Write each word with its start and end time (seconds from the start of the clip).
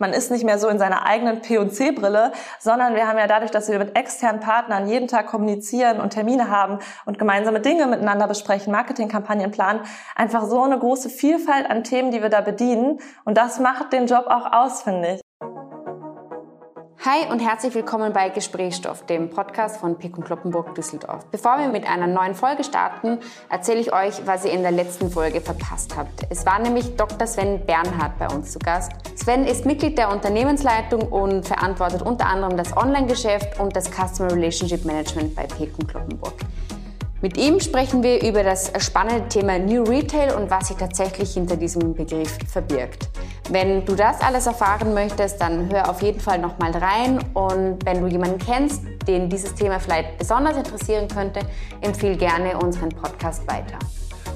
Man 0.00 0.12
ist 0.12 0.30
nicht 0.30 0.44
mehr 0.44 0.60
so 0.60 0.68
in 0.68 0.78
seiner 0.78 1.06
eigenen 1.06 1.42
P&C-Brille, 1.42 2.30
sondern 2.60 2.94
wir 2.94 3.08
haben 3.08 3.18
ja 3.18 3.26
dadurch, 3.26 3.50
dass 3.50 3.68
wir 3.68 3.80
mit 3.80 3.96
externen 3.96 4.40
Partnern 4.40 4.86
jeden 4.86 5.08
Tag 5.08 5.26
kommunizieren 5.26 6.00
und 6.00 6.10
Termine 6.10 6.48
haben 6.50 6.78
und 7.04 7.18
gemeinsame 7.18 7.58
Dinge 7.58 7.88
miteinander 7.88 8.28
besprechen, 8.28 8.72
Marketingkampagnen 8.72 9.50
planen, 9.50 9.80
einfach 10.14 10.44
so 10.46 10.62
eine 10.62 10.78
große 10.78 11.10
Vielfalt 11.10 11.68
an 11.68 11.82
Themen, 11.82 12.12
die 12.12 12.22
wir 12.22 12.28
da 12.28 12.42
bedienen. 12.42 13.00
Und 13.24 13.36
das 13.36 13.58
macht 13.58 13.92
den 13.92 14.06
Job 14.06 14.26
auch 14.28 14.52
aus, 14.52 14.82
finde 14.82 15.14
ich. 15.14 15.27
Hi 17.04 17.30
und 17.30 17.38
herzlich 17.38 17.76
willkommen 17.76 18.12
bei 18.12 18.28
Gesprächsstoff, 18.28 19.06
dem 19.06 19.30
Podcast 19.30 19.76
von 19.76 19.96
Pick 19.98 20.18
und 20.18 20.24
Kloppenburg 20.24 20.74
Düsseldorf. 20.74 21.26
Bevor 21.26 21.56
wir 21.60 21.68
mit 21.68 21.88
einer 21.88 22.08
neuen 22.08 22.34
Folge 22.34 22.64
starten, 22.64 23.20
erzähle 23.48 23.78
ich 23.78 23.92
euch, 23.92 24.26
was 24.26 24.44
ihr 24.44 24.50
in 24.50 24.62
der 24.62 24.72
letzten 24.72 25.08
Folge 25.08 25.40
verpasst 25.40 25.96
habt. 25.96 26.26
Es 26.28 26.44
war 26.44 26.58
nämlich 26.58 26.96
Dr. 26.96 27.28
Sven 27.28 27.64
Bernhard 27.64 28.18
bei 28.18 28.26
uns 28.26 28.50
zu 28.50 28.58
Gast. 28.58 28.90
Sven 29.14 29.46
ist 29.46 29.64
Mitglied 29.64 29.96
der 29.96 30.10
Unternehmensleitung 30.10 31.02
und 31.02 31.46
verantwortet 31.46 32.02
unter 32.02 32.26
anderem 32.26 32.56
das 32.56 32.76
Online-Geschäft 32.76 33.60
und 33.60 33.76
das 33.76 33.88
Customer 33.92 34.32
Relationship 34.32 34.84
Management 34.84 35.36
bei 35.36 35.46
Pick 35.46 35.78
und 35.78 35.86
Kloppenburg. 35.86 36.34
Mit 37.20 37.36
ihm 37.36 37.58
sprechen 37.58 38.04
wir 38.04 38.22
über 38.22 38.44
das 38.44 38.70
spannende 38.78 39.28
Thema 39.28 39.58
New 39.58 39.82
Retail 39.82 40.36
und 40.36 40.48
was 40.50 40.68
sich 40.68 40.76
tatsächlich 40.76 41.34
hinter 41.34 41.56
diesem 41.56 41.92
Begriff 41.92 42.38
verbirgt. 42.46 43.08
Wenn 43.50 43.84
du 43.84 43.96
das 43.96 44.20
alles 44.20 44.46
erfahren 44.46 44.94
möchtest, 44.94 45.40
dann 45.40 45.68
hör 45.68 45.90
auf 45.90 46.00
jeden 46.00 46.20
Fall 46.20 46.38
nochmal 46.38 46.70
rein 46.70 47.18
und 47.34 47.84
wenn 47.84 48.02
du 48.02 48.06
jemanden 48.06 48.38
kennst, 48.38 48.82
den 49.08 49.28
dieses 49.28 49.52
Thema 49.52 49.80
vielleicht 49.80 50.16
besonders 50.16 50.56
interessieren 50.58 51.08
könnte, 51.08 51.40
empfehle 51.80 52.16
gerne 52.16 52.56
unseren 52.56 52.90
Podcast 52.90 53.48
weiter. 53.48 53.78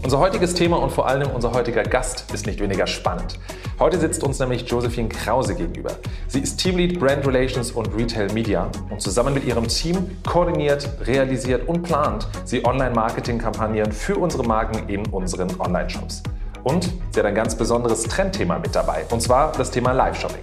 Unser 0.04 0.18
heutiges 0.18 0.54
Thema 0.54 0.78
und 0.78 0.90
vor 0.90 1.06
allem 1.06 1.30
unser 1.30 1.52
heutiger 1.52 1.84
Gast 1.84 2.32
ist 2.34 2.44
nicht 2.44 2.58
weniger 2.58 2.88
spannend. 2.88 3.38
Heute 3.78 4.00
sitzt 4.00 4.24
uns 4.24 4.40
nämlich 4.40 4.68
Josephine 4.68 5.08
Krause 5.08 5.54
gegenüber. 5.54 5.92
Sie 6.26 6.40
ist 6.40 6.56
Teamlead 6.56 6.98
Brand 6.98 7.24
Relations 7.24 7.70
und 7.70 7.86
Retail 7.96 8.32
Media 8.32 8.68
und 8.90 9.00
zusammen 9.00 9.32
mit 9.32 9.44
ihrem 9.44 9.68
Team 9.68 10.18
koordiniert, 10.26 10.88
realisiert 11.06 11.68
und 11.68 11.82
plant 11.82 12.26
sie 12.44 12.64
Online-Marketing-Kampagnen 12.64 13.92
für 13.92 14.16
unsere 14.16 14.42
Marken 14.42 14.88
in 14.88 15.06
unseren 15.06 15.48
Online-Shops. 15.60 16.24
Und 16.64 16.90
sie 17.12 17.20
hat 17.20 17.26
ein 17.26 17.36
ganz 17.36 17.54
besonderes 17.54 18.02
Trendthema 18.02 18.58
mit 18.58 18.74
dabei, 18.74 19.04
und 19.10 19.22
zwar 19.22 19.52
das 19.52 19.70
Thema 19.70 19.92
Live-Shopping. 19.92 20.42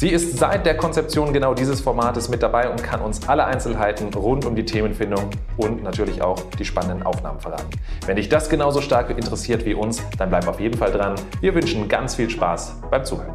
Sie 0.00 0.08
ist 0.08 0.38
seit 0.38 0.64
der 0.64 0.78
Konzeption 0.78 1.30
genau 1.30 1.52
dieses 1.52 1.82
Formates 1.82 2.30
mit 2.30 2.42
dabei 2.42 2.70
und 2.70 2.82
kann 2.82 3.02
uns 3.02 3.28
alle 3.28 3.44
Einzelheiten 3.44 4.14
rund 4.14 4.46
um 4.46 4.56
die 4.56 4.64
Themenfindung 4.64 5.28
und 5.58 5.82
natürlich 5.82 6.22
auch 6.22 6.40
die 6.58 6.64
spannenden 6.64 7.02
Aufnahmen 7.02 7.38
verraten. 7.38 7.68
Wenn 8.06 8.16
dich 8.16 8.30
das 8.30 8.48
genauso 8.48 8.80
stark 8.80 9.10
interessiert 9.10 9.66
wie 9.66 9.74
uns, 9.74 10.02
dann 10.16 10.30
bleib 10.30 10.48
auf 10.48 10.58
jeden 10.58 10.78
Fall 10.78 10.90
dran. 10.90 11.16
Wir 11.42 11.54
wünschen 11.54 11.86
ganz 11.86 12.14
viel 12.14 12.30
Spaß 12.30 12.80
beim 12.90 13.04
Zuhören. 13.04 13.34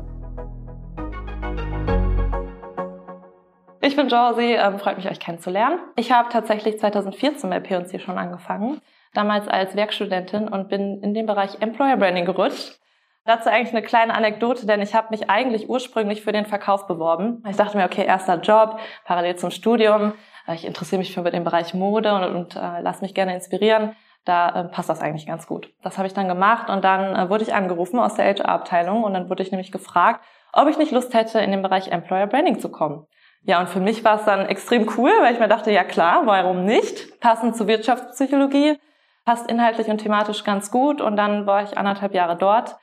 Ich 3.82 3.96
bin 3.96 4.10
Josie, 4.10 4.54
ähm, 4.54 4.80
freut 4.80 4.98
mich, 4.98 5.08
euch 5.08 5.20
kennenzulernen. 5.20 5.78
Ich 5.96 6.12
habe 6.12 6.30
tatsächlich 6.32 6.80
2014 6.80 7.48
bei 7.48 7.60
P&C 7.60 8.00
schon 8.00 8.18
angefangen, 8.18 8.82
damals 9.14 9.48
als 9.48 9.76
Werkstudentin 9.76 10.48
und 10.48 10.70
bin 10.70 11.04
in 11.04 11.14
den 11.14 11.28
Bereich 11.28 11.62
Employer 11.62 11.98
Branding 11.98 12.26
gerutscht. 12.26 12.80
Dazu 13.26 13.50
eigentlich 13.50 13.72
eine 13.72 13.82
kleine 13.82 14.14
Anekdote, 14.14 14.68
denn 14.68 14.84
ich 14.84 14.94
habe 14.94 15.08
mich 15.10 15.32
eigentlich 15.32 15.68
ursprünglich 15.68 16.22
für 16.22 16.32
den 16.32 16.46
Verkauf 16.46 16.86
beworben. 16.86 17.44
Ich 17.50 17.58
dachte 17.58 17.76
mir, 17.76 17.86
okay, 17.86 18.06
erster 18.06 18.40
Job, 18.40 18.80
parallel 19.04 19.36
zum 19.36 19.50
Studium. 19.50 20.14
Ich 20.54 20.64
interessiere 20.64 21.00
mich 21.00 21.12
für 21.12 21.24
den 21.24 21.44
Bereich 21.44 21.74
Mode 21.74 22.14
und, 22.14 22.24
und 22.24 22.56
äh, 22.56 22.82
lass 22.82 23.02
mich 23.02 23.16
gerne 23.16 23.34
inspirieren. 23.34 23.96
Da 24.26 24.50
äh, 24.50 24.64
passt 24.66 24.90
das 24.90 25.02
eigentlich 25.02 25.26
ganz 25.26 25.48
gut. 25.48 25.74
Das 25.82 25.98
habe 25.98 26.06
ich 26.08 26.14
dann 26.14 26.28
gemacht 26.28 26.70
und 26.70 26.84
dann 26.84 27.16
äh, 27.16 27.28
wurde 27.28 27.44
ich 27.44 27.56
angerufen 27.56 27.98
aus 27.98 28.14
der 28.14 28.26
HR-Abteilung 28.26 29.04
und 29.04 29.16
dann 29.16 29.28
wurde 29.28 29.42
ich 29.42 29.50
nämlich 29.50 29.72
gefragt, 29.72 30.24
ob 30.54 30.68
ich 30.68 30.78
nicht 30.78 30.92
Lust 30.92 31.16
hätte, 31.16 31.40
in 31.40 31.50
den 31.50 31.64
Bereich 31.64 31.88
Employer 31.88 32.28
Branding 32.28 32.60
zu 32.60 32.70
kommen. 32.70 33.08
Ja, 33.42 33.60
und 33.60 33.70
für 33.70 33.80
mich 33.80 34.04
war 34.04 34.20
es 34.20 34.26
dann 34.26 34.46
extrem 34.46 34.88
cool, 34.98 35.12
weil 35.22 35.34
ich 35.34 35.40
mir 35.40 35.48
dachte, 35.48 35.72
ja 35.72 35.84
klar, 35.84 36.22
warum 36.26 36.64
nicht? 36.64 37.20
Passend 37.22 37.56
zur 37.56 37.68
Wirtschaftspsychologie, 37.68 38.78
passt 39.26 39.50
inhaltlich 39.50 39.88
und 39.88 39.98
thematisch 39.98 40.44
ganz 40.44 40.70
gut 40.70 41.02
und 41.02 41.18
dann 41.18 41.48
war 41.48 41.64
ich 41.64 41.76
anderthalb 41.76 42.14
Jahre 42.14 42.36
dort 42.36 42.76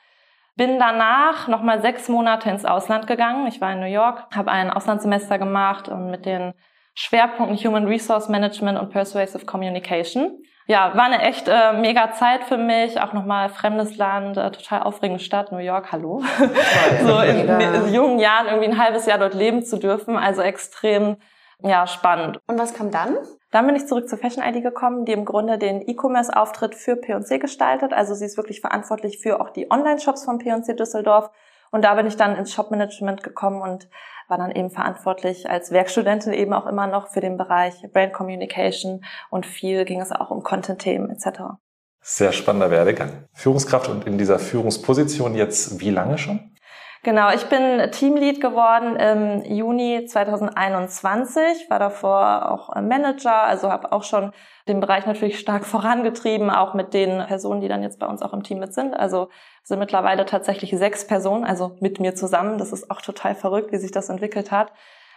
bin 0.55 0.79
danach 0.79 1.49
nochmal 1.49 1.81
sechs 1.81 2.09
Monate 2.09 2.51
ins 2.51 2.65
Ausland 2.65 3.07
gegangen. 3.07 3.47
Ich 3.47 3.61
war 3.61 3.73
in 3.73 3.81
New 3.81 3.87
York, 3.87 4.27
habe 4.35 4.51
ein 4.51 4.71
Auslandssemester 4.71 5.39
gemacht 5.39 5.89
und 5.89 6.11
mit 6.11 6.27
den 6.27 6.53
Schwerpunkten 6.95 7.57
Human 7.57 7.87
Resource 7.87 8.29
Management 8.29 8.79
und 8.79 8.91
Persuasive 8.91 9.47
Communication. 9.47 10.43
Ja, 10.67 10.95
war 10.95 11.05
eine 11.05 11.23
echt 11.23 11.49
äh, 11.49 11.73
mega 11.73 12.13
Zeit 12.13 12.45
für 12.45 12.57
mich, 12.57 13.01
auch 13.01 13.13
nochmal 13.13 13.49
fremdes 13.49 13.97
Land, 13.97 14.37
äh, 14.37 14.51
total 14.53 14.83
aufregende 14.83 15.23
Stadt, 15.23 15.51
New 15.51 15.59
York, 15.59 15.91
hallo. 15.91 16.23
so 17.03 17.21
in, 17.21 17.49
in, 17.49 17.93
jungen 17.93 18.19
Jahren 18.21 18.47
irgendwie 18.47 18.69
ein 18.69 18.79
halbes 18.79 19.07
Jahr 19.07 19.19
dort 19.19 19.35
leben 19.35 19.65
zu 19.65 19.79
dürfen, 19.79 20.17
also 20.17 20.41
extrem 20.41 21.17
ja, 21.63 21.87
spannend. 21.87 22.41
Und 22.47 22.59
was 22.59 22.75
kam 22.75 22.91
dann? 22.91 23.17
Dann 23.53 23.67
bin 23.67 23.77
ich 23.77 23.87
zurück 23.87 24.09
zur 24.09 24.19
Fashion 24.19 24.43
ID 24.43 24.63
gekommen, 24.63 25.05
die 25.05 25.13
im 25.13 25.27
Grunde 25.27 25.59
den 25.59 25.87
E-Commerce-Auftritt 25.87 26.75
für 26.75 26.97
P&C 26.97 27.39
gestaltet. 27.39 27.93
Also 27.93 28.15
sie 28.15 28.25
ist 28.25 28.39
wirklich 28.39 28.63
verantwortlich 28.63 29.19
für 29.19 29.41
auch 29.41 29.51
die 29.51 29.71
Online-Shops 29.71 30.25
von 30.25 30.39
P&C 30.39 30.73
Düsseldorf. 30.75 31.31
Und 31.71 31.85
da 31.85 31.95
bin 31.95 32.07
ich 32.07 32.17
dann 32.17 32.35
ins 32.35 32.53
Shop-Management 32.53 33.23
gekommen 33.23 33.61
und 33.61 33.89
war 34.29 34.39
dann 34.39 34.53
eben 34.53 34.71
verantwortlich 34.71 35.51
als 35.51 35.71
Werkstudentin 35.71 36.33
eben 36.33 36.55
auch 36.55 36.67
immer 36.67 36.87
noch 36.87 37.09
für 37.09 37.21
den 37.21 37.37
Bereich 37.37 37.75
Brand 37.93 38.15
Communication 38.15 39.05
und 39.29 39.45
viel 39.45 39.85
ging 39.85 40.01
es 40.01 40.13
auch 40.13 40.31
um 40.31 40.43
Content-Themen 40.43 41.11
etc. 41.11 41.43
Sehr 42.01 42.33
spannender 42.33 42.71
Werdegang. 42.71 43.27
Führungskraft 43.35 43.89
und 43.89 44.07
in 44.07 44.17
dieser 44.17 44.39
Führungsposition 44.39 45.35
jetzt 45.35 45.79
wie 45.81 45.91
lange 45.91 46.17
schon? 46.17 46.52
Genau, 47.05 47.33
ich 47.33 47.47
bin 47.47 47.91
Teamlead 47.91 48.41
geworden 48.41 48.95
im 48.95 49.45
Juni 49.53 50.07
2021, 50.07 51.69
war 51.69 51.81
davor 51.81 52.49
auch 52.53 52.81
Manager, 52.81 53.43
also 53.43 53.73
habe 53.73 53.91
auch 53.91 54.05
schon 54.05 54.33
den 54.69 54.79
Bereich 54.79 55.05
natürlich 55.05 55.41
stark 55.41 55.67
vorangetrieben, 55.67 56.49
auch 56.49 56.75
mit 56.75 56.95
den 56.95 57.27
Personen, 57.27 57.61
die 57.61 57.67
dann 57.67 57.83
jetzt 57.83 57.99
bei 57.99 58.07
uns 58.07 58.23
auch 58.23 58.33
im 58.33 58.45
Team 58.45 58.61
mit 58.61 58.73
sind. 58.73 58.95
Also 58.95 59.31
sind 59.65 59.81
mittlerweile 59.81 60.27
tatsächlich 60.27 60.71
sechs 60.71 61.05
Personen, 61.05 61.45
also 61.45 61.77
mit 61.81 61.99
mir 61.99 62.15
zusammen. 62.15 62.59
Das 62.59 62.73
ist 62.73 62.89
auch 62.89 63.03
total 63.03 63.35
verrückt, 63.35 63.73
wie 63.73 63.79
sich 63.79 63.91
das 63.91 64.09
entwickelt 64.09 64.53
hat. 64.53 64.73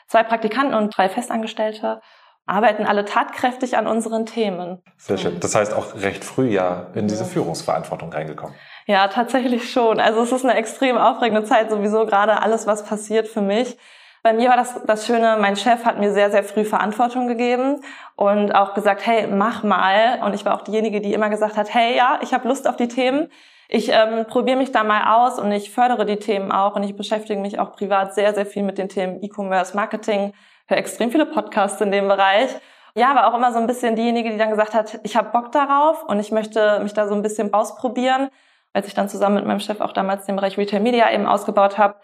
Zwei 0.08 0.24
Praktikanten 0.24 0.74
und 0.74 0.96
drei 0.98 1.08
Festangestellte 1.08 2.02
arbeiten 2.48 2.86
alle 2.86 3.06
tatkräftig 3.06 3.78
an 3.78 3.88
unseren 3.88 4.26
Themen. 4.26 4.82
Sehr 4.98 5.18
schön. 5.18 5.40
Das 5.40 5.56
heißt 5.56 5.74
auch 5.74 5.96
recht 5.96 6.24
früh 6.24 6.48
ja 6.48 6.88
in 6.94 7.08
diese 7.08 7.26
Führungsverantwortung 7.26 8.12
reingekommen. 8.12 8.56
Ja, 8.88 9.08
tatsächlich 9.08 9.72
schon. 9.72 10.00
Also 10.00 10.22
es 10.22 10.32
ist 10.32 10.46
eine 10.46 10.54
extrem 10.56 10.98
aufregende 10.98 11.44
Zeit, 11.44 11.72
sowieso 11.72 12.06
gerade 12.06 12.42
alles, 12.44 12.68
was 12.68 12.86
passiert 12.86 13.28
für 13.28 13.42
mich. 13.42 13.78
Bei 14.22 14.32
mir 14.34 14.50
war 14.50 14.58
das, 14.58 14.80
das 14.86 15.08
Schöne, 15.08 15.38
mein 15.40 15.56
Chef 15.56 15.86
hat 15.86 16.00
mir 16.00 16.12
sehr, 16.14 16.30
sehr 16.32 16.44
früh 16.44 16.66
Verantwortung 16.66 17.28
gegeben 17.28 17.82
und 18.16 18.54
auch 18.54 18.76
gesagt, 18.76 19.06
hey, 19.06 19.28
mach 19.28 19.64
mal. 19.64 20.22
Und 20.24 20.36
ich 20.36 20.46
war 20.46 20.56
auch 20.56 20.62
diejenige, 20.64 21.02
die 21.02 21.14
immer 21.14 21.30
gesagt 21.30 21.58
hat, 21.58 21.74
hey, 21.74 21.96
ja, 21.96 22.20
ich 22.22 22.34
habe 22.34 22.48
Lust 22.48 22.68
auf 22.68 22.76
die 22.76 22.88
Themen. 22.88 23.30
Ich 23.70 23.90
ähm, 23.92 24.26
probiere 24.28 24.58
mich 24.58 24.72
da 24.72 24.84
mal 24.84 25.16
aus 25.16 25.40
und 25.40 25.52
ich 25.52 25.72
fördere 25.72 26.06
die 26.06 26.18
Themen 26.18 26.52
auch 26.52 26.76
und 26.76 26.84
ich 26.84 26.96
beschäftige 26.96 27.40
mich 27.40 27.58
auch 27.60 27.72
privat 27.72 28.14
sehr, 28.14 28.36
sehr 28.36 28.46
viel 28.46 28.62
mit 28.62 28.78
den 28.78 28.90
Themen 28.90 29.24
E-Commerce, 29.24 29.76
Marketing, 29.76 30.34
höre 30.68 30.78
extrem 30.78 31.12
viele 31.12 31.26
Podcasts 31.26 31.82
in 31.82 31.92
dem 31.92 32.08
Bereich. 32.08 32.52
Ja, 32.94 33.16
war 33.16 33.32
auch 33.32 33.38
immer 33.38 33.52
so 33.52 33.58
ein 33.58 33.68
bisschen 33.68 33.96
diejenige, 33.96 34.30
die 34.30 34.38
dann 34.38 34.52
gesagt 34.52 34.76
hat, 34.76 35.00
ich 35.04 35.16
habe 35.16 35.32
Bock 35.32 35.52
darauf 35.52 36.04
und 36.04 36.20
ich 36.20 36.32
möchte 36.32 36.80
mich 36.82 36.94
da 36.94 37.08
so 37.08 37.16
ein 37.16 37.24
bisschen 37.24 37.52
ausprobieren 37.54 38.30
als 38.76 38.88
ich 38.88 38.94
dann 38.94 39.08
zusammen 39.08 39.36
mit 39.36 39.46
meinem 39.46 39.62
Chef 39.62 39.80
auch 39.80 39.94
damals 39.94 40.26
den 40.26 40.36
Bereich 40.36 40.58
Retail 40.58 40.82
Media 40.82 41.10
eben 41.12 41.26
ausgebaut 41.26 41.78
habe, 41.78 41.96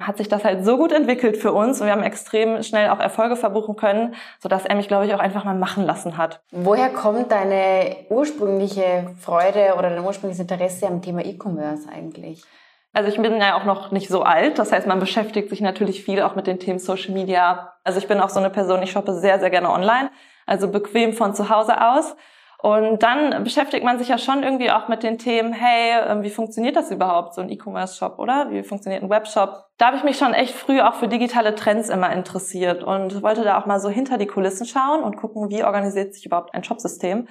hat 0.00 0.18
sich 0.18 0.28
das 0.28 0.44
halt 0.44 0.64
so 0.64 0.76
gut 0.76 0.92
entwickelt 0.92 1.36
für 1.36 1.52
uns 1.52 1.80
und 1.80 1.86
wir 1.86 1.92
haben 1.92 2.02
extrem 2.02 2.62
schnell 2.64 2.90
auch 2.90 2.98
Erfolge 2.98 3.36
verbuchen 3.36 3.76
können, 3.76 4.14
sodass 4.40 4.66
er 4.66 4.74
mich, 4.74 4.88
glaube 4.88 5.06
ich, 5.06 5.14
auch 5.14 5.20
einfach 5.20 5.44
mal 5.44 5.54
machen 5.54 5.84
lassen 5.84 6.18
hat. 6.18 6.40
Woher 6.50 6.90
kommt 6.90 7.30
deine 7.30 7.96
ursprüngliche 8.10 9.14
Freude 9.20 9.74
oder 9.78 9.88
dein 9.88 10.04
ursprüngliches 10.04 10.42
Interesse 10.42 10.88
am 10.88 11.00
Thema 11.00 11.24
E-Commerce 11.24 11.88
eigentlich? 11.88 12.42
Also 12.92 13.08
ich 13.08 13.16
bin 13.22 13.40
ja 13.40 13.56
auch 13.56 13.64
noch 13.64 13.92
nicht 13.92 14.08
so 14.08 14.22
alt, 14.22 14.58
das 14.58 14.72
heißt, 14.72 14.86
man 14.86 14.98
beschäftigt 14.98 15.48
sich 15.48 15.60
natürlich 15.60 16.02
viel 16.02 16.22
auch 16.22 16.34
mit 16.34 16.48
den 16.48 16.58
Themen 16.58 16.80
Social 16.80 17.14
Media. 17.14 17.72
Also 17.84 17.98
ich 17.98 18.08
bin 18.08 18.20
auch 18.20 18.30
so 18.30 18.40
eine 18.40 18.50
Person, 18.50 18.82
ich 18.82 18.90
shoppe 18.90 19.14
sehr, 19.14 19.38
sehr 19.38 19.50
gerne 19.50 19.70
online, 19.70 20.10
also 20.44 20.68
bequem 20.68 21.12
von 21.12 21.34
zu 21.34 21.50
Hause 21.50 21.80
aus. 21.80 22.16
Und 22.66 23.04
dann 23.04 23.44
beschäftigt 23.44 23.84
man 23.84 23.96
sich 23.96 24.08
ja 24.08 24.18
schon 24.18 24.42
irgendwie 24.42 24.72
auch 24.72 24.88
mit 24.88 25.04
den 25.04 25.18
Themen, 25.18 25.52
hey, 25.52 26.02
ähm, 26.08 26.24
wie 26.24 26.30
funktioniert 26.30 26.74
das 26.74 26.90
überhaupt, 26.90 27.32
so 27.32 27.40
ein 27.40 27.48
E-Commerce-Shop, 27.48 28.18
oder? 28.18 28.50
Wie 28.50 28.64
funktioniert 28.64 29.04
ein 29.04 29.08
Webshop? 29.08 29.66
Da 29.78 29.86
habe 29.86 29.98
ich 29.98 30.02
mich 30.02 30.18
schon 30.18 30.34
echt 30.34 30.52
früh 30.52 30.80
auch 30.80 30.94
für 30.94 31.06
digitale 31.06 31.54
Trends 31.54 31.90
immer 31.90 32.12
interessiert 32.12 32.82
und 32.82 33.22
wollte 33.22 33.44
da 33.44 33.60
auch 33.60 33.66
mal 33.66 33.78
so 33.78 33.88
hinter 33.88 34.18
die 34.18 34.26
Kulissen 34.26 34.66
schauen 34.66 35.04
und 35.04 35.16
gucken, 35.16 35.48
wie 35.48 35.62
organisiert 35.62 36.12
sich 36.12 36.26
überhaupt 36.26 36.54
ein 36.54 36.64
Shopsystem. 36.64 37.28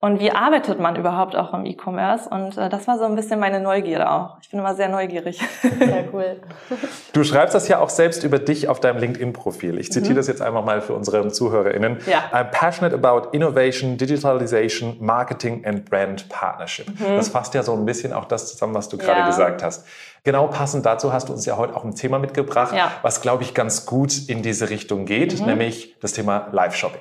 Und 0.00 0.20
wie 0.20 0.30
arbeitet 0.30 0.80
man 0.80 0.96
überhaupt 0.96 1.34
auch 1.34 1.54
im 1.54 1.64
E-Commerce? 1.64 2.28
Und 2.28 2.58
äh, 2.58 2.68
das 2.68 2.86
war 2.86 2.98
so 2.98 3.04
ein 3.04 3.14
bisschen 3.16 3.40
meine 3.40 3.58
Neugierde 3.58 4.10
auch. 4.10 4.36
Ich 4.42 4.50
bin 4.50 4.60
immer 4.60 4.74
sehr 4.74 4.88
neugierig. 4.88 5.40
Sehr 5.62 6.04
cool. 6.12 6.36
Du 7.12 7.22
schreibst 7.22 7.54
das 7.54 7.68
ja 7.68 7.78
auch 7.78 7.90
selbst 7.90 8.24
über 8.24 8.40
dich 8.40 8.68
auf 8.68 8.80
deinem 8.80 8.98
LinkedIn-Profil. 8.98 9.78
Ich 9.78 9.92
zitiere 9.92 10.14
mhm. 10.14 10.16
das 10.16 10.26
jetzt 10.26 10.42
einfach 10.42 10.64
mal 10.64 10.80
für 10.80 10.94
unsere 10.94 11.28
ZuhörerInnen. 11.28 12.00
Ja. 12.06 12.24
I'm 12.32 12.50
passionate 12.50 12.94
about 12.94 13.28
innovation, 13.30 13.96
digitalization, 13.96 14.96
marketing 15.00 15.64
and 15.64 15.88
brand 15.88 16.28
partnership. 16.28 16.88
Mhm. 16.88 17.16
Das 17.16 17.28
fasst 17.28 17.54
ja 17.54 17.62
so 17.62 17.72
ein 17.74 17.84
bisschen 17.84 18.12
auch 18.12 18.24
das 18.24 18.48
zusammen, 18.48 18.74
was 18.74 18.88
du 18.88 18.98
gerade 18.98 19.20
ja. 19.20 19.26
gesagt 19.26 19.62
hast. 19.62 19.86
Genau 20.24 20.48
passend 20.48 20.86
dazu 20.86 21.12
hast 21.12 21.28
du 21.28 21.34
uns 21.34 21.46
ja 21.46 21.56
heute 21.56 21.76
auch 21.76 21.84
ein 21.84 21.94
Thema 21.94 22.18
mitgebracht, 22.18 22.74
ja. 22.74 22.90
was, 23.02 23.20
glaube 23.20 23.42
ich, 23.42 23.54
ganz 23.54 23.86
gut 23.86 24.28
in 24.28 24.42
diese 24.42 24.70
Richtung 24.70 25.04
geht, 25.04 25.38
mhm. 25.38 25.46
nämlich 25.46 25.96
das 26.00 26.14
Thema 26.14 26.48
Live-Shopping. 26.50 27.00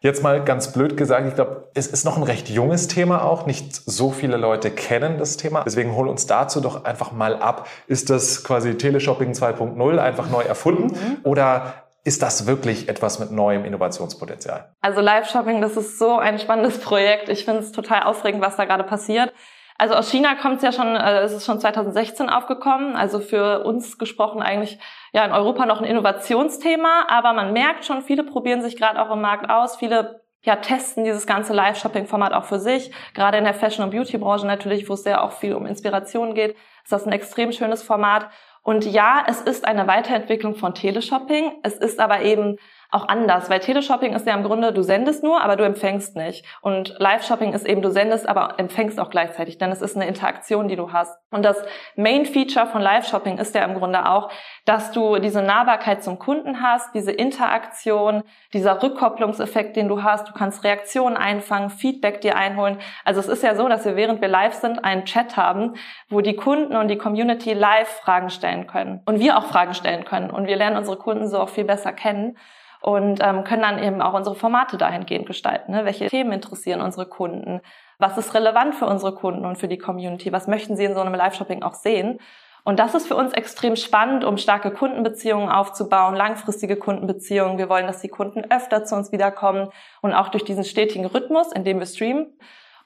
Jetzt 0.00 0.22
mal 0.22 0.44
ganz 0.44 0.72
blöd 0.72 0.96
gesagt, 0.96 1.26
ich 1.26 1.34
glaube, 1.34 1.68
es 1.74 1.88
ist 1.88 2.04
noch 2.04 2.16
ein 2.16 2.22
recht 2.22 2.48
junges 2.48 2.86
Thema 2.86 3.24
auch. 3.24 3.46
Nicht 3.46 3.74
so 3.74 4.12
viele 4.12 4.36
Leute 4.36 4.70
kennen 4.70 5.18
das 5.18 5.36
Thema. 5.36 5.62
Deswegen 5.64 5.96
hol 5.96 6.08
uns 6.08 6.26
dazu 6.26 6.60
doch 6.60 6.84
einfach 6.84 7.10
mal 7.10 7.34
ab. 7.36 7.66
Ist 7.88 8.08
das 8.08 8.44
quasi 8.44 8.76
Teleshopping 8.76 9.32
2.0 9.32 9.98
einfach 9.98 10.30
neu 10.30 10.42
erfunden 10.42 10.86
mhm. 10.86 11.18
oder 11.24 11.74
ist 12.04 12.22
das 12.22 12.46
wirklich 12.46 12.88
etwas 12.88 13.18
mit 13.18 13.32
neuem 13.32 13.64
Innovationspotenzial? 13.64 14.72
Also 14.80 15.00
Live-Shopping, 15.00 15.60
das 15.60 15.76
ist 15.76 15.98
so 15.98 16.16
ein 16.16 16.38
spannendes 16.38 16.78
Projekt. 16.78 17.28
Ich 17.28 17.44
finde 17.44 17.60
es 17.60 17.72
total 17.72 18.04
aufregend, 18.04 18.40
was 18.40 18.56
da 18.56 18.64
gerade 18.64 18.84
passiert. 18.84 19.32
Also 19.80 19.94
aus 19.94 20.10
China 20.10 20.34
kommt 20.34 20.56
es 20.56 20.62
ja 20.62 20.72
schon, 20.72 20.96
äh, 20.96 21.20
es 21.20 21.32
ist 21.32 21.46
schon 21.46 21.60
2016 21.60 22.28
aufgekommen. 22.28 22.96
Also 22.96 23.20
für 23.20 23.64
uns 23.64 23.96
gesprochen 23.96 24.42
eigentlich 24.42 24.78
ja 25.12 25.24
in 25.24 25.32
Europa 25.32 25.66
noch 25.66 25.80
ein 25.80 25.86
Innovationsthema, 25.86 27.06
aber 27.08 27.32
man 27.32 27.52
merkt 27.52 27.84
schon, 27.84 28.02
viele 28.02 28.24
probieren 28.24 28.60
sich 28.60 28.76
gerade 28.76 29.00
auch 29.00 29.12
im 29.12 29.20
Markt 29.20 29.48
aus, 29.48 29.76
viele 29.76 30.22
ja, 30.42 30.56
testen 30.56 31.04
dieses 31.04 31.26
ganze 31.26 31.52
Live-Shopping-Format 31.52 32.32
auch 32.32 32.44
für 32.44 32.58
sich. 32.58 32.92
Gerade 33.14 33.38
in 33.38 33.44
der 33.44 33.54
Fashion- 33.54 33.84
und 33.84 33.90
Beauty-Branche 33.90 34.46
natürlich, 34.46 34.88
wo 34.88 34.94
es 34.94 35.04
ja 35.04 35.20
auch 35.20 35.32
viel 35.32 35.54
um 35.54 35.66
Inspiration 35.66 36.34
geht, 36.34 36.56
ist 36.82 36.92
das 36.92 37.06
ein 37.06 37.12
extrem 37.12 37.52
schönes 37.52 37.82
Format. 37.82 38.28
Und 38.62 38.84
ja, 38.84 39.24
es 39.26 39.40
ist 39.40 39.66
eine 39.66 39.86
Weiterentwicklung 39.86 40.54
von 40.54 40.74
Teleshopping. 40.74 41.52
Es 41.62 41.74
ist 41.74 42.00
aber 42.00 42.22
eben 42.22 42.58
auch 42.90 43.06
anders, 43.06 43.50
weil 43.50 43.60
Teleshopping 43.60 44.14
ist 44.14 44.26
ja 44.26 44.34
im 44.34 44.42
Grunde, 44.42 44.72
du 44.72 44.82
sendest 44.82 45.22
nur, 45.22 45.42
aber 45.42 45.56
du 45.56 45.64
empfängst 45.64 46.16
nicht. 46.16 46.46
Und 46.62 46.94
Live-Shopping 46.98 47.52
ist 47.52 47.66
eben, 47.66 47.82
du 47.82 47.90
sendest, 47.90 48.26
aber 48.26 48.54
empfängst 48.58 48.98
auch 48.98 49.10
gleichzeitig, 49.10 49.58
denn 49.58 49.70
es 49.70 49.82
ist 49.82 49.94
eine 49.94 50.06
Interaktion, 50.06 50.68
die 50.68 50.76
du 50.76 50.90
hast. 50.90 51.20
Und 51.30 51.44
das 51.44 51.62
Main-Feature 51.96 52.66
von 52.66 52.80
Live-Shopping 52.80 53.36
ist 53.36 53.54
ja 53.54 53.62
im 53.64 53.74
Grunde 53.74 54.08
auch, 54.08 54.30
dass 54.64 54.90
du 54.90 55.18
diese 55.18 55.42
Nahbarkeit 55.42 56.02
zum 56.02 56.18
Kunden 56.18 56.62
hast, 56.62 56.94
diese 56.94 57.12
Interaktion, 57.12 58.22
dieser 58.54 58.82
Rückkopplungseffekt, 58.82 59.76
den 59.76 59.88
du 59.88 60.02
hast. 60.02 60.26
Du 60.26 60.32
kannst 60.32 60.64
Reaktionen 60.64 61.18
einfangen, 61.18 61.68
Feedback 61.68 62.22
dir 62.22 62.36
einholen. 62.36 62.78
Also 63.04 63.20
es 63.20 63.28
ist 63.28 63.42
ja 63.42 63.54
so, 63.54 63.68
dass 63.68 63.84
wir 63.84 63.96
während 63.96 64.22
wir 64.22 64.28
live 64.28 64.54
sind 64.54 64.82
einen 64.82 65.04
Chat 65.04 65.36
haben, 65.36 65.74
wo 66.08 66.22
die 66.22 66.36
Kunden 66.36 66.74
und 66.74 66.88
die 66.88 66.96
Community 66.96 67.52
live 67.52 67.88
Fragen 67.88 68.30
stellen 68.30 68.66
können 68.66 69.02
und 69.04 69.20
wir 69.20 69.36
auch 69.36 69.44
Fragen 69.44 69.74
stellen 69.74 70.06
können 70.06 70.30
und 70.30 70.46
wir 70.46 70.56
lernen 70.56 70.78
unsere 70.78 70.96
Kunden 70.96 71.28
so 71.28 71.38
auch 71.38 71.50
viel 71.50 71.64
besser 71.64 71.92
kennen 71.92 72.38
und 72.80 73.20
ähm, 73.22 73.44
können 73.44 73.62
dann 73.62 73.82
eben 73.82 74.00
auch 74.00 74.14
unsere 74.14 74.36
Formate 74.36 74.76
dahingehend 74.76 75.26
gestalten. 75.26 75.72
Ne? 75.72 75.84
Welche 75.84 76.08
Themen 76.08 76.32
interessieren 76.32 76.80
unsere 76.80 77.06
Kunden? 77.06 77.60
Was 77.98 78.16
ist 78.16 78.34
relevant 78.34 78.74
für 78.74 78.86
unsere 78.86 79.14
Kunden 79.14 79.44
und 79.44 79.58
für 79.58 79.68
die 79.68 79.78
Community? 79.78 80.32
Was 80.32 80.46
möchten 80.46 80.76
sie 80.76 80.84
in 80.84 80.94
so 80.94 81.00
einem 81.00 81.14
Live-Shopping 81.14 81.62
auch 81.62 81.74
sehen? 81.74 82.20
Und 82.64 82.78
das 82.78 82.94
ist 82.94 83.06
für 83.06 83.16
uns 83.16 83.32
extrem 83.32 83.76
spannend, 83.76 84.24
um 84.24 84.36
starke 84.36 84.70
Kundenbeziehungen 84.70 85.48
aufzubauen, 85.48 86.14
langfristige 86.14 86.76
Kundenbeziehungen. 86.76 87.56
Wir 87.56 87.68
wollen, 87.68 87.86
dass 87.86 88.00
die 88.00 88.08
Kunden 88.08 88.44
öfter 88.50 88.84
zu 88.84 88.94
uns 88.94 89.10
wiederkommen 89.10 89.70
und 90.02 90.12
auch 90.12 90.28
durch 90.28 90.44
diesen 90.44 90.64
stetigen 90.64 91.06
Rhythmus, 91.06 91.50
in 91.52 91.64
dem 91.64 91.78
wir 91.78 91.86
streamen, 91.86 92.38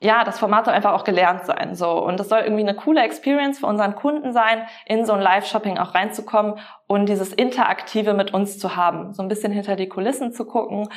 ja, 0.03 0.25
das 0.25 0.41
Format 0.41 0.65
soll 0.65 0.75
einfach 0.75 0.93
auch 0.93 1.05
gelernt 1.05 1.47
sein. 1.47 1.75
So. 1.75 1.91
Und 1.91 2.19
es 2.19 2.29
soll 2.29 2.41
irgendwie 2.41 2.63
eine 2.63 2.75
coole 2.75 3.03
Experience 3.03 3.61
für 3.61 3.67
unseren 3.67 3.95
Kunden 3.95 4.33
sein, 4.33 4.67
in 4.85 5.07
so 5.07 5.13
ein 5.13 5.21
Live-Shopping 5.21 5.79
auch 5.79 5.95
reinzukommen 5.95 6.59
und 6.89 7.09
dieses 7.09 7.33
Interaktive 7.33 8.13
mit 8.13 8.35
uns 8.35 8.59
zu 8.59 8.75
haben. 8.75 9.13
So 9.15 9.23
ein 9.23 9.29
bisschen 9.29 9.53
hinter 9.53 9.77
die 9.77 9.89
Kulissen 9.89 10.33
zu 10.33 10.45
gucken. 10.45 10.89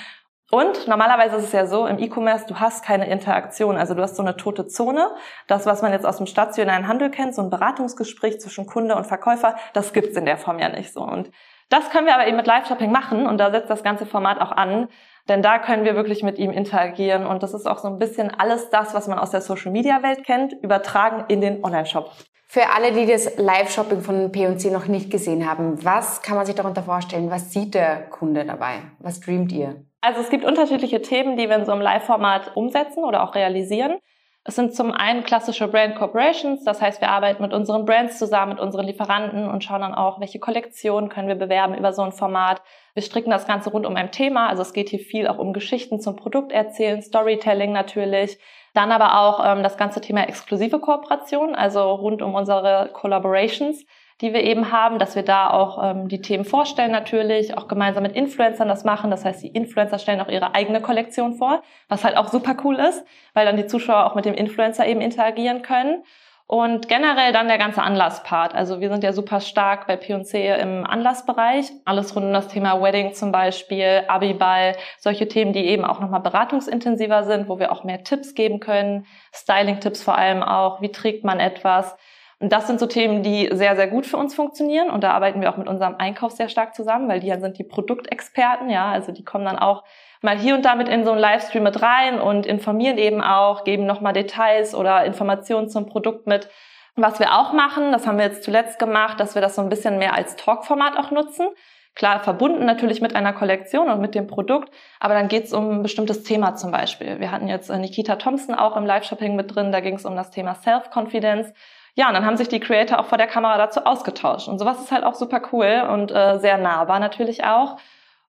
Und 0.49 0.87
normalerweise 0.87 1.35
ist 1.35 1.45
es 1.45 1.51
ja 1.51 1.67
so, 1.67 1.85
im 1.85 1.99
E-Commerce, 1.99 2.45
du 2.47 2.59
hast 2.59 2.83
keine 2.83 3.07
Interaktion. 3.07 3.77
Also 3.77 3.93
du 3.93 4.01
hast 4.01 4.15
so 4.15 4.23
eine 4.23 4.37
tote 4.37 4.67
Zone. 4.67 5.11
Das, 5.47 5.67
was 5.67 5.83
man 5.83 5.91
jetzt 5.91 6.05
aus 6.05 6.17
dem 6.17 6.25
stationären 6.25 6.87
Handel 6.87 7.11
kennt, 7.11 7.35
so 7.35 7.43
ein 7.43 7.51
Beratungsgespräch 7.51 8.39
zwischen 8.39 8.65
Kunde 8.65 8.95
und 8.95 9.05
Verkäufer, 9.05 9.55
das 9.73 9.93
gibt's 9.93 10.17
in 10.17 10.25
der 10.25 10.37
Form 10.37 10.57
ja 10.57 10.69
nicht 10.69 10.93
so. 10.93 11.01
Und 11.01 11.29
das 11.69 11.89
können 11.89 12.07
wir 12.07 12.15
aber 12.15 12.27
eben 12.27 12.37
mit 12.37 12.47
Live-Shopping 12.47 12.91
machen 12.91 13.27
und 13.27 13.37
da 13.39 13.51
setzt 13.51 13.69
das 13.69 13.83
ganze 13.83 14.05
Format 14.05 14.39
auch 14.39 14.51
an, 14.51 14.87
denn 15.27 15.41
da 15.41 15.59
können 15.59 15.85
wir 15.85 15.95
wirklich 15.95 16.23
mit 16.23 16.37
ihm 16.37 16.51
interagieren 16.51 17.25
und 17.25 17.43
das 17.43 17.53
ist 17.53 17.65
auch 17.65 17.79
so 17.79 17.87
ein 17.87 17.97
bisschen 17.97 18.31
alles 18.31 18.69
das, 18.69 18.93
was 18.93 19.07
man 19.07 19.19
aus 19.19 19.31
der 19.31 19.41
Social-Media-Welt 19.41 20.23
kennt, 20.23 20.53
übertragen 20.61 21.25
in 21.27 21.41
den 21.41 21.63
Online-Shop. 21.63 22.11
Für 22.47 22.69
alle, 22.75 22.91
die 22.91 23.05
das 23.05 23.37
Live-Shopping 23.37 24.01
von 24.01 24.31
P&C 24.31 24.69
noch 24.69 24.87
nicht 24.87 25.11
gesehen 25.11 25.49
haben, 25.49 25.83
was 25.83 26.21
kann 26.21 26.37
man 26.37 26.45
sich 26.45 26.55
darunter 26.55 26.83
vorstellen? 26.83 27.31
Was 27.31 27.51
sieht 27.51 27.73
der 27.73 28.07
Kunde 28.09 28.45
dabei? 28.45 28.75
Was 28.99 29.17
streamt 29.17 29.51
ihr? 29.51 29.83
Also 30.01 30.21
es 30.21 30.29
gibt 30.29 30.45
unterschiedliche 30.45 31.01
Themen, 31.01 31.35
die 31.35 31.49
wir 31.49 31.55
in 31.55 31.65
so 31.65 31.71
einem 31.71 31.81
Live-Format 31.81 32.55
umsetzen 32.55 33.03
oder 33.03 33.23
auch 33.23 33.33
realisieren. 33.33 33.97
Es 34.47 34.53
sind 34.53 34.75
zum 34.75 34.91
einen 34.91 35.23
klassische 35.23 35.67
Brand 35.67 35.95
Corporations, 35.95 36.63
das 36.63 36.79
heißt, 36.79 37.01
wir 37.01 37.09
arbeiten 37.09 37.41
mit 37.41 37.51
unseren 37.51 37.83
Brands 37.83 38.19
zusammen, 38.19 38.51
mit 38.51 38.59
unseren 38.59 38.85
Lieferanten 38.85 39.49
und 39.49 39.63
schauen 39.63 39.81
dann 39.81 39.95
auch, 39.95 40.19
welche 40.19 40.37
Kollektionen 40.37 41.09
können 41.09 41.27
wir 41.27 41.33
bewerben 41.33 41.75
über 41.75 41.93
so 41.93 42.03
ein 42.03 42.11
Format. 42.11 42.61
Wir 42.93 43.01
stricken 43.01 43.31
das 43.31 43.47
Ganze 43.47 43.71
rund 43.71 43.87
um 43.87 43.95
ein 43.95 44.11
Thema, 44.11 44.47
also 44.47 44.61
es 44.61 44.73
geht 44.73 44.89
hier 44.89 44.99
viel 44.99 45.27
auch 45.27 45.39
um 45.39 45.51
Geschichten 45.51 45.99
zum 45.99 46.15
Produkt 46.15 46.51
erzählen, 46.51 47.01
Storytelling 47.01 47.71
natürlich. 47.71 48.37
Dann 48.75 48.91
aber 48.91 49.19
auch 49.19 49.43
ähm, 49.43 49.63
das 49.63 49.77
ganze 49.77 49.99
Thema 49.99 50.27
exklusive 50.27 50.79
Kooperation, 50.79 51.55
also 51.55 51.95
rund 51.95 52.21
um 52.21 52.35
unsere 52.35 52.91
Collaborations 52.93 53.83
die 54.21 54.33
wir 54.33 54.43
eben 54.43 54.71
haben, 54.71 54.97
dass 54.97 55.15
wir 55.15 55.23
da 55.23 55.49
auch 55.49 55.83
ähm, 55.83 56.07
die 56.07 56.21
Themen 56.21 56.45
vorstellen 56.45 56.91
natürlich, 56.91 57.57
auch 57.57 57.67
gemeinsam 57.67 58.03
mit 58.03 58.15
Influencern 58.15 58.67
das 58.67 58.85
machen. 58.85 59.11
Das 59.11 59.25
heißt, 59.25 59.43
die 59.43 59.49
Influencer 59.49 59.99
stellen 59.99 60.21
auch 60.21 60.29
ihre 60.29 60.55
eigene 60.55 60.81
Kollektion 60.81 61.33
vor, 61.33 61.61
was 61.89 62.03
halt 62.03 62.15
auch 62.15 62.29
super 62.29 62.55
cool 62.63 62.75
ist, 62.75 63.05
weil 63.33 63.45
dann 63.45 63.57
die 63.57 63.67
Zuschauer 63.67 64.05
auch 64.05 64.15
mit 64.15 64.25
dem 64.25 64.33
Influencer 64.33 64.85
eben 64.87 65.01
interagieren 65.01 65.61
können. 65.61 66.03
Und 66.47 66.87
generell 66.87 67.33
dann 67.33 67.47
der 67.47 67.57
ganze 67.57 67.81
Anlasspart. 67.81 68.53
Also 68.53 68.79
wir 68.79 68.89
sind 68.89 69.03
ja 69.03 69.13
super 69.13 69.41
stark 69.41 69.87
bei 69.87 69.95
P&C 69.95 70.61
im 70.61 70.85
Anlassbereich. 70.85 71.71
Alles 71.85 72.15
rund 72.15 72.27
um 72.27 72.33
das 72.33 72.49
Thema 72.49 72.79
Wedding 72.83 73.13
zum 73.13 73.31
Beispiel, 73.31 74.03
Abiball, 74.07 74.75
solche 74.99 75.27
Themen, 75.27 75.53
die 75.53 75.65
eben 75.65 75.83
auch 75.83 75.99
nochmal 75.99 76.19
beratungsintensiver 76.19 77.23
sind, 77.23 77.49
wo 77.49 77.57
wir 77.57 77.71
auch 77.71 77.83
mehr 77.83 78.03
Tipps 78.03 78.35
geben 78.35 78.59
können. 78.59 79.07
Styling-Tipps 79.33 80.03
vor 80.03 80.19
allem 80.19 80.43
auch. 80.43 80.81
Wie 80.81 80.91
trägt 80.91 81.23
man 81.23 81.39
etwas? 81.39 81.95
Und 82.39 82.51
das 82.51 82.67
sind 82.67 82.79
so 82.79 82.85
Themen, 82.85 83.23
die 83.23 83.49
sehr, 83.53 83.75
sehr 83.75 83.87
gut 83.87 84.05
für 84.05 84.17
uns 84.17 84.35
funktionieren. 84.35 84.89
Und 84.89 85.03
da 85.03 85.11
arbeiten 85.11 85.41
wir 85.41 85.49
auch 85.49 85.57
mit 85.57 85.67
unserem 85.67 85.95
Einkauf 85.97 86.31
sehr 86.31 86.49
stark 86.49 86.75
zusammen, 86.75 87.07
weil 87.07 87.21
die 87.21 87.33
sind 87.39 87.57
die 87.57 87.63
Produktexperten, 87.63 88.69
ja. 88.69 88.91
Also 88.91 89.11
die 89.11 89.23
kommen 89.23 89.45
dann 89.45 89.57
auch 89.57 89.83
mal 90.21 90.37
hier 90.37 90.55
und 90.55 90.65
da 90.65 90.75
mit 90.75 90.89
in 90.89 91.05
so 91.05 91.11
einen 91.11 91.19
Livestream 91.21 91.63
mit 91.63 91.81
rein 91.81 92.19
und 92.19 92.45
informieren 92.45 92.97
eben 92.97 93.21
auch, 93.21 93.63
geben 93.63 93.85
nochmal 93.85 94.13
Details 94.13 94.75
oder 94.75 95.05
Informationen 95.05 95.69
zum 95.69 95.85
Produkt 95.85 96.27
mit. 96.27 96.49
Was 96.97 97.19
wir 97.19 97.37
auch 97.37 97.53
machen, 97.53 97.91
das 97.91 98.07
haben 98.07 98.17
wir 98.17 98.25
jetzt 98.25 98.43
zuletzt 98.43 98.79
gemacht, 98.79 99.19
dass 99.19 99.35
wir 99.35 99.41
das 99.41 99.55
so 99.55 99.61
ein 99.61 99.69
bisschen 99.69 99.97
mehr 99.97 100.13
als 100.13 100.35
Talk-Format 100.35 100.97
auch 100.97 101.11
nutzen. 101.11 101.47
Klar, 101.93 102.19
verbunden 102.19 102.65
natürlich 102.65 103.01
mit 103.01 103.15
einer 103.15 103.31
Kollektion 103.31 103.89
und 103.89 104.01
mit 104.01 104.15
dem 104.15 104.27
Produkt, 104.27 104.69
aber 104.99 105.13
dann 105.13 105.29
geht 105.29 105.45
es 105.45 105.53
um 105.53 105.71
ein 105.71 105.83
bestimmtes 105.83 106.23
Thema 106.23 106.55
zum 106.55 106.71
Beispiel. 106.71 107.21
Wir 107.21 107.31
hatten 107.31 107.47
jetzt 107.47 107.69
äh, 107.69 107.77
Nikita 107.77 108.17
Thompson 108.17 108.53
auch 108.53 108.75
im 108.75 108.85
Live-Shopping 108.85 109.35
mit 109.35 109.55
drin, 109.55 109.71
da 109.71 109.79
ging 109.79 109.95
es 109.95 110.03
um 110.03 110.15
das 110.17 110.29
Thema 110.29 110.55
Self-Confidence. 110.55 111.53
Ja, 111.95 112.09
und 112.09 112.13
dann 112.13 112.25
haben 112.25 112.37
sich 112.37 112.49
die 112.49 112.59
Creator 112.59 112.99
auch 112.99 113.05
vor 113.05 113.17
der 113.17 113.27
Kamera 113.27 113.57
dazu 113.57 113.85
ausgetauscht. 113.85 114.49
Und 114.49 114.59
sowas 114.59 114.81
ist 114.81 114.91
halt 114.91 115.05
auch 115.05 115.15
super 115.15 115.41
cool 115.53 115.87
und 115.89 116.11
äh, 116.11 116.39
sehr 116.39 116.57
nahbar 116.57 116.99
natürlich 116.99 117.45
auch. 117.45 117.77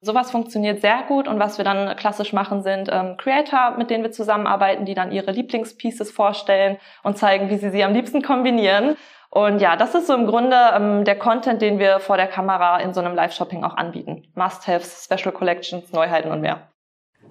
Sowas 0.01 0.31
funktioniert 0.31 0.81
sehr 0.81 1.03
gut 1.09 1.27
und 1.27 1.41
was 1.41 1.59
wir 1.59 1.65
dann 1.65 1.97
klassisch 1.97 2.33
machen, 2.33 2.63
sind 2.63 2.89
ähm, 2.93 3.17
Creator, 3.17 3.77
mit 3.77 3.91
denen 3.91 4.05
wir 4.05 4.13
zusammenarbeiten, 4.13 4.85
die 4.85 4.95
dann 4.95 5.11
ihre 5.11 5.33
Lieblingspieces 5.33 6.13
vorstellen 6.13 6.79
und 7.03 7.19
zeigen, 7.19 7.51
wie 7.51 7.57
sie 7.57 7.71
sie 7.71 7.83
am 7.83 7.93
liebsten 7.93 8.23
kombinieren. 8.23 8.97
Und 9.31 9.59
ja, 9.59 9.75
das 9.75 9.97
ist 9.97 10.07
so 10.07 10.15
im 10.15 10.27
Grunde 10.27 10.57
ähm, 10.75 11.05
der 11.05 11.19
Content, 11.19 11.61
den 11.61 11.81
wir 11.81 11.99
vor 11.99 12.17
der 12.17 12.29
Kamera 12.29 12.79
in 12.79 12.95
so 12.95 13.01
einem 13.01 13.17
Live-Shopping 13.17 13.65
auch 13.65 13.77
anbieten. 13.77 14.23
Must-Haves, 14.35 15.05
Special 15.05 15.33
Collections, 15.33 15.93
Neuheiten 15.93 16.31
und 16.31 16.41
mehr. 16.41 16.69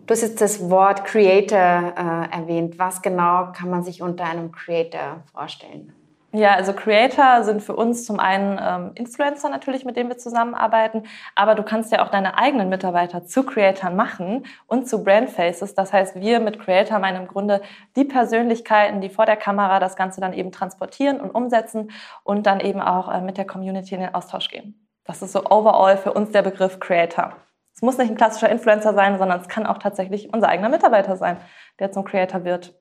Du 0.05 0.11
hast 0.11 0.21
jetzt 0.21 0.41
das 0.41 0.69
Wort 0.69 1.05
Creator 1.05 1.93
äh, 1.97 2.35
erwähnt. 2.35 2.77
Was 2.77 3.01
genau 3.01 3.53
kann 3.53 3.69
man 3.69 3.83
sich 3.83 4.01
unter 4.01 4.25
einem 4.25 4.51
Creator 4.51 5.23
vorstellen? 5.31 5.93
Ja, 6.35 6.53
also 6.55 6.73
Creator 6.73 7.45
sind 7.45 7.63
für 7.63 7.77
uns 7.77 8.05
zum 8.05 8.19
einen 8.19 8.59
ähm, 8.61 8.91
Influencer 8.95 9.47
natürlich, 9.47 9.85
mit 9.85 9.95
denen 9.95 10.09
wir 10.09 10.17
zusammenarbeiten, 10.17 11.03
aber 11.33 11.55
du 11.55 11.63
kannst 11.63 11.93
ja 11.93 12.03
auch 12.03 12.09
deine 12.09 12.37
eigenen 12.37 12.67
Mitarbeiter 12.67 13.25
zu 13.25 13.43
Creatoren 13.43 13.95
machen 13.95 14.45
und 14.67 14.85
zu 14.85 15.01
Brandfaces. 15.01 15.75
Das 15.75 15.93
heißt, 15.93 16.15
wir 16.15 16.41
mit 16.41 16.59
Creator 16.59 16.99
meinen 16.99 17.21
im 17.21 17.27
Grunde 17.29 17.61
die 17.95 18.03
Persönlichkeiten, 18.03 18.99
die 18.99 19.07
vor 19.07 19.25
der 19.25 19.37
Kamera 19.37 19.79
das 19.79 19.95
Ganze 19.95 20.19
dann 20.19 20.33
eben 20.33 20.51
transportieren 20.51 21.21
und 21.21 21.31
umsetzen 21.31 21.91
und 22.23 22.45
dann 22.45 22.59
eben 22.59 22.81
auch 22.81 23.09
äh, 23.09 23.21
mit 23.21 23.37
der 23.37 23.47
Community 23.47 23.95
in 23.95 24.01
den 24.01 24.13
Austausch 24.13 24.49
gehen. 24.49 24.85
Das 25.05 25.21
ist 25.21 25.31
so 25.31 25.45
overall 25.45 25.95
für 25.95 26.11
uns 26.11 26.31
der 26.31 26.41
Begriff 26.41 26.81
Creator. 26.81 27.31
Es 27.73 27.81
muss 27.81 27.97
nicht 27.97 28.09
ein 28.09 28.17
klassischer 28.17 28.49
Influencer 28.49 28.93
sein, 28.93 29.17
sondern 29.19 29.39
es 29.39 29.47
kann 29.47 29.65
auch 29.65 29.77
tatsächlich 29.77 30.33
unser 30.33 30.49
eigener 30.49 30.67
Mitarbeiter 30.69 31.15
sein, 31.15 31.37
der 31.79 31.93
zum 31.93 32.03
Creator 32.03 32.43
wird. 32.43 32.73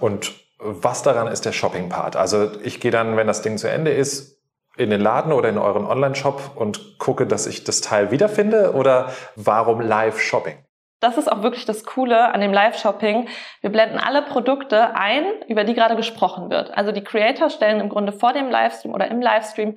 Und 0.00 0.45
was 0.58 1.02
daran 1.02 1.28
ist 1.28 1.44
der 1.44 1.52
Shopping-Part? 1.52 2.16
Also 2.16 2.50
ich 2.62 2.80
gehe 2.80 2.90
dann, 2.90 3.16
wenn 3.16 3.26
das 3.26 3.42
Ding 3.42 3.58
zu 3.58 3.70
Ende 3.70 3.90
ist, 3.90 4.36
in 4.76 4.90
den 4.90 5.00
Laden 5.00 5.32
oder 5.32 5.48
in 5.48 5.58
euren 5.58 5.86
Online-Shop 5.86 6.52
und 6.54 6.98
gucke, 6.98 7.26
dass 7.26 7.46
ich 7.46 7.64
das 7.64 7.80
Teil 7.80 8.10
wiederfinde? 8.10 8.72
Oder 8.74 9.10
warum 9.34 9.80
Live-Shopping? 9.80 10.58
Das 11.00 11.18
ist 11.18 11.30
auch 11.30 11.42
wirklich 11.42 11.66
das 11.66 11.84
Coole 11.84 12.32
an 12.32 12.40
dem 12.40 12.52
Live-Shopping. 12.52 13.28
Wir 13.60 13.70
blenden 13.70 13.98
alle 13.98 14.22
Produkte 14.22 14.94
ein, 14.94 15.24
über 15.46 15.64
die 15.64 15.74
gerade 15.74 15.96
gesprochen 15.96 16.50
wird. 16.50 16.76
Also 16.76 16.92
die 16.92 17.04
Creator 17.04 17.50
stellen 17.50 17.80
im 17.80 17.88
Grunde 17.88 18.12
vor 18.12 18.32
dem 18.32 18.50
Livestream 18.50 18.94
oder 18.94 19.08
im 19.08 19.20
Livestream 19.20 19.76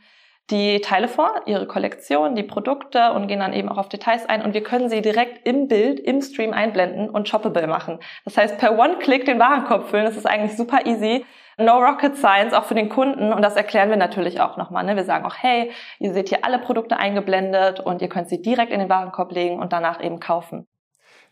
die 0.52 0.82
Teile 0.82 1.08
vor, 1.08 1.42
ihre 1.46 1.68
Kollektion, 1.68 2.36
die 2.36 2.44
Produkte 2.44 3.12
und 3.14 3.28
gehen 3.28 3.40
dann 3.40 3.54
eben 3.54 3.70
auch 3.70 3.78
auf 3.78 3.90
Details 3.90 4.28
ein 4.28 4.42
und 4.42 4.54
wir 4.54 4.64
können 4.64 4.90
sie 4.90 5.02
direkt 5.02 5.48
im 5.48 5.68
Bild, 5.68 6.00
im 6.00 6.22
Stream 6.22 6.54
einblenden 6.54 7.10
und 7.10 7.30
shoppable 7.30 7.68
machen. 7.68 8.00
Das 8.26 8.38
heißt, 8.38 8.58
per 8.58 8.78
One-Click 8.78 9.26
den 9.26 9.40
Warenkorb 9.40 9.90
füllen, 9.90 10.06
das 10.06 10.18
ist 10.18 10.26
eigentlich 10.26 10.58
super 10.58 10.86
easy. 10.86 11.26
No 11.58 11.78
rocket 11.78 12.16
science, 12.16 12.54
auch 12.54 12.64
für 12.64 12.76
den 12.76 12.88
Kunden 12.88 13.34
und 13.34 13.42
das 13.42 13.58
erklären 13.58 13.90
wir 13.90 13.98
natürlich 13.98 14.40
auch 14.40 14.56
nochmal. 14.56 14.86
Ne? 14.86 14.96
Wir 14.96 15.04
sagen 15.04 15.26
auch, 15.26 15.36
hey, 15.38 15.72
ihr 16.00 16.14
seht 16.14 16.30
hier 16.30 16.46
alle 16.46 16.58
Produkte 16.58 16.96
eingeblendet 16.96 17.82
und 17.82 18.02
ihr 18.02 18.08
könnt 18.08 18.30
sie 18.30 18.42
direkt 18.42 18.72
in 18.72 18.80
den 18.80 18.88
Warenkorb 18.88 19.34
legen 19.34 19.60
und 19.60 19.74
danach 19.74 20.02
eben 20.02 20.22
kaufen. 20.22 20.66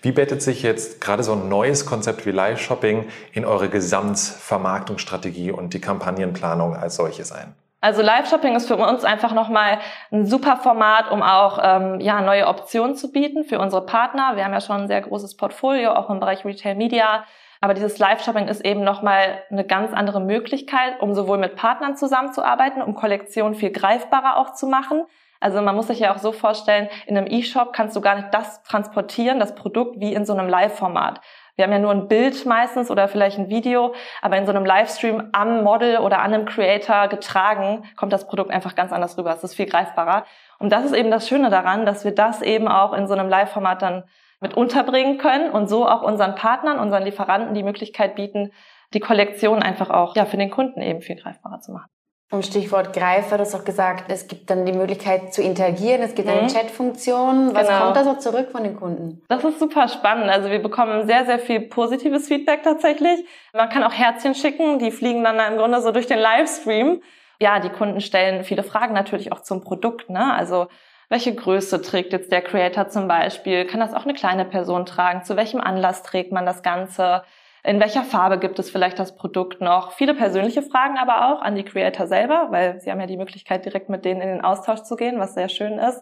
Wie 0.01 0.11
bettet 0.11 0.41
sich 0.41 0.63
jetzt 0.63 1.01
gerade 1.01 1.23
so 1.23 1.31
ein 1.31 1.47
neues 1.49 1.85
Konzept 1.85 2.25
wie 2.25 2.31
Live-Shopping 2.31 3.07
in 3.31 3.45
eure 3.45 3.69
Gesamtvermarktungsstrategie 3.69 5.51
und 5.51 5.73
die 5.73 5.81
Kampagnenplanung 5.81 6.75
als 6.75 6.97
solches 6.97 7.31
ein? 7.31 7.55
Also 7.79 8.01
Live-Shopping 8.01 8.55
ist 8.55 8.67
für 8.67 8.75
uns 8.75 9.05
einfach 9.05 9.33
nochmal 9.33 9.79
ein 10.11 10.25
super 10.25 10.57
Format, 10.57 11.11
um 11.11 11.21
auch 11.21 11.59
ähm, 11.61 11.99
ja, 11.99 12.21
neue 12.21 12.47
Optionen 12.47 12.95
zu 12.95 13.11
bieten 13.11 13.43
für 13.43 13.59
unsere 13.59 13.85
Partner. 13.85 14.35
Wir 14.35 14.45
haben 14.45 14.53
ja 14.53 14.61
schon 14.61 14.81
ein 14.81 14.87
sehr 14.87 15.01
großes 15.01 15.37
Portfolio, 15.37 15.91
auch 15.91 16.09
im 16.09 16.19
Bereich 16.19 16.43
Retail 16.43 16.75
Media. 16.75 17.23
Aber 17.61 17.75
dieses 17.75 17.99
Live-Shopping 17.99 18.47
ist 18.47 18.65
eben 18.65 18.83
nochmal 18.83 19.43
eine 19.51 19.63
ganz 19.65 19.93
andere 19.93 20.19
Möglichkeit, 20.19 20.99
um 21.01 21.13
sowohl 21.13 21.37
mit 21.37 21.55
Partnern 21.55 21.95
zusammenzuarbeiten, 21.95 22.81
um 22.81 22.95
Kollektionen 22.95 23.53
viel 23.53 23.71
greifbarer 23.71 24.37
auch 24.37 24.53
zu 24.53 24.67
machen. 24.67 25.05
Also 25.39 25.61
man 25.61 25.75
muss 25.75 25.87
sich 25.87 25.99
ja 25.99 26.13
auch 26.13 26.19
so 26.19 26.31
vorstellen, 26.31 26.89
in 27.05 27.15
einem 27.15 27.27
E-Shop 27.29 27.73
kannst 27.73 27.95
du 27.95 28.01
gar 28.01 28.15
nicht 28.15 28.33
das 28.33 28.63
transportieren, 28.63 29.39
das 29.39 29.53
Produkt, 29.53 29.99
wie 29.99 30.13
in 30.13 30.25
so 30.25 30.33
einem 30.33 30.49
Live-Format. 30.49 31.21
Wir 31.57 31.65
haben 31.65 31.71
ja 31.71 31.79
nur 31.79 31.91
ein 31.91 32.07
Bild 32.07 32.45
meistens 32.45 32.91
oder 32.91 33.07
vielleicht 33.07 33.39
ein 33.39 33.49
Video, 33.49 33.95
aber 34.21 34.37
in 34.37 34.45
so 34.45 34.51
einem 34.51 34.63
Livestream 34.63 35.29
am 35.31 35.63
Model 35.63 35.97
oder 35.97 36.19
an 36.19 36.31
einem 36.31 36.45
Creator 36.45 37.07
getragen, 37.07 37.83
kommt 37.95 38.13
das 38.13 38.27
Produkt 38.27 38.51
einfach 38.51 38.75
ganz 38.75 38.91
anders 38.91 39.17
rüber. 39.17 39.33
Es 39.33 39.43
ist 39.43 39.55
viel 39.55 39.65
greifbarer. 39.65 40.25
Und 40.59 40.71
das 40.71 40.85
ist 40.85 40.93
eben 40.93 41.09
das 41.09 41.27
Schöne 41.27 41.49
daran, 41.49 41.87
dass 41.87 42.05
wir 42.05 42.13
das 42.13 42.43
eben 42.43 42.67
auch 42.67 42.93
in 42.93 43.07
so 43.07 43.15
einem 43.15 43.27
Live-Format 43.27 43.81
dann 43.81 44.03
mit 44.39 44.53
unterbringen 44.53 45.17
können 45.17 45.49
und 45.49 45.67
so 45.67 45.87
auch 45.87 46.03
unseren 46.03 46.35
Partnern, 46.35 46.77
unseren 46.77 47.01
Lieferanten 47.01 47.55
die 47.55 47.63
Möglichkeit 47.63 48.13
bieten, 48.13 48.51
die 48.93 48.99
Kollektion 48.99 49.63
einfach 49.63 49.89
auch 49.89 50.15
ja, 50.15 50.25
für 50.25 50.37
den 50.37 50.51
Kunden 50.51 50.83
eben 50.83 51.01
viel 51.01 51.15
greifbarer 51.15 51.59
zu 51.59 51.71
machen. 51.71 51.89
Um 52.29 52.43
Stichwort 52.43 52.91
Greifer, 52.91 53.37
du 53.37 53.43
hast 53.43 53.55
auch 53.55 53.63
gesagt, 53.63 54.11
es 54.11 54.27
gibt 54.27 54.49
dann 54.49 54.65
die 54.65 54.73
Möglichkeit 54.73 55.33
zu 55.33 55.41
interagieren, 55.41 56.01
es 56.01 56.13
gibt 56.13 56.27
mhm. 56.27 56.39
eine 56.39 56.51
Chatfunktion. 56.51 57.55
Was 57.55 57.67
genau. 57.67 57.79
kommt 57.79 57.95
da 57.95 58.03
so 58.03 58.15
zurück 58.15 58.51
von 58.51 58.63
den 58.63 58.75
Kunden? 58.75 59.21
Das 59.29 59.41
ist 59.45 59.59
super 59.59 59.87
spannend. 59.87 60.29
Also 60.29 60.49
wir 60.49 60.61
bekommen 60.61 61.07
sehr, 61.07 61.25
sehr 61.25 61.39
viel 61.39 61.61
positives 61.61 62.27
Feedback 62.27 62.63
tatsächlich. 62.63 63.25
Man 63.53 63.69
kann 63.69 63.81
auch 63.83 63.93
Herzchen 63.93 64.35
schicken, 64.35 64.77
die 64.77 64.91
fliegen 64.91 65.23
dann 65.23 65.39
im 65.39 65.57
Grunde 65.57 65.81
so 65.81 65.93
durch 65.93 66.07
den 66.07 66.19
Livestream. 66.19 67.01
Ja, 67.39 67.61
die 67.61 67.69
Kunden 67.69 68.01
stellen 68.01 68.43
viele 68.43 68.63
Fragen 68.63 68.93
natürlich 68.93 69.31
auch 69.31 69.41
zum 69.41 69.61
Produkt. 69.61 70.09
Ne? 70.09 70.33
Also 70.33 70.67
welche 71.07 71.33
Größe 71.33 71.81
trägt 71.81 72.11
jetzt 72.11 72.33
der 72.33 72.41
Creator 72.41 72.89
zum 72.89 73.07
Beispiel? 73.07 73.63
Kann 73.63 73.79
das 73.79 73.93
auch 73.93 74.03
eine 74.03 74.13
kleine 74.13 74.43
Person 74.43 74.85
tragen? 74.85 75.23
Zu 75.23 75.37
welchem 75.37 75.61
Anlass 75.61 76.03
trägt 76.03 76.33
man 76.33 76.45
das 76.45 76.61
Ganze? 76.61 77.23
In 77.67 77.81
welcher 77.81 78.03
Farbe 78.03 78.39
gibt 78.39 78.59
es 78.59 78.69
vielleicht 78.69 78.97
das 78.97 79.17
Produkt 79.17 79.59
noch? 79.59 79.91
Viele 79.91 80.13
persönliche 80.13 80.61
Fragen 80.61 80.97
aber 80.97 81.27
auch 81.27 81.41
an 81.41 81.55
die 81.55 81.65
Creator 81.65 82.07
selber, 82.07 82.47
weil 82.49 82.79
sie 82.79 82.89
haben 82.89 83.01
ja 83.01 83.07
die 83.07 83.17
Möglichkeit, 83.17 83.65
direkt 83.65 83.89
mit 83.89 84.05
denen 84.05 84.21
in 84.21 84.29
den 84.29 84.41
Austausch 84.41 84.83
zu 84.83 84.95
gehen, 84.95 85.19
was 85.19 85.33
sehr 85.33 85.49
schön 85.49 85.77
ist. 85.77 86.01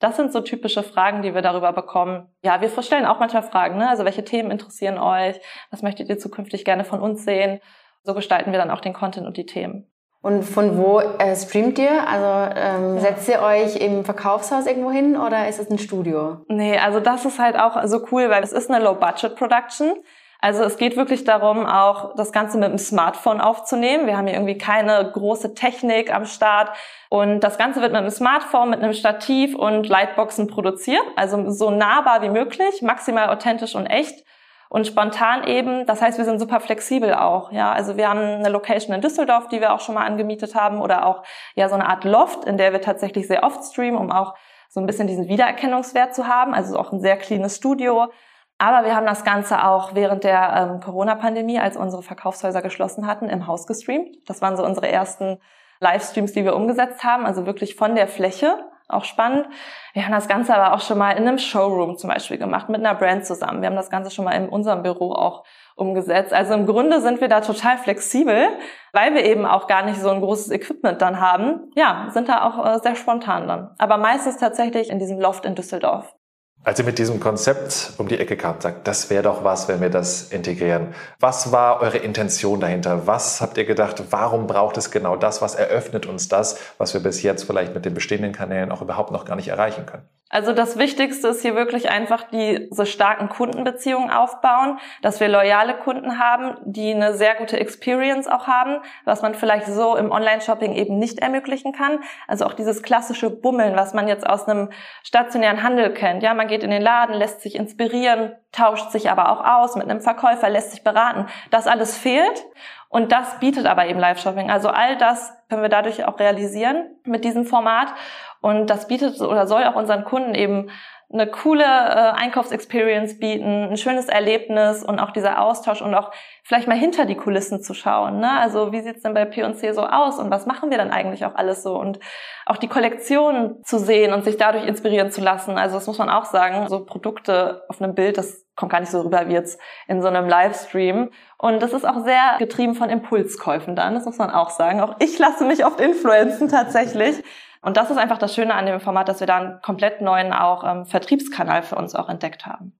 Das 0.00 0.16
sind 0.16 0.34
so 0.34 0.42
typische 0.42 0.82
Fragen, 0.82 1.22
die 1.22 1.34
wir 1.34 1.40
darüber 1.40 1.72
bekommen. 1.72 2.28
Ja, 2.42 2.60
wir 2.60 2.68
stellen 2.82 3.06
auch 3.06 3.20
manchmal 3.20 3.42
Fragen, 3.42 3.78
ne? 3.78 3.88
Also 3.88 4.04
welche 4.04 4.22
Themen 4.22 4.50
interessieren 4.50 4.98
euch? 4.98 5.40
Was 5.70 5.80
möchtet 5.80 6.10
ihr 6.10 6.18
zukünftig 6.18 6.66
gerne 6.66 6.84
von 6.84 7.00
uns 7.00 7.24
sehen? 7.24 7.60
So 8.02 8.12
gestalten 8.12 8.52
wir 8.52 8.58
dann 8.58 8.70
auch 8.70 8.80
den 8.80 8.92
Content 8.92 9.26
und 9.26 9.38
die 9.38 9.46
Themen. 9.46 9.90
Und 10.20 10.42
von 10.42 10.76
wo 10.76 11.00
äh, 11.00 11.34
streamt 11.36 11.78
ihr? 11.78 12.06
Also 12.06 12.54
ähm, 12.54 12.96
ja. 12.96 13.00
setzt 13.00 13.26
ihr 13.30 13.40
euch 13.40 13.76
im 13.76 14.04
Verkaufshaus 14.04 14.66
irgendwo 14.66 14.90
hin 14.90 15.16
oder 15.16 15.48
ist 15.48 15.58
es 15.58 15.70
ein 15.70 15.78
Studio? 15.78 16.44
Nee, 16.48 16.76
also 16.76 17.00
das 17.00 17.24
ist 17.24 17.38
halt 17.38 17.58
auch 17.58 17.82
so 17.86 18.04
cool, 18.12 18.28
weil 18.28 18.42
es 18.42 18.52
ist 18.52 18.70
eine 18.70 18.84
Low-Budget-Production. 18.84 19.94
Also 20.40 20.62
es 20.62 20.76
geht 20.76 20.96
wirklich 20.96 21.24
darum, 21.24 21.66
auch 21.66 22.14
das 22.14 22.30
Ganze 22.30 22.58
mit 22.58 22.68
dem 22.68 22.78
Smartphone 22.78 23.40
aufzunehmen. 23.40 24.06
Wir 24.06 24.16
haben 24.16 24.28
hier 24.28 24.36
irgendwie 24.36 24.56
keine 24.56 25.10
große 25.12 25.54
Technik 25.54 26.14
am 26.14 26.26
Start. 26.26 26.70
Und 27.08 27.40
das 27.40 27.58
Ganze 27.58 27.80
wird 27.80 27.92
mit 27.92 28.00
einem 28.00 28.10
Smartphone, 28.10 28.70
mit 28.70 28.80
einem 28.80 28.92
Stativ 28.92 29.56
und 29.56 29.88
Lightboxen 29.88 30.46
produziert. 30.46 31.02
Also 31.16 31.50
so 31.50 31.70
nahbar 31.70 32.22
wie 32.22 32.28
möglich, 32.28 32.82
maximal 32.82 33.30
authentisch 33.30 33.74
und 33.74 33.86
echt 33.86 34.24
und 34.68 34.86
spontan 34.86 35.44
eben. 35.44 35.86
Das 35.86 36.02
heißt, 36.02 36.18
wir 36.18 36.24
sind 36.24 36.38
super 36.38 36.60
flexibel 36.60 37.14
auch. 37.14 37.50
Ja, 37.50 37.72
also 37.72 37.96
wir 37.96 38.08
haben 38.08 38.20
eine 38.20 38.48
Location 38.48 38.94
in 38.94 39.00
Düsseldorf, 39.00 39.48
die 39.48 39.60
wir 39.60 39.72
auch 39.72 39.80
schon 39.80 39.96
mal 39.96 40.06
angemietet 40.06 40.54
haben 40.54 40.80
oder 40.80 41.06
auch 41.06 41.24
ja 41.56 41.68
so 41.68 41.74
eine 41.74 41.88
Art 41.88 42.04
Loft, 42.04 42.44
in 42.44 42.58
der 42.58 42.72
wir 42.72 42.80
tatsächlich 42.80 43.26
sehr 43.26 43.42
oft 43.42 43.64
streamen, 43.64 43.98
um 43.98 44.12
auch 44.12 44.34
so 44.68 44.80
ein 44.80 44.86
bisschen 44.86 45.08
diesen 45.08 45.28
Wiedererkennungswert 45.28 46.14
zu 46.14 46.26
haben. 46.26 46.54
Also 46.54 46.78
auch 46.78 46.92
ein 46.92 47.00
sehr 47.00 47.16
cleanes 47.16 47.56
Studio. 47.56 48.08
Aber 48.58 48.84
wir 48.84 48.96
haben 48.96 49.06
das 49.06 49.24
Ganze 49.24 49.64
auch 49.64 49.94
während 49.94 50.24
der 50.24 50.70
ähm, 50.72 50.80
Corona-Pandemie, 50.80 51.60
als 51.60 51.76
unsere 51.76 52.02
Verkaufshäuser 52.02 52.60
geschlossen 52.60 53.06
hatten, 53.06 53.28
im 53.28 53.46
Haus 53.46 53.66
gestreamt. 53.68 54.16
Das 54.26 54.42
waren 54.42 54.56
so 54.56 54.64
unsere 54.64 54.88
ersten 54.88 55.38
Livestreams, 55.80 56.32
die 56.32 56.44
wir 56.44 56.56
umgesetzt 56.56 57.04
haben, 57.04 57.24
also 57.24 57.46
wirklich 57.46 57.76
von 57.76 57.94
der 57.94 58.08
Fläche, 58.08 58.58
auch 58.88 59.04
spannend. 59.04 59.46
Wir 59.92 60.04
haben 60.04 60.12
das 60.12 60.28
Ganze 60.28 60.54
aber 60.54 60.74
auch 60.74 60.80
schon 60.80 60.98
mal 60.98 61.12
in 61.12 61.28
einem 61.28 61.38
Showroom 61.38 61.98
zum 61.98 62.10
Beispiel 62.10 62.38
gemacht, 62.38 62.68
mit 62.68 62.80
einer 62.80 62.94
Brand 62.94 63.26
zusammen. 63.26 63.60
Wir 63.60 63.68
haben 63.68 63.76
das 63.76 63.90
Ganze 63.90 64.10
schon 64.10 64.24
mal 64.24 64.32
in 64.32 64.48
unserem 64.48 64.82
Büro 64.82 65.12
auch 65.12 65.44
umgesetzt. 65.76 66.32
Also 66.32 66.54
im 66.54 66.66
Grunde 66.66 67.00
sind 67.00 67.20
wir 67.20 67.28
da 67.28 67.40
total 67.40 67.78
flexibel, 67.78 68.48
weil 68.92 69.14
wir 69.14 69.24
eben 69.24 69.46
auch 69.46 69.68
gar 69.68 69.84
nicht 69.84 70.00
so 70.00 70.08
ein 70.08 70.20
großes 70.20 70.50
Equipment 70.50 71.00
dann 71.00 71.20
haben. 71.20 71.70
Ja, 71.76 72.08
sind 72.10 72.28
da 72.28 72.48
auch 72.48 72.64
äh, 72.64 72.78
sehr 72.80 72.96
spontan 72.96 73.46
dann. 73.46 73.70
Aber 73.78 73.98
meistens 73.98 74.38
tatsächlich 74.38 74.90
in 74.90 74.98
diesem 74.98 75.20
Loft 75.20 75.44
in 75.44 75.54
Düsseldorf. 75.54 76.17
Als 76.64 76.78
ihr 76.78 76.84
mit 76.84 76.98
diesem 76.98 77.18
Konzept 77.18 77.92
um 77.98 78.08
die 78.08 78.18
Ecke 78.18 78.36
kamt, 78.36 78.62
sagt, 78.62 78.86
das 78.86 79.08
wäre 79.10 79.22
doch 79.22 79.44
was, 79.44 79.68
wenn 79.68 79.80
wir 79.80 79.90
das 79.90 80.24
integrieren. 80.24 80.94
Was 81.18 81.50
war 81.52 81.80
eure 81.80 81.98
Intention 81.98 82.60
dahinter? 82.60 83.06
Was 83.06 83.40
habt 83.40 83.56
ihr 83.56 83.64
gedacht, 83.64 84.02
warum 84.10 84.46
braucht 84.46 84.76
es 84.76 84.90
genau 84.90 85.16
das? 85.16 85.40
Was 85.40 85.54
eröffnet 85.54 86.04
uns 86.04 86.28
das, 86.28 86.58
was 86.76 86.92
wir 86.92 87.00
bis 87.00 87.22
jetzt 87.22 87.44
vielleicht 87.44 87.74
mit 87.74 87.84
den 87.84 87.94
bestehenden 87.94 88.32
Kanälen 88.32 88.70
auch 88.70 88.82
überhaupt 88.82 89.12
noch 89.12 89.24
gar 89.24 89.36
nicht 89.36 89.48
erreichen 89.48 89.86
können? 89.86 90.06
Also 90.30 90.52
das 90.52 90.78
Wichtigste 90.78 91.28
ist 91.28 91.40
hier 91.40 91.54
wirklich 91.54 91.90
einfach 91.90 92.24
diese 92.30 92.84
starken 92.84 93.30
Kundenbeziehungen 93.30 94.10
aufbauen, 94.10 94.78
dass 95.00 95.20
wir 95.20 95.28
loyale 95.28 95.74
Kunden 95.74 96.18
haben, 96.18 96.58
die 96.64 96.94
eine 96.94 97.14
sehr 97.14 97.34
gute 97.34 97.58
Experience 97.58 98.28
auch 98.28 98.46
haben, 98.46 98.82
was 99.04 99.22
man 99.22 99.34
vielleicht 99.34 99.66
so 99.66 99.96
im 99.96 100.10
Online-Shopping 100.10 100.74
eben 100.74 100.98
nicht 100.98 101.20
ermöglichen 101.20 101.72
kann. 101.72 102.00
Also 102.26 102.44
auch 102.44 102.52
dieses 102.52 102.82
klassische 102.82 103.30
Bummeln, 103.30 103.74
was 103.74 103.94
man 103.94 104.06
jetzt 104.06 104.28
aus 104.28 104.46
einem 104.46 104.70
stationären 105.02 105.62
Handel 105.62 105.94
kennt. 105.94 106.22
Ja, 106.22 106.34
man 106.34 106.48
geht 106.48 106.62
in 106.62 106.70
den 106.70 106.82
Laden, 106.82 107.14
lässt 107.14 107.40
sich 107.40 107.54
inspirieren, 107.54 108.36
tauscht 108.52 108.90
sich 108.90 109.10
aber 109.10 109.32
auch 109.32 109.44
aus 109.44 109.76
mit 109.76 109.88
einem 109.88 110.02
Verkäufer, 110.02 110.50
lässt 110.50 110.72
sich 110.72 110.84
beraten. 110.84 111.26
Das 111.50 111.66
alles 111.66 111.96
fehlt. 111.96 112.44
Und 112.90 113.12
das 113.12 113.38
bietet 113.38 113.66
aber 113.66 113.86
eben 113.86 113.98
Live-Shopping. 113.98 114.50
Also 114.50 114.70
all 114.70 114.96
das 114.96 115.34
können 115.50 115.60
wir 115.60 115.68
dadurch 115.68 116.04
auch 116.04 116.18
realisieren 116.18 116.86
mit 117.04 117.24
diesem 117.24 117.44
Format. 117.44 117.92
Und 118.40 118.68
das 118.68 118.88
bietet 118.88 119.20
oder 119.20 119.46
soll 119.46 119.64
auch 119.64 119.74
unseren 119.74 120.04
Kunden 120.04 120.34
eben 120.34 120.70
eine 121.10 121.26
coole 121.26 121.64
äh, 121.64 122.12
Einkaufsexperience 122.16 123.18
bieten, 123.18 123.70
ein 123.70 123.76
schönes 123.78 124.08
Erlebnis 124.08 124.84
und 124.84 125.00
auch 125.00 125.10
dieser 125.10 125.40
Austausch 125.40 125.80
und 125.80 125.94
auch 125.94 126.10
vielleicht 126.42 126.68
mal 126.68 126.76
hinter 126.76 127.06
die 127.06 127.14
Kulissen 127.14 127.62
zu 127.62 127.72
schauen. 127.72 128.20
Ne? 128.20 128.30
Also 128.30 128.72
wie 128.72 128.82
sieht's 128.82 129.02
denn 129.02 129.14
bei 129.14 129.24
P&C 129.24 129.72
so 129.72 129.86
aus 129.86 130.18
und 130.18 130.30
was 130.30 130.44
machen 130.44 130.70
wir 130.70 130.76
dann 130.76 130.90
eigentlich 130.90 131.24
auch 131.24 131.34
alles 131.34 131.62
so 131.62 131.78
und 131.78 131.98
auch 132.44 132.58
die 132.58 132.68
Kollektion 132.68 133.62
zu 133.64 133.78
sehen 133.78 134.12
und 134.12 134.24
sich 134.24 134.36
dadurch 134.36 134.66
inspirieren 134.66 135.10
zu 135.10 135.22
lassen. 135.22 135.56
Also 135.56 135.76
das 135.76 135.86
muss 135.86 135.96
man 135.96 136.10
auch 136.10 136.26
sagen, 136.26 136.68
so 136.68 136.84
Produkte 136.84 137.64
auf 137.68 137.80
einem 137.80 137.94
Bild, 137.94 138.18
das 138.18 138.44
kommt 138.54 138.72
gar 138.72 138.80
nicht 138.80 138.90
so 138.90 139.00
rüber 139.00 139.28
wie 139.28 139.32
jetzt 139.32 139.58
in 139.86 140.02
so 140.02 140.08
einem 140.08 140.28
Livestream. 140.28 141.10
Und 141.38 141.62
das 141.62 141.72
ist 141.72 141.88
auch 141.88 142.04
sehr 142.04 142.36
getrieben 142.38 142.74
von 142.74 142.90
Impulskäufen 142.90 143.76
dann, 143.76 143.94
das 143.94 144.04
muss 144.04 144.18
man 144.18 144.30
auch 144.30 144.50
sagen. 144.50 144.82
Auch 144.82 144.96
ich 144.98 145.18
lasse 145.18 145.46
mich 145.46 145.64
oft 145.64 145.80
influenzen 145.80 146.50
tatsächlich. 146.50 147.22
Und 147.62 147.76
das 147.76 147.90
ist 147.90 147.96
einfach 147.96 148.18
das 148.18 148.34
Schöne 148.34 148.54
an 148.54 148.66
dem 148.66 148.80
Format, 148.80 149.08
dass 149.08 149.20
wir 149.20 149.26
da 149.26 149.36
einen 149.36 149.62
komplett 149.62 150.00
neuen 150.00 150.32
auch 150.32 150.64
ähm, 150.64 150.86
Vertriebskanal 150.86 151.62
für 151.62 151.76
uns 151.76 151.94
auch 151.94 152.08
entdeckt 152.08 152.46
haben. 152.46 152.78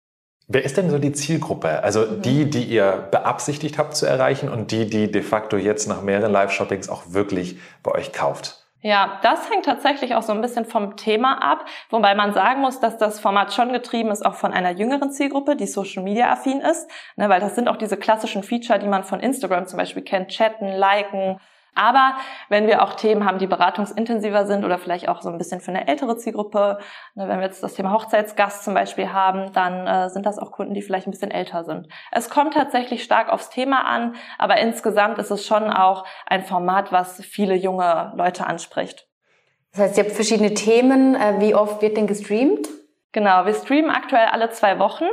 Wer 0.50 0.64
ist 0.64 0.78
denn 0.78 0.88
so 0.88 0.98
die 0.98 1.12
Zielgruppe? 1.12 1.82
Also 1.82 2.00
mhm. 2.06 2.22
die, 2.22 2.48
die 2.48 2.64
ihr 2.64 3.08
beabsichtigt 3.10 3.76
habt 3.76 3.94
zu 3.94 4.06
erreichen 4.06 4.48
und 4.48 4.70
die, 4.70 4.88
die 4.88 5.12
de 5.12 5.22
facto 5.22 5.56
jetzt 5.58 5.88
nach 5.88 6.00
mehreren 6.00 6.32
Live-Shoppings 6.32 6.88
auch 6.88 7.02
wirklich 7.08 7.58
bei 7.82 7.92
euch 7.92 8.12
kauft? 8.14 8.64
Ja, 8.80 9.18
das 9.22 9.50
hängt 9.50 9.64
tatsächlich 9.64 10.14
auch 10.14 10.22
so 10.22 10.32
ein 10.32 10.40
bisschen 10.40 10.64
vom 10.64 10.96
Thema 10.96 11.42
ab, 11.42 11.64
wobei 11.90 12.14
man 12.14 12.32
sagen 12.32 12.60
muss, 12.60 12.78
dass 12.78 12.96
das 12.96 13.18
Format 13.18 13.52
schon 13.52 13.72
getrieben 13.72 14.12
ist 14.12 14.24
auch 14.24 14.36
von 14.36 14.52
einer 14.52 14.70
jüngeren 14.70 15.10
Zielgruppe, 15.10 15.56
die 15.56 15.66
Social 15.66 16.04
Media 16.04 16.30
affin 16.30 16.60
ist, 16.60 16.88
ne, 17.16 17.28
weil 17.28 17.40
das 17.40 17.56
sind 17.56 17.66
auch 17.68 17.76
diese 17.76 17.96
klassischen 17.96 18.44
Feature, 18.44 18.78
die 18.78 18.86
man 18.86 19.02
von 19.02 19.18
Instagram 19.18 19.66
zum 19.66 19.78
Beispiel 19.78 20.04
kennt, 20.04 20.28
chatten, 20.28 20.68
liken, 20.68 21.40
aber 21.78 22.16
wenn 22.48 22.66
wir 22.66 22.82
auch 22.82 22.94
Themen 22.94 23.24
haben, 23.24 23.38
die 23.38 23.46
beratungsintensiver 23.46 24.46
sind 24.46 24.64
oder 24.64 24.78
vielleicht 24.78 25.08
auch 25.08 25.22
so 25.22 25.28
ein 25.28 25.38
bisschen 25.38 25.60
für 25.60 25.70
eine 25.70 25.86
ältere 25.86 26.16
Zielgruppe, 26.16 26.78
ne, 27.14 27.28
wenn 27.28 27.38
wir 27.38 27.46
jetzt 27.46 27.62
das 27.62 27.74
Thema 27.74 27.92
Hochzeitsgast 27.92 28.64
zum 28.64 28.74
Beispiel 28.74 29.12
haben, 29.12 29.52
dann 29.52 29.86
äh, 29.86 30.10
sind 30.10 30.26
das 30.26 30.38
auch 30.38 30.50
Kunden, 30.50 30.74
die 30.74 30.82
vielleicht 30.82 31.06
ein 31.06 31.12
bisschen 31.12 31.30
älter 31.30 31.64
sind. 31.64 31.88
Es 32.10 32.28
kommt 32.28 32.54
tatsächlich 32.54 33.04
stark 33.04 33.30
aufs 33.32 33.50
Thema 33.50 33.86
an, 33.86 34.16
aber 34.38 34.58
insgesamt 34.58 35.18
ist 35.18 35.30
es 35.30 35.46
schon 35.46 35.70
auch 35.70 36.04
ein 36.26 36.42
Format, 36.42 36.92
was 36.92 37.22
viele 37.24 37.54
junge 37.54 38.12
Leute 38.16 38.46
anspricht. 38.46 39.06
Das 39.72 39.82
heißt, 39.82 39.98
ihr 39.98 40.04
habt 40.04 40.14
verschiedene 40.14 40.54
Themen. 40.54 41.14
Äh, 41.14 41.40
wie 41.40 41.54
oft 41.54 41.80
wird 41.82 41.96
denn 41.96 42.06
gestreamt? 42.06 42.68
Genau, 43.12 43.46
wir 43.46 43.54
streamen 43.54 43.90
aktuell 43.90 44.26
alle 44.26 44.50
zwei 44.50 44.78
Wochen, 44.78 45.06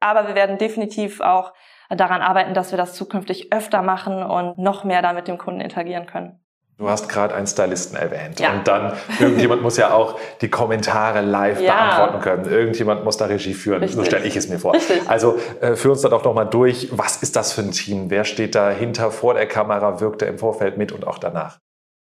aber 0.00 0.28
wir 0.28 0.34
werden 0.34 0.58
definitiv 0.58 1.20
auch 1.20 1.52
daran 1.96 2.22
arbeiten, 2.22 2.54
dass 2.54 2.70
wir 2.70 2.78
das 2.78 2.94
zukünftig 2.94 3.52
öfter 3.52 3.82
machen 3.82 4.22
und 4.22 4.58
noch 4.58 4.84
mehr 4.84 5.02
da 5.02 5.12
mit 5.12 5.28
dem 5.28 5.38
Kunden 5.38 5.60
interagieren 5.60 6.06
können. 6.06 6.38
Du 6.78 6.88
hast 6.88 7.08
gerade 7.08 7.34
einen 7.34 7.46
Stylisten 7.46 7.96
erwähnt. 7.96 8.40
Ja. 8.40 8.54
Und 8.54 8.66
dann, 8.66 8.94
irgendjemand 9.20 9.62
muss 9.62 9.76
ja 9.76 9.92
auch 9.92 10.18
die 10.40 10.48
Kommentare 10.48 11.20
live 11.20 11.60
ja. 11.60 11.74
beantworten 11.74 12.20
können. 12.20 12.44
Irgendjemand 12.52 13.04
muss 13.04 13.16
da 13.16 13.26
Regie 13.26 13.54
führen. 13.54 13.80
Richtig. 13.80 13.96
So 13.96 14.04
stelle 14.04 14.24
ich 14.24 14.34
es 14.34 14.48
mir 14.48 14.58
vor. 14.58 14.74
Richtig. 14.74 15.08
Also 15.08 15.38
äh, 15.60 15.76
führ 15.76 15.92
uns 15.92 16.00
da 16.00 16.08
doch 16.08 16.24
nochmal 16.24 16.46
durch. 16.46 16.88
Was 16.90 17.22
ist 17.22 17.36
das 17.36 17.52
für 17.52 17.60
ein 17.60 17.70
Team? 17.70 18.10
Wer 18.10 18.24
steht 18.24 18.54
dahinter 18.54 19.12
vor 19.12 19.34
der 19.34 19.46
Kamera? 19.46 20.00
Wirkt 20.00 20.22
er 20.22 20.28
im 20.28 20.38
Vorfeld 20.38 20.76
mit 20.76 20.90
und 20.90 21.06
auch 21.06 21.18
danach? 21.18 21.58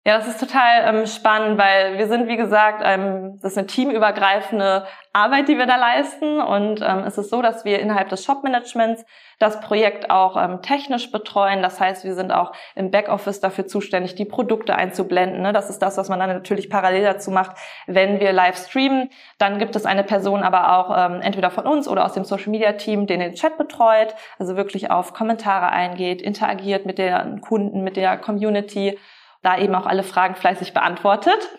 Ja, 0.07 0.19
das 0.19 0.29
ist 0.29 0.39
total 0.39 0.85
ähm, 0.85 1.07
spannend, 1.07 1.57
weil 1.57 1.97
wir 1.97 2.09
sind, 2.09 2.29
wie 2.29 2.37
gesagt, 2.37 2.83
ähm, 2.85 3.39
das 3.41 3.53
ist 3.53 3.59
eine 3.59 3.67
teamübergreifende 3.67 4.85
Arbeit, 5.15 5.49
die 5.49 5.57
wir 5.57 5.65
da 5.65 5.77
leisten. 5.77 6.43
Und 6.43 6.83
ähm, 6.83 7.05
es 7.07 7.17
ist 7.17 7.31
so, 7.31 7.41
dass 7.41 7.65
wir 7.65 7.79
innerhalb 7.79 8.11
des 8.11 8.23
Shop-Managements 8.23 9.07
das 9.39 9.63
Projekt 9.63 10.11
auch 10.11 10.37
ähm, 10.37 10.61
technisch 10.61 11.11
betreuen. 11.11 11.63
Das 11.63 11.81
heißt, 11.81 12.05
wir 12.05 12.15
sind 12.15 12.33
auch 12.33 12.53
im 12.75 12.91
Backoffice 12.91 13.41
dafür 13.41 13.67
zuständig, 13.67 14.15
die 14.15 14.27
Produkte 14.27 14.77
einzublenden. 14.77 15.41
Ne? 15.41 15.55
Das 15.55 15.71
ist 15.71 15.79
das, 15.79 15.97
was 15.97 16.11
man 16.11 16.19
dann 16.19 16.29
natürlich 16.29 16.69
parallel 16.69 17.05
dazu 17.05 17.31
macht, 17.31 17.57
wenn 17.87 18.21
wir 18.21 18.35
live 18.35 18.59
streamen. 18.59 19.09
Dann 19.39 19.59
gibt 19.59 19.75
es 19.75 19.87
eine 19.87 20.05
Person 20.05 20.43
aber 20.43 20.77
auch 20.77 20.95
ähm, 20.95 21.23
entweder 21.23 21.51
von 21.51 21.67
uns 21.67 21.89
oder 21.89 22.05
aus 22.05 22.13
dem 22.13 22.25
Social-Media-Team, 22.25 23.07
den 23.07 23.21
den 23.21 23.37
Chat 23.37 23.57
betreut, 23.57 24.15
also 24.39 24.55
wirklich 24.55 24.91
auf 24.91 25.15
Kommentare 25.15 25.71
eingeht, 25.71 26.21
interagiert 26.21 26.85
mit 26.85 26.99
den 26.99 27.41
Kunden, 27.41 27.83
mit 27.83 27.97
der 27.97 28.19
Community 28.19 28.99
da 29.45 29.59
eben 29.59 29.75
auch 29.75 29.87
alle 29.87 30.03
Fragen 30.03 30.35
fleißig 30.35 30.73
beantwortet. 30.75 31.51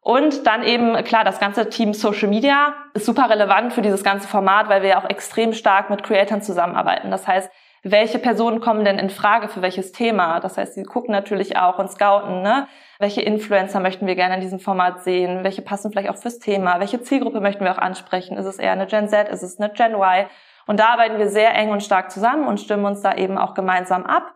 Und 0.00 0.46
dann 0.46 0.62
eben, 0.62 1.02
klar, 1.04 1.24
das 1.24 1.40
ganze 1.40 1.70
Team 1.70 1.94
Social 1.94 2.28
Media 2.28 2.74
ist 2.92 3.06
super 3.06 3.30
relevant 3.30 3.72
für 3.72 3.80
dieses 3.80 4.04
ganze 4.04 4.28
Format, 4.28 4.68
weil 4.68 4.82
wir 4.82 4.90
ja 4.90 5.02
auch 5.02 5.08
extrem 5.08 5.54
stark 5.54 5.88
mit 5.88 6.02
Creatoren 6.02 6.42
zusammenarbeiten. 6.42 7.10
Das 7.10 7.26
heißt, 7.26 7.50
welche 7.84 8.18
Personen 8.18 8.60
kommen 8.60 8.84
denn 8.84 8.98
in 8.98 9.10
Frage 9.10 9.48
für 9.48 9.62
welches 9.62 9.92
Thema? 9.92 10.40
Das 10.40 10.56
heißt, 10.56 10.74
sie 10.74 10.84
gucken 10.84 11.12
natürlich 11.12 11.56
auch 11.58 11.78
und 11.78 11.90
scouten, 11.90 12.42
ne? 12.42 12.66
Welche 12.98 13.20
Influencer 13.20 13.80
möchten 13.80 14.06
wir 14.06 14.14
gerne 14.14 14.36
in 14.36 14.40
diesem 14.40 14.58
Format 14.58 15.02
sehen? 15.02 15.44
Welche 15.44 15.60
passen 15.60 15.90
vielleicht 15.90 16.08
auch 16.08 16.16
fürs 16.16 16.38
Thema? 16.38 16.80
Welche 16.80 17.02
Zielgruppe 17.02 17.40
möchten 17.40 17.64
wir 17.64 17.72
auch 17.72 17.78
ansprechen? 17.78 18.38
Ist 18.38 18.46
es 18.46 18.58
eher 18.58 18.72
eine 18.72 18.86
Gen 18.86 19.08
Z? 19.08 19.28
Ist 19.28 19.42
es 19.42 19.58
eine 19.58 19.70
Gen 19.70 19.94
Y? 19.94 20.26
Und 20.66 20.80
da 20.80 20.88
arbeiten 20.88 21.18
wir 21.18 21.28
sehr 21.28 21.54
eng 21.54 21.70
und 21.70 21.82
stark 21.82 22.10
zusammen 22.10 22.46
und 22.46 22.60
stimmen 22.60 22.86
uns 22.86 23.02
da 23.02 23.14
eben 23.14 23.36
auch 23.36 23.52
gemeinsam 23.52 24.06
ab 24.06 24.34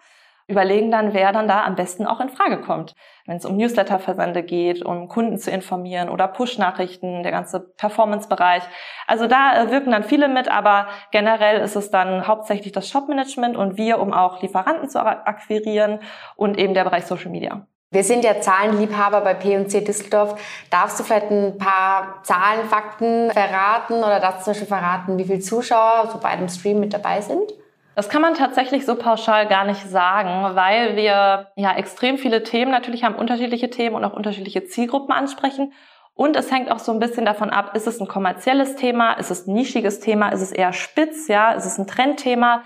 überlegen 0.49 0.91
dann, 0.91 1.13
wer 1.13 1.31
dann 1.33 1.47
da 1.47 1.65
am 1.65 1.77
besten 1.77 2.07
auch 2.07 2.21
in 2.21 2.31
Frage 2.31 2.63
kommt. 2.63 2.95
Wenn 3.27 3.37
es 3.37 3.45
um 3.45 3.57
Newsletterversende 3.57 4.43
geht, 4.43 4.83
um 4.83 5.07
Kunden 5.07 5.37
zu 5.37 5.51
informieren 5.51 6.09
oder 6.09 6.27
Push-Nachrichten, 6.27 7.23
der 7.23 7.33
ganze 7.33 7.61
Performance-Bereich. 7.61 8.63
Also 9.07 9.27
da 9.27 9.63
äh, 9.63 9.71
wirken 9.71 9.93
dann 9.93 10.05
viele 10.05 10.29
mit, 10.29 10.51
aber 10.51 10.89
generell 11.13 11.61
ist 11.61 11.77
es 11.77 11.91
dann 11.91 12.27
hauptsächlich 12.27 12.73
das 12.73 12.89
Shop-Management 12.89 13.57
und 13.57 13.77
wir, 13.77 14.01
um 14.01 14.15
auch 14.15 14.41
Lieferanten 14.41 14.89
zu 14.89 15.05
akquirieren 15.05 16.01
und 16.35 16.59
eben 16.59 16.73
der 16.73 16.85
Bereich 16.85 17.05
Social 17.05 17.31
Media. 17.31 17.67
Wir 17.91 18.05
sind 18.05 18.23
ja 18.23 18.41
Zahlenliebhaber 18.41 19.23
bei 19.23 19.33
P&C 19.35 19.83
Düsseldorf. 19.83 20.39
Darfst 20.71 20.99
du 20.99 21.05
vielleicht 21.05 21.31
ein 21.31 21.57
paar 21.57 22.23
Zahlen, 22.23 22.67
Fakten 22.69 23.31
verraten 23.31 23.99
oder 23.99 24.21
darfst 24.21 24.41
du 24.41 24.45
zum 24.45 24.53
Beispiel 24.53 24.67
verraten, 24.69 25.19
wie 25.19 25.25
viele 25.25 25.41
Zuschauer 25.41 26.09
so 26.13 26.19
bei 26.19 26.29
einem 26.29 26.49
Stream 26.49 26.81
mit 26.81 26.93
dabei 26.93 27.23
sind? 27.23 27.51
Das 27.99 28.09
kann 28.09 28.23
man 28.23 28.35
tatsächlich 28.35 28.87
so 28.87 28.95
pauschal 28.95 29.49
gar 29.49 29.65
nicht 29.65 29.83
sagen, 29.83 30.55
weil 30.55 30.95
wir 30.95 31.51
ja 31.57 31.75
extrem 31.75 32.17
viele 32.17 32.45
Themen 32.45 32.71
natürlich 32.71 33.03
haben, 33.03 33.17
unterschiedliche 33.17 33.71
Themen 33.71 33.97
und 33.97 34.05
auch 34.05 34.13
unterschiedliche 34.13 34.63
Zielgruppen 34.63 35.13
ansprechen. 35.13 35.73
Und 36.15 36.37
es 36.37 36.53
hängt 36.53 36.71
auch 36.71 36.79
so 36.79 36.93
ein 36.93 37.01
bisschen 37.01 37.25
davon 37.25 37.51
ab, 37.51 37.75
ist 37.75 37.89
es 37.89 38.01
ein 38.01 38.07
kommerzielles 38.07 38.77
Thema, 38.77 39.15
ist 39.15 39.33
es 39.33 39.49
ein 39.49 39.55
nischiges 39.55 39.99
Thema, 39.99 40.29
ist 40.29 40.43
es 40.43 40.53
eher 40.53 40.73
spitz, 40.73 41.27
ja, 41.27 41.51
ist 41.51 41.65
es 41.65 41.77
ein 41.77 41.89
Trendthema 41.89 42.63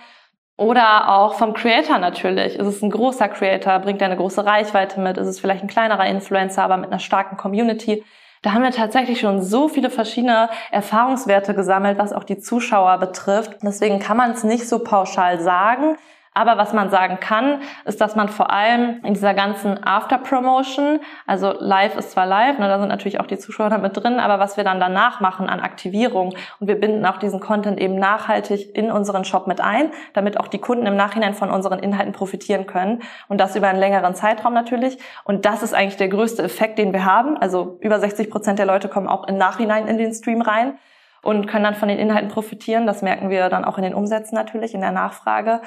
oder 0.59 1.09
auch 1.09 1.33
vom 1.33 1.55
Creator 1.55 1.97
natürlich. 1.97 2.57
Ist 2.57 2.67
es 2.67 2.83
ein 2.83 2.91
großer 2.91 3.31
Creator, 3.31 3.79
bringt 3.79 4.03
er 4.03 4.09
eine 4.09 4.19
große 4.19 4.45
Reichweite 4.45 5.01
mit, 5.01 5.17
ist 5.17 5.29
es 5.29 5.41
vielleicht 5.41 5.63
ein 5.63 5.69
kleinerer 5.69 6.05
Influencer, 6.05 6.63
aber 6.63 6.77
mit 6.77 6.91
einer 6.91 6.99
starken 6.99 7.39
Community. 7.39 8.05
Da 8.43 8.53
haben 8.53 8.65
wir 8.65 8.73
tatsächlich 8.73 9.21
schon 9.21 9.41
so 9.41 9.69
viele 9.69 9.89
verschiedene 9.89 10.51
Erfahrungswerte 10.73 11.55
gesammelt, 11.55 11.99
was 11.99 12.13
auch 12.13 12.25
die 12.25 12.39
Zuschauer 12.39 12.99
betrifft. 12.99 13.59
Deswegen 13.63 14.01
kann 14.01 14.17
man 14.17 14.33
es 14.33 14.43
nicht 14.43 14.69
so 14.69 14.81
pauschal 14.81 15.41
sagen. 15.41 15.97
Aber 16.35 16.57
was 16.57 16.73
man 16.73 16.89
sagen 16.89 17.19
kann, 17.21 17.61
ist, 17.85 18.01
dass 18.01 18.17
man 18.17 18.29
vor 18.29 18.51
allem 18.51 19.01
in 19.05 19.13
dieser 19.13 19.35
ganzen 19.35 19.85
After-Promotion, 19.85 21.01
also 21.27 21.53
live 21.59 21.97
ist 21.97 22.13
zwar 22.13 22.25
live, 22.25 22.59
ne, 22.59 22.69
da 22.69 22.79
sind 22.79 22.89
natürlich 22.89 23.21
auch 23.21 23.27
die 23.27 23.37
Zuschauer 23.37 23.69
damit 23.69 23.95
drin, 23.97 24.19
aber 24.19 24.39
was 24.39 24.57
wir 24.57 24.65
dann 24.65 24.81
danach 24.81 25.21
machen 25.21 25.51
an 25.51 25.61
Aktivierung 25.61 26.35
und 26.59 26.69
wir 26.69 26.81
binden 26.81 27.05
auch 27.05 27.19
diesen 27.19 27.39
Content 27.39 27.79
eben 27.79 27.97
nachhaltig 27.97 28.75
in 28.75 28.91
unseren 28.91 29.27
Shop 29.27 29.47
mit 29.47 29.61
ein, 29.61 29.91
damit 30.15 30.41
auch 30.41 30.49
die 30.49 30.59
Kunden 30.59 30.87
im 30.87 30.97
Nachhinein 30.97 31.35
von 31.35 31.51
unseren 31.51 31.81
Inhalten 31.81 32.13
profitieren 32.13 32.67
können 32.67 33.03
und 33.29 33.39
das 33.39 33.55
über 33.55 33.69
einen 33.69 33.81
längeren 33.81 34.15
Zeitraum 34.15 34.55
natürlich. 34.55 34.97
Und 35.25 35.45
das 35.45 35.63
ist 35.63 35.75
eigentlich 35.75 35.99
der 35.99 36.09
größte 36.09 36.43
Effekt, 36.43 36.79
den 36.79 36.95
wir 36.95 37.05
haben. 37.05 37.37
Also 37.37 37.77
über 37.81 38.01
60 38.01 38.31
Prozent 38.31 38.59
der 38.59 38.67
Leute 38.67 38.89
kommen 38.89 39.07
auch 39.07 39.29
im 39.29 39.37
Nachhinein 39.37 39.87
in 39.87 39.99
den 39.99 40.15
Stream 40.15 40.41
rein 40.41 40.79
und 41.23 41.47
können 41.47 41.65
dann 41.65 41.75
von 41.75 41.89
den 41.89 41.99
Inhalten 41.99 42.31
profitieren. 42.31 42.87
Das 42.87 43.03
merken 43.03 43.31
wir 43.31 43.49
dann 43.49 43.65
auch 43.65 43.77
in 43.77 43.85
den 43.85 43.95
Umsätzen 43.95 44.35
natürlich, 44.35 44.75
in 44.75 44.81
der 44.81 44.93
Nachfrage. 44.93 45.61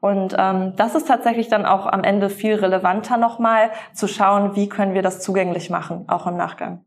Und 0.00 0.34
ähm, 0.38 0.74
das 0.76 0.94
ist 0.94 1.08
tatsächlich 1.08 1.48
dann 1.48 1.66
auch 1.66 1.86
am 1.86 2.04
Ende 2.04 2.30
viel 2.30 2.54
relevanter 2.54 3.16
nochmal 3.16 3.70
zu 3.92 4.06
schauen, 4.06 4.54
wie 4.54 4.68
können 4.68 4.94
wir 4.94 5.02
das 5.02 5.20
zugänglich 5.20 5.70
machen, 5.70 6.04
auch 6.08 6.26
im 6.26 6.36
Nachgang. 6.36 6.84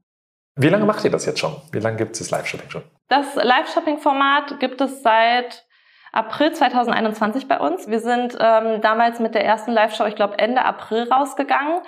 Wie 0.55 0.69
lange 0.69 0.85
macht 0.85 1.03
ihr 1.03 1.11
das 1.11 1.25
jetzt 1.25 1.39
schon? 1.39 1.55
Wie 1.71 1.79
lange 1.79 1.97
gibt 1.97 2.13
es 2.13 2.19
das 2.19 2.31
Live-Shopping 2.31 2.69
schon? 2.69 2.83
Das 3.07 3.35
Live-Shopping-Format 3.35 4.59
gibt 4.59 4.79
es 4.81 5.01
seit 5.01 5.65
April 6.13 6.51
2021 6.51 7.47
bei 7.47 7.59
uns. 7.59 7.87
Wir 7.87 7.99
sind 7.99 8.37
ähm, 8.39 8.81
damals 8.81 9.19
mit 9.19 9.33
der 9.33 9.45
ersten 9.45 9.71
Live-Show, 9.71 10.05
ich 10.05 10.15
glaube 10.15 10.39
Ende 10.39 10.63
April 10.63 11.07
rausgegangen. 11.11 11.81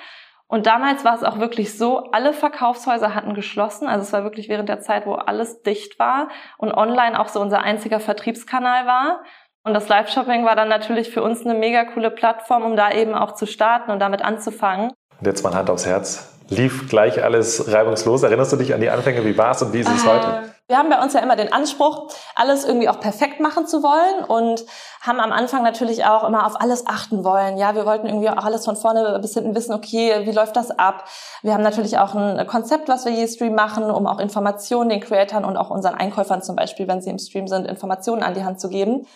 Und 0.47 0.67
damals 0.67 1.03
war 1.03 1.15
es 1.15 1.23
auch 1.23 1.39
wirklich 1.39 1.77
so, 1.77 2.11
alle 2.11 2.31
Verkaufshäuser 2.31 3.15
hatten 3.15 3.33
geschlossen. 3.33 3.87
Also 3.87 4.03
es 4.03 4.13
war 4.13 4.23
wirklich 4.23 4.49
während 4.49 4.69
der 4.69 4.81
Zeit, 4.81 5.05
wo 5.05 5.13
alles 5.13 5.63
dicht 5.63 5.97
war 5.99 6.29
und 6.57 6.71
online 6.73 7.19
auch 7.19 7.27
so 7.27 7.41
unser 7.41 7.63
einziger 7.63 7.99
Vertriebskanal 7.99 8.85
war. 8.85 9.23
Und 9.65 9.73
das 9.73 9.87
Live-Shopping 9.87 10.45
war 10.45 10.57
dann 10.57 10.67
natürlich 10.67 11.09
für 11.09 11.23
uns 11.23 11.45
eine 11.45 11.53
mega 11.53 11.85
coole 11.85 12.11
Plattform, 12.11 12.63
um 12.63 12.75
da 12.75 12.91
eben 12.91 13.15
auch 13.15 13.33
zu 13.33 13.45
starten 13.45 13.91
und 13.91 13.99
damit 13.99 14.21
anzufangen. 14.21 14.91
Und 15.19 15.25
jetzt 15.25 15.41
mal 15.41 15.53
Hand 15.53 15.69
aufs 15.69 15.85
Herz. 15.85 16.29
Lief 16.49 16.89
gleich 16.89 17.23
alles 17.23 17.71
reibungslos? 17.71 18.23
Erinnerst 18.23 18.51
du 18.51 18.57
dich 18.57 18.73
an 18.73 18.81
die 18.81 18.89
Anfänge? 18.89 19.23
Wie 19.23 19.37
war 19.37 19.51
es 19.51 19.61
und 19.61 19.71
wie 19.71 19.79
ist 19.79 19.89
es 19.89 20.03
äh, 20.03 20.07
heute? 20.09 20.43
Wir 20.67 20.77
haben 20.77 20.89
bei 20.89 21.01
uns 21.01 21.13
ja 21.13 21.21
immer 21.21 21.37
den 21.37 21.53
Anspruch, 21.53 22.11
alles 22.35 22.65
irgendwie 22.65 22.89
auch 22.89 22.99
perfekt 22.99 23.39
machen 23.39 23.65
zu 23.65 23.83
wollen 23.83 24.25
und 24.25 24.65
haben 25.01 25.21
am 25.21 25.31
Anfang 25.31 25.63
natürlich 25.63 26.03
auch 26.03 26.25
immer 26.27 26.45
auf 26.45 26.59
alles 26.59 26.85
achten 26.85 27.23
wollen. 27.23 27.57
Ja, 27.57 27.73
wir 27.73 27.85
wollten 27.85 28.07
irgendwie 28.07 28.29
auch 28.29 28.43
alles 28.43 28.65
von 28.65 28.75
vorne 28.75 29.17
bis 29.21 29.33
hinten 29.33 29.55
wissen, 29.55 29.73
okay, 29.73 30.25
wie 30.25 30.31
läuft 30.31 30.57
das 30.57 30.71
ab? 30.71 31.05
Wir 31.41 31.53
haben 31.53 31.63
natürlich 31.63 31.97
auch 31.97 32.15
ein 32.15 32.45
Konzept, 32.47 32.89
was 32.89 33.05
wir 33.05 33.13
je 33.13 33.27
Stream 33.27 33.55
machen, 33.55 33.89
um 33.89 34.07
auch 34.07 34.19
Informationen 34.19 34.89
den 34.89 34.99
Creatoren 34.99 35.45
und 35.45 35.55
auch 35.55 35.69
unseren 35.69 35.95
Einkäufern 35.95 36.41
zum 36.41 36.57
Beispiel, 36.57 36.87
wenn 36.89 37.01
sie 37.01 37.09
im 37.09 37.19
Stream 37.19 37.47
sind, 37.47 37.65
Informationen 37.65 38.23
an 38.23 38.33
die 38.33 38.43
Hand 38.43 38.59
zu 38.59 38.67
geben. 38.67 39.07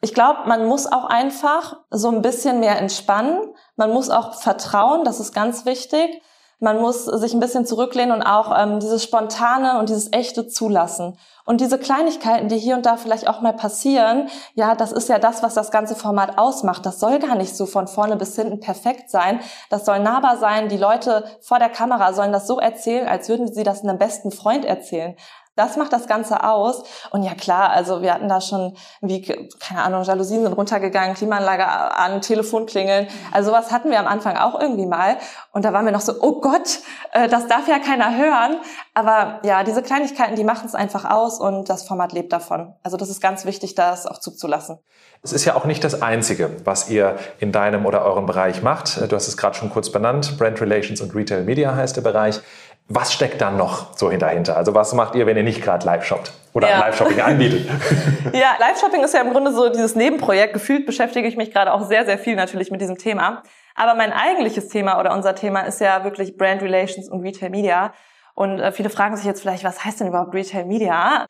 Ich 0.00 0.14
glaube, 0.14 0.40
man 0.46 0.66
muss 0.66 0.86
auch 0.86 1.04
einfach 1.04 1.78
so 1.90 2.08
ein 2.10 2.22
bisschen 2.22 2.60
mehr 2.60 2.78
entspannen. 2.78 3.54
Man 3.76 3.92
muss 3.92 4.10
auch 4.10 4.34
vertrauen, 4.34 5.04
das 5.04 5.20
ist 5.20 5.34
ganz 5.34 5.64
wichtig. 5.64 6.22
Man 6.58 6.80
muss 6.80 7.04
sich 7.04 7.34
ein 7.34 7.40
bisschen 7.40 7.66
zurücklehnen 7.66 8.16
und 8.16 8.22
auch 8.22 8.50
ähm, 8.58 8.80
dieses 8.80 9.02
Spontane 9.02 9.78
und 9.78 9.90
dieses 9.90 10.10
Echte 10.12 10.48
zulassen. 10.48 11.18
Und 11.44 11.60
diese 11.60 11.78
Kleinigkeiten, 11.78 12.48
die 12.48 12.56
hier 12.56 12.76
und 12.76 12.86
da 12.86 12.96
vielleicht 12.96 13.28
auch 13.28 13.42
mal 13.42 13.52
passieren, 13.52 14.28
ja, 14.54 14.74
das 14.74 14.90
ist 14.90 15.10
ja 15.10 15.18
das, 15.18 15.42
was 15.42 15.52
das 15.52 15.70
ganze 15.70 15.94
Format 15.94 16.38
ausmacht. 16.38 16.86
Das 16.86 16.98
soll 16.98 17.18
gar 17.18 17.34
nicht 17.34 17.54
so 17.54 17.66
von 17.66 17.88
vorne 17.88 18.16
bis 18.16 18.36
hinten 18.36 18.60
perfekt 18.60 19.10
sein. 19.10 19.40
Das 19.68 19.84
soll 19.84 20.00
nahbar 20.00 20.38
sein. 20.38 20.70
Die 20.70 20.78
Leute 20.78 21.24
vor 21.42 21.58
der 21.58 21.68
Kamera 21.68 22.14
sollen 22.14 22.32
das 22.32 22.46
so 22.46 22.58
erzählen, 22.58 23.06
als 23.06 23.28
würden 23.28 23.52
sie 23.52 23.62
das 23.62 23.82
einem 23.82 23.98
besten 23.98 24.30
Freund 24.30 24.64
erzählen. 24.64 25.14
Das 25.56 25.76
macht 25.76 25.92
das 25.92 26.06
Ganze 26.06 26.44
aus. 26.44 26.84
Und 27.10 27.22
ja 27.22 27.34
klar, 27.34 27.70
also 27.70 28.02
wir 28.02 28.12
hatten 28.12 28.28
da 28.28 28.40
schon, 28.40 28.76
wie, 29.00 29.22
keine 29.58 29.82
Ahnung, 29.82 30.02
Jalousien 30.02 30.42
sind 30.42 30.52
runtergegangen, 30.52 31.16
Klimaanlage 31.16 31.66
an, 31.66 32.20
Telefon 32.20 32.66
klingeln. 32.66 33.08
Also 33.32 33.50
sowas 33.50 33.72
hatten 33.72 33.90
wir 33.90 33.98
am 33.98 34.06
Anfang 34.06 34.36
auch 34.36 34.60
irgendwie 34.60 34.86
mal. 34.86 35.16
Und 35.52 35.64
da 35.64 35.72
waren 35.72 35.86
wir 35.86 35.92
noch 35.92 36.02
so, 36.02 36.14
oh 36.20 36.40
Gott, 36.40 36.80
äh, 37.12 37.28
das 37.28 37.46
darf 37.46 37.66
ja 37.68 37.78
keiner 37.78 38.16
hören. 38.16 38.58
Aber 38.92 39.40
ja, 39.44 39.64
diese 39.64 39.82
Kleinigkeiten, 39.82 40.36
die 40.36 40.44
machen 40.44 40.66
es 40.66 40.74
einfach 40.74 41.04
aus 41.10 41.40
und 41.40 41.70
das 41.70 41.84
Format 41.84 42.12
lebt 42.12 42.32
davon. 42.32 42.74
Also 42.82 42.96
das 42.98 43.08
ist 43.08 43.20
ganz 43.22 43.46
wichtig, 43.46 43.74
das 43.74 44.06
auch 44.06 44.20
zuzulassen. 44.20 44.78
Es 45.22 45.32
ist 45.32 45.44
ja 45.44 45.56
auch 45.56 45.64
nicht 45.64 45.82
das 45.82 46.02
Einzige, 46.02 46.50
was 46.64 46.88
ihr 46.90 47.16
in 47.40 47.50
deinem 47.50 47.86
oder 47.86 48.04
eurem 48.04 48.26
Bereich 48.26 48.62
macht. 48.62 49.10
Du 49.10 49.16
hast 49.16 49.26
es 49.26 49.36
gerade 49.36 49.56
schon 49.56 49.70
kurz 49.70 49.90
benannt. 49.90 50.36
Brand 50.38 50.60
Relations 50.60 51.00
und 51.00 51.14
Retail 51.14 51.44
Media 51.44 51.74
heißt 51.74 51.96
der 51.96 52.02
Bereich. 52.02 52.40
Was 52.88 53.12
steckt 53.12 53.40
da 53.40 53.50
noch 53.50 53.96
so 53.96 54.10
dahinter? 54.10 54.56
Also 54.56 54.74
was 54.74 54.92
macht 54.92 55.16
ihr, 55.16 55.26
wenn 55.26 55.36
ihr 55.36 55.42
nicht 55.42 55.62
gerade 55.62 55.84
live 55.84 56.04
shoppt 56.04 56.32
oder 56.52 56.70
ja. 56.70 56.78
Live-Shopping 56.78 57.20
anbietet? 57.20 57.68
ja, 58.32 58.56
Live-Shopping 58.60 59.02
ist 59.02 59.12
ja 59.12 59.22
im 59.22 59.32
Grunde 59.32 59.52
so 59.52 59.68
dieses 59.68 59.96
Nebenprojekt. 59.96 60.54
Gefühlt 60.54 60.86
beschäftige 60.86 61.26
ich 61.26 61.36
mich 61.36 61.52
gerade 61.52 61.72
auch 61.72 61.82
sehr, 61.82 62.04
sehr 62.06 62.16
viel 62.16 62.36
natürlich 62.36 62.70
mit 62.70 62.80
diesem 62.80 62.96
Thema. 62.96 63.42
Aber 63.74 63.94
mein 63.94 64.12
eigentliches 64.12 64.68
Thema 64.68 65.00
oder 65.00 65.12
unser 65.12 65.34
Thema 65.34 65.62
ist 65.62 65.80
ja 65.80 66.04
wirklich 66.04 66.36
Brand 66.36 66.62
Relations 66.62 67.10
und 67.10 67.22
Retail 67.22 67.50
Media. 67.50 67.92
Und 68.34 68.60
äh, 68.60 68.70
viele 68.70 68.88
fragen 68.88 69.16
sich 69.16 69.26
jetzt 69.26 69.40
vielleicht, 69.40 69.64
was 69.64 69.84
heißt 69.84 70.00
denn 70.00 70.08
überhaupt 70.08 70.34
Retail 70.34 70.64
Media? 70.64 71.26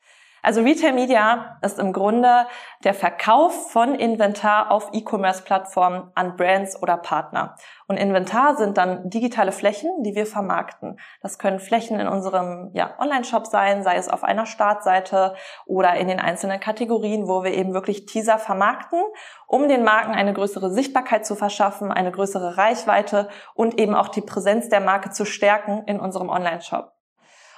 Also 0.47 0.61
Retail 0.61 0.93
Media 0.93 1.57
ist 1.61 1.77
im 1.77 1.91
Grunde 1.91 2.47
der 2.85 2.93
Verkauf 2.93 3.69
von 3.69 3.95
Inventar 3.95 4.71
auf 4.71 4.91
E-Commerce-Plattformen 4.93 6.09
an 6.15 6.37
Brands 6.37 6.81
oder 6.81 6.95
Partner. 6.95 7.57
Und 7.89 7.97
Inventar 7.97 8.55
sind 8.55 8.77
dann 8.77 9.09
digitale 9.09 9.51
Flächen, 9.51 9.91
die 10.03 10.15
wir 10.15 10.25
vermarkten. 10.25 11.01
Das 11.21 11.37
können 11.37 11.59
Flächen 11.59 11.99
in 11.99 12.07
unserem 12.07 12.71
ja, 12.71 12.97
Online-Shop 12.97 13.45
sein, 13.45 13.83
sei 13.83 13.97
es 13.97 14.07
auf 14.07 14.23
einer 14.23 14.45
Startseite 14.45 15.35
oder 15.65 15.95
in 15.95 16.07
den 16.07 16.21
einzelnen 16.21 16.61
Kategorien, 16.61 17.27
wo 17.27 17.43
wir 17.43 17.53
eben 17.53 17.73
wirklich 17.73 18.05
Teaser 18.05 18.37
vermarkten, 18.37 19.01
um 19.47 19.67
den 19.67 19.83
Marken 19.83 20.13
eine 20.13 20.31
größere 20.31 20.71
Sichtbarkeit 20.71 21.25
zu 21.25 21.35
verschaffen, 21.35 21.91
eine 21.91 22.13
größere 22.13 22.57
Reichweite 22.57 23.27
und 23.53 23.77
eben 23.77 23.95
auch 23.95 24.07
die 24.07 24.21
Präsenz 24.21 24.69
der 24.69 24.79
Marke 24.79 25.09
zu 25.09 25.25
stärken 25.25 25.83
in 25.87 25.99
unserem 25.99 26.29
Online-Shop. 26.29 26.96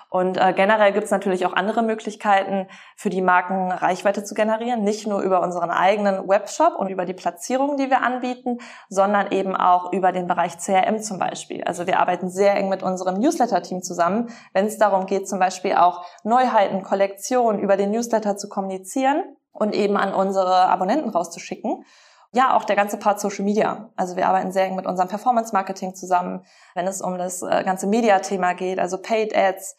Und 0.09 0.37
äh, 0.37 0.53
generell 0.53 0.91
gibt 0.91 1.05
es 1.05 1.11
natürlich 1.11 1.45
auch 1.45 1.53
andere 1.53 1.83
Möglichkeiten 1.83 2.67
für 2.95 3.11
die 3.11 3.21
Marken 3.21 3.71
Reichweite 3.71 4.23
zu 4.23 4.33
generieren, 4.33 4.83
nicht 4.83 5.05
nur 5.05 5.21
über 5.21 5.41
unseren 5.41 5.69
eigenen 5.69 6.27
Webshop 6.27 6.75
und 6.77 6.89
über 6.89 7.05
die 7.05 7.13
Platzierung, 7.13 7.77
die 7.77 7.91
wir 7.91 8.01
anbieten, 8.01 8.57
sondern 8.89 9.31
eben 9.31 9.55
auch 9.55 9.93
über 9.93 10.11
den 10.11 10.25
Bereich 10.25 10.57
CRM 10.57 10.99
zum 10.99 11.19
Beispiel. 11.19 11.63
Also 11.63 11.85
wir 11.85 11.99
arbeiten 11.99 12.29
sehr 12.29 12.55
eng 12.55 12.69
mit 12.69 12.81
unserem 12.81 13.19
Newsletter-Team 13.19 13.83
zusammen, 13.83 14.29
wenn 14.51 14.65
es 14.65 14.79
darum 14.79 15.05
geht, 15.05 15.29
zum 15.29 15.37
Beispiel 15.37 15.75
auch 15.75 16.03
Neuheiten, 16.23 16.81
Kollektionen 16.81 17.59
über 17.59 17.77
den 17.77 17.91
Newsletter 17.91 18.35
zu 18.35 18.49
kommunizieren 18.49 19.23
und 19.51 19.75
eben 19.75 19.95
an 19.95 20.15
unsere 20.15 20.69
Abonnenten 20.69 21.11
rauszuschicken. 21.11 21.85
Ja, 22.31 22.55
auch 22.55 22.63
der 22.63 22.75
ganze 22.75 22.97
Part 22.97 23.19
Social 23.19 23.45
Media. 23.45 23.89
Also 23.95 24.15
wir 24.15 24.27
arbeiten 24.27 24.51
sehr 24.51 24.65
eng 24.65 24.75
mit 24.75 24.87
unserem 24.87 25.09
Performance 25.09 25.53
Marketing 25.53 25.93
zusammen, 25.93 26.45
wenn 26.73 26.87
es 26.87 27.01
um 27.01 27.17
das 27.17 27.43
äh, 27.43 27.63
ganze 27.63 27.85
Media-Thema 27.87 28.53
geht, 28.53 28.79
also 28.79 28.99
Paid 28.99 29.35
Ads, 29.35 29.75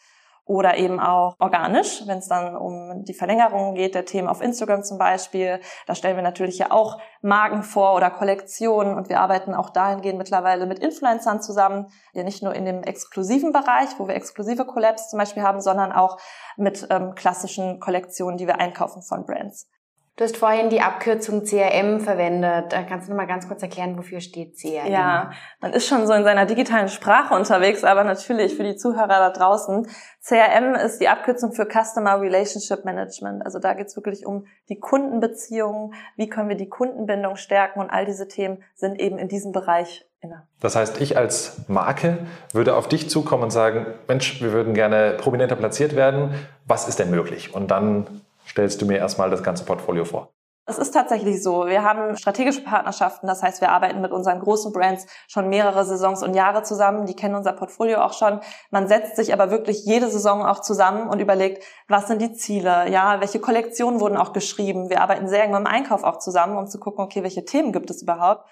oder 0.51 0.75
eben 0.75 0.99
auch 0.99 1.35
organisch, 1.39 2.03
wenn 2.07 2.17
es 2.17 2.27
dann 2.27 2.57
um 2.57 3.05
die 3.05 3.13
Verlängerung 3.13 3.73
geht, 3.73 3.95
der 3.95 4.03
Themen 4.03 4.27
auf 4.27 4.41
Instagram 4.41 4.83
zum 4.83 4.97
Beispiel. 4.97 5.61
Da 5.87 5.95
stellen 5.95 6.17
wir 6.17 6.23
natürlich 6.23 6.57
ja 6.57 6.71
auch 6.71 6.99
Marken 7.21 7.63
vor 7.63 7.95
oder 7.95 8.09
Kollektionen 8.09 8.95
und 8.95 9.07
wir 9.07 9.21
arbeiten 9.21 9.53
auch 9.53 9.69
dahingehend 9.69 10.17
mittlerweile 10.17 10.65
mit 10.65 10.79
Influencern 10.79 11.41
zusammen, 11.41 11.87
ja 12.11 12.23
nicht 12.23 12.43
nur 12.43 12.53
in 12.53 12.65
dem 12.65 12.83
exklusiven 12.83 13.53
Bereich, 13.53 13.97
wo 13.97 14.09
wir 14.09 14.15
exklusive 14.15 14.65
Collabs 14.65 15.09
zum 15.09 15.19
Beispiel 15.19 15.41
haben, 15.41 15.61
sondern 15.61 15.93
auch 15.93 16.17
mit 16.57 16.85
ähm, 16.89 17.15
klassischen 17.15 17.79
Kollektionen, 17.79 18.35
die 18.37 18.45
wir 18.45 18.59
einkaufen 18.59 19.03
von 19.03 19.25
Brands. 19.25 19.69
Du 20.17 20.25
hast 20.25 20.37
vorhin 20.37 20.69
die 20.69 20.81
Abkürzung 20.81 21.45
CRM 21.45 22.01
verwendet. 22.01 22.73
Kannst 22.87 23.07
du 23.07 23.11
noch 23.11 23.17
mal 23.17 23.27
ganz 23.27 23.47
kurz 23.47 23.63
erklären, 23.63 23.97
wofür 23.97 24.19
steht 24.19 24.55
CRM? 24.55 24.91
Ja, 24.91 25.31
man 25.61 25.73
ist 25.73 25.87
schon 25.87 26.05
so 26.05 26.13
in 26.13 26.23
seiner 26.23 26.45
digitalen 26.45 26.89
Sprache 26.89 27.33
unterwegs, 27.33 27.83
aber 27.83 28.03
natürlich 28.03 28.55
für 28.55 28.63
die 28.63 28.75
Zuhörer 28.75 29.07
da 29.07 29.29
draußen. 29.31 29.87
CRM 30.21 30.75
ist 30.75 30.99
die 30.99 31.07
Abkürzung 31.07 31.53
für 31.53 31.65
Customer 31.65 32.19
Relationship 32.21 32.85
Management. 32.85 33.43
Also 33.45 33.57
da 33.57 33.73
geht 33.73 33.87
es 33.87 33.95
wirklich 33.95 34.25
um 34.25 34.45
die 34.69 34.79
Kundenbeziehungen, 34.79 35.95
wie 36.17 36.29
können 36.29 36.49
wir 36.49 36.57
die 36.57 36.69
Kundenbindung 36.69 37.37
stärken 37.37 37.79
und 37.79 37.89
all 37.89 38.05
diese 38.05 38.27
Themen 38.27 38.61
sind 38.75 38.99
eben 38.99 39.17
in 39.17 39.29
diesem 39.29 39.53
Bereich 39.53 40.05
inne. 40.19 40.43
Das 40.59 40.75
heißt, 40.75 41.01
ich 41.01 41.17
als 41.17 41.67
Marke 41.67 42.19
würde 42.53 42.75
auf 42.75 42.87
dich 42.87 43.09
zukommen 43.09 43.43
und 43.43 43.51
sagen, 43.51 43.87
Mensch, 44.07 44.41
wir 44.41 44.51
würden 44.51 44.73
gerne 44.73 45.15
prominenter 45.17 45.55
platziert 45.55 45.95
werden. 45.95 46.35
Was 46.67 46.87
ist 46.87 46.99
denn 46.99 47.09
möglich? 47.09 47.55
Und 47.55 47.71
dann 47.71 48.21
stellst 48.51 48.81
du 48.81 48.85
mir 48.85 48.97
erstmal 48.97 49.29
das 49.29 49.43
ganze 49.43 49.65
Portfolio 49.65 50.05
vor? 50.05 50.33
Es 50.67 50.77
ist 50.77 50.91
tatsächlich 50.91 51.41
so. 51.41 51.65
Wir 51.65 51.83
haben 51.83 52.15
strategische 52.15 52.63
Partnerschaften. 52.63 53.25
Das 53.27 53.41
heißt, 53.41 53.61
wir 53.61 53.71
arbeiten 53.71 53.99
mit 53.99 54.11
unseren 54.11 54.39
großen 54.39 54.71
Brands 54.71 55.07
schon 55.27 55.49
mehrere 55.49 55.83
Saisons 55.83 56.21
und 56.21 56.35
Jahre 56.35 56.61
zusammen. 56.61 57.07
Die 57.07 57.15
kennen 57.15 57.33
unser 57.35 57.53
Portfolio 57.53 57.99
auch 57.99 58.13
schon. 58.13 58.39
Man 58.69 58.87
setzt 58.87 59.15
sich 59.15 59.33
aber 59.33 59.49
wirklich 59.49 59.85
jede 59.85 60.07
Saison 60.09 60.45
auch 60.45 60.61
zusammen 60.61 61.09
und 61.09 61.19
überlegt, 61.19 61.63
was 61.87 62.07
sind 62.07 62.21
die 62.21 62.33
Ziele? 62.33 62.89
Ja, 62.89 63.19
welche 63.19 63.39
Kollektionen 63.39 63.99
wurden 63.99 64.17
auch 64.17 64.33
geschrieben? 64.33 64.89
Wir 64.89 65.01
arbeiten 65.01 65.27
sehr 65.27 65.43
eng 65.43 65.51
mit 65.51 65.59
dem 65.59 65.67
Einkauf 65.67 66.03
auch 66.03 66.19
zusammen, 66.19 66.57
um 66.57 66.67
zu 66.67 66.79
gucken, 66.79 67.03
okay, 67.03 67.23
welche 67.23 67.43
Themen 67.43 67.73
gibt 67.73 67.89
es 67.89 68.03
überhaupt? 68.03 68.47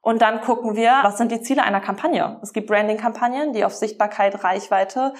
Und 0.00 0.22
dann 0.22 0.40
gucken 0.40 0.76
wir, 0.76 1.00
was 1.02 1.18
sind 1.18 1.30
die 1.30 1.42
Ziele 1.42 1.62
einer 1.62 1.80
Kampagne? 1.80 2.38
Es 2.42 2.54
gibt 2.54 2.68
Branding-Kampagnen, 2.68 3.52
die 3.52 3.66
auf 3.66 3.74
Sichtbarkeit, 3.74 4.42
Reichweite 4.42 5.12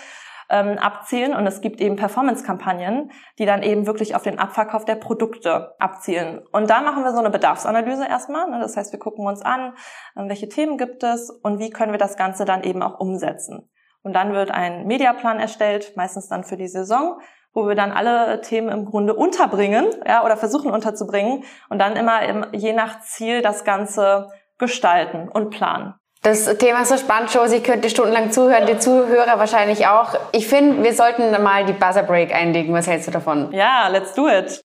ähm, 0.50 0.78
abzielen 0.78 1.34
und 1.34 1.46
es 1.46 1.60
gibt 1.60 1.80
eben 1.80 1.96
Performance-Kampagnen, 1.96 3.12
die 3.38 3.46
dann 3.46 3.62
eben 3.62 3.86
wirklich 3.86 4.14
auf 4.14 4.22
den 4.22 4.38
Abverkauf 4.38 4.84
der 4.84 4.96
Produkte 4.96 5.74
abzielen. 5.78 6.40
Und 6.52 6.68
da 6.68 6.80
machen 6.80 7.04
wir 7.04 7.12
so 7.12 7.18
eine 7.18 7.30
Bedarfsanalyse 7.30 8.06
erstmal. 8.06 8.50
Ne? 8.50 8.58
Das 8.60 8.76
heißt, 8.76 8.92
wir 8.92 8.98
gucken 8.98 9.26
uns 9.26 9.42
an, 9.42 9.74
ähm, 10.16 10.28
welche 10.28 10.48
Themen 10.48 10.76
gibt 10.76 11.02
es 11.02 11.30
und 11.30 11.58
wie 11.58 11.70
können 11.70 11.92
wir 11.92 11.98
das 11.98 12.16
Ganze 12.16 12.44
dann 12.44 12.64
eben 12.64 12.82
auch 12.82 12.98
umsetzen. 12.98 13.70
Und 14.02 14.14
dann 14.14 14.32
wird 14.32 14.50
ein 14.50 14.86
Mediaplan 14.86 15.38
erstellt, 15.38 15.96
meistens 15.96 16.28
dann 16.28 16.42
für 16.42 16.56
die 16.56 16.68
Saison, 16.68 17.20
wo 17.52 17.68
wir 17.68 17.74
dann 17.74 17.92
alle 17.92 18.40
Themen 18.40 18.70
im 18.70 18.84
Grunde 18.84 19.14
unterbringen, 19.14 19.86
ja, 20.06 20.24
oder 20.24 20.36
versuchen 20.36 20.70
unterzubringen 20.70 21.44
und 21.68 21.78
dann 21.78 21.96
immer 21.96 22.22
im, 22.22 22.46
je 22.52 22.72
nach 22.72 23.00
Ziel 23.00 23.42
das 23.42 23.64
Ganze 23.64 24.28
gestalten 24.58 25.28
und 25.28 25.50
planen. 25.50 25.94
Das 26.22 26.44
Thema 26.58 26.82
ist 26.82 26.90
so 26.90 26.98
spannend, 26.98 27.32
Josie. 27.32 27.56
Ich 27.56 27.64
könnte 27.64 27.88
stundenlang 27.88 28.30
zuhören, 28.30 28.66
die 28.66 28.78
Zuhörer 28.78 29.38
wahrscheinlich 29.38 29.86
auch. 29.86 30.14
Ich 30.32 30.46
finde, 30.48 30.84
wir 30.84 30.92
sollten 30.92 31.30
mal 31.42 31.64
die 31.64 31.72
Buzzer 31.72 32.02
Break 32.02 32.34
einlegen. 32.34 32.74
Was 32.74 32.86
hältst 32.86 33.08
du 33.08 33.10
davon? 33.10 33.50
Ja, 33.52 33.88
let's 33.88 34.12
do 34.12 34.28
it. 34.28 34.62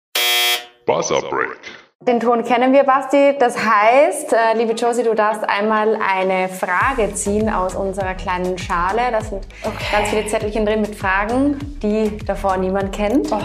Buzzer 0.85 1.19
Break. 1.19 1.59
Den 1.99 2.21
Ton 2.21 2.45
kennen 2.45 2.71
wir, 2.71 2.83
Basti. 2.83 3.35
Das 3.37 3.57
heißt, 3.57 4.31
äh, 4.31 4.53
liebe 4.55 4.71
Josie, 4.73 5.03
du 5.03 5.13
darfst 5.13 5.43
einmal 5.47 5.99
eine 6.01 6.47
Frage 6.47 7.13
ziehen 7.13 7.49
aus 7.53 7.75
unserer 7.75 8.13
kleinen 8.13 8.57
Schale. 8.57 9.11
Da 9.11 9.19
sind 9.19 9.45
okay. 9.63 9.85
ganz 9.91 10.09
viele 10.09 10.25
Zettelchen 10.27 10.65
drin 10.65 10.81
mit 10.81 10.95
Fragen, 10.95 11.59
die 11.83 12.17
davor 12.25 12.55
niemand 12.55 12.95
kennt. 12.95 13.29
Oh. 13.29 13.41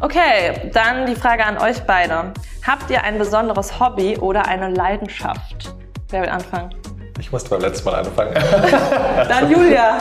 Okay, 0.00 0.68
dann 0.74 1.06
die 1.06 1.14
Frage 1.14 1.46
an 1.46 1.58
euch 1.58 1.80
beide. 1.86 2.32
Habt 2.66 2.90
ihr 2.90 3.04
ein 3.04 3.18
besonderes 3.18 3.78
Hobby 3.78 4.18
oder 4.18 4.46
eine 4.46 4.68
Leidenschaft? 4.68 5.74
Wer 6.10 6.22
will 6.22 6.28
anfangen? 6.28 6.74
Ich 7.18 7.32
musste 7.32 7.50
beim 7.50 7.60
letzten 7.60 7.88
Mal 7.88 8.00
anfangen. 8.00 8.34
Dann 9.28 9.50
Julia. 9.50 9.98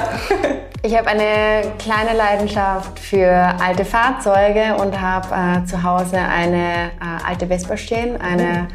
Ich 0.81 0.95
habe 0.95 1.07
eine 1.07 1.71
kleine 1.79 2.15
Leidenschaft 2.15 2.99
für 2.99 3.31
alte 3.31 3.85
Fahrzeuge 3.85 4.75
und 4.79 4.99
habe 4.99 5.61
äh, 5.63 5.65
zu 5.65 5.81
Hause 5.81 6.17
eine 6.17 6.91
äh, 7.01 7.27
alte 7.27 7.47
Vespa 7.47 7.77
stehen, 7.77 8.19
eine 8.21 8.67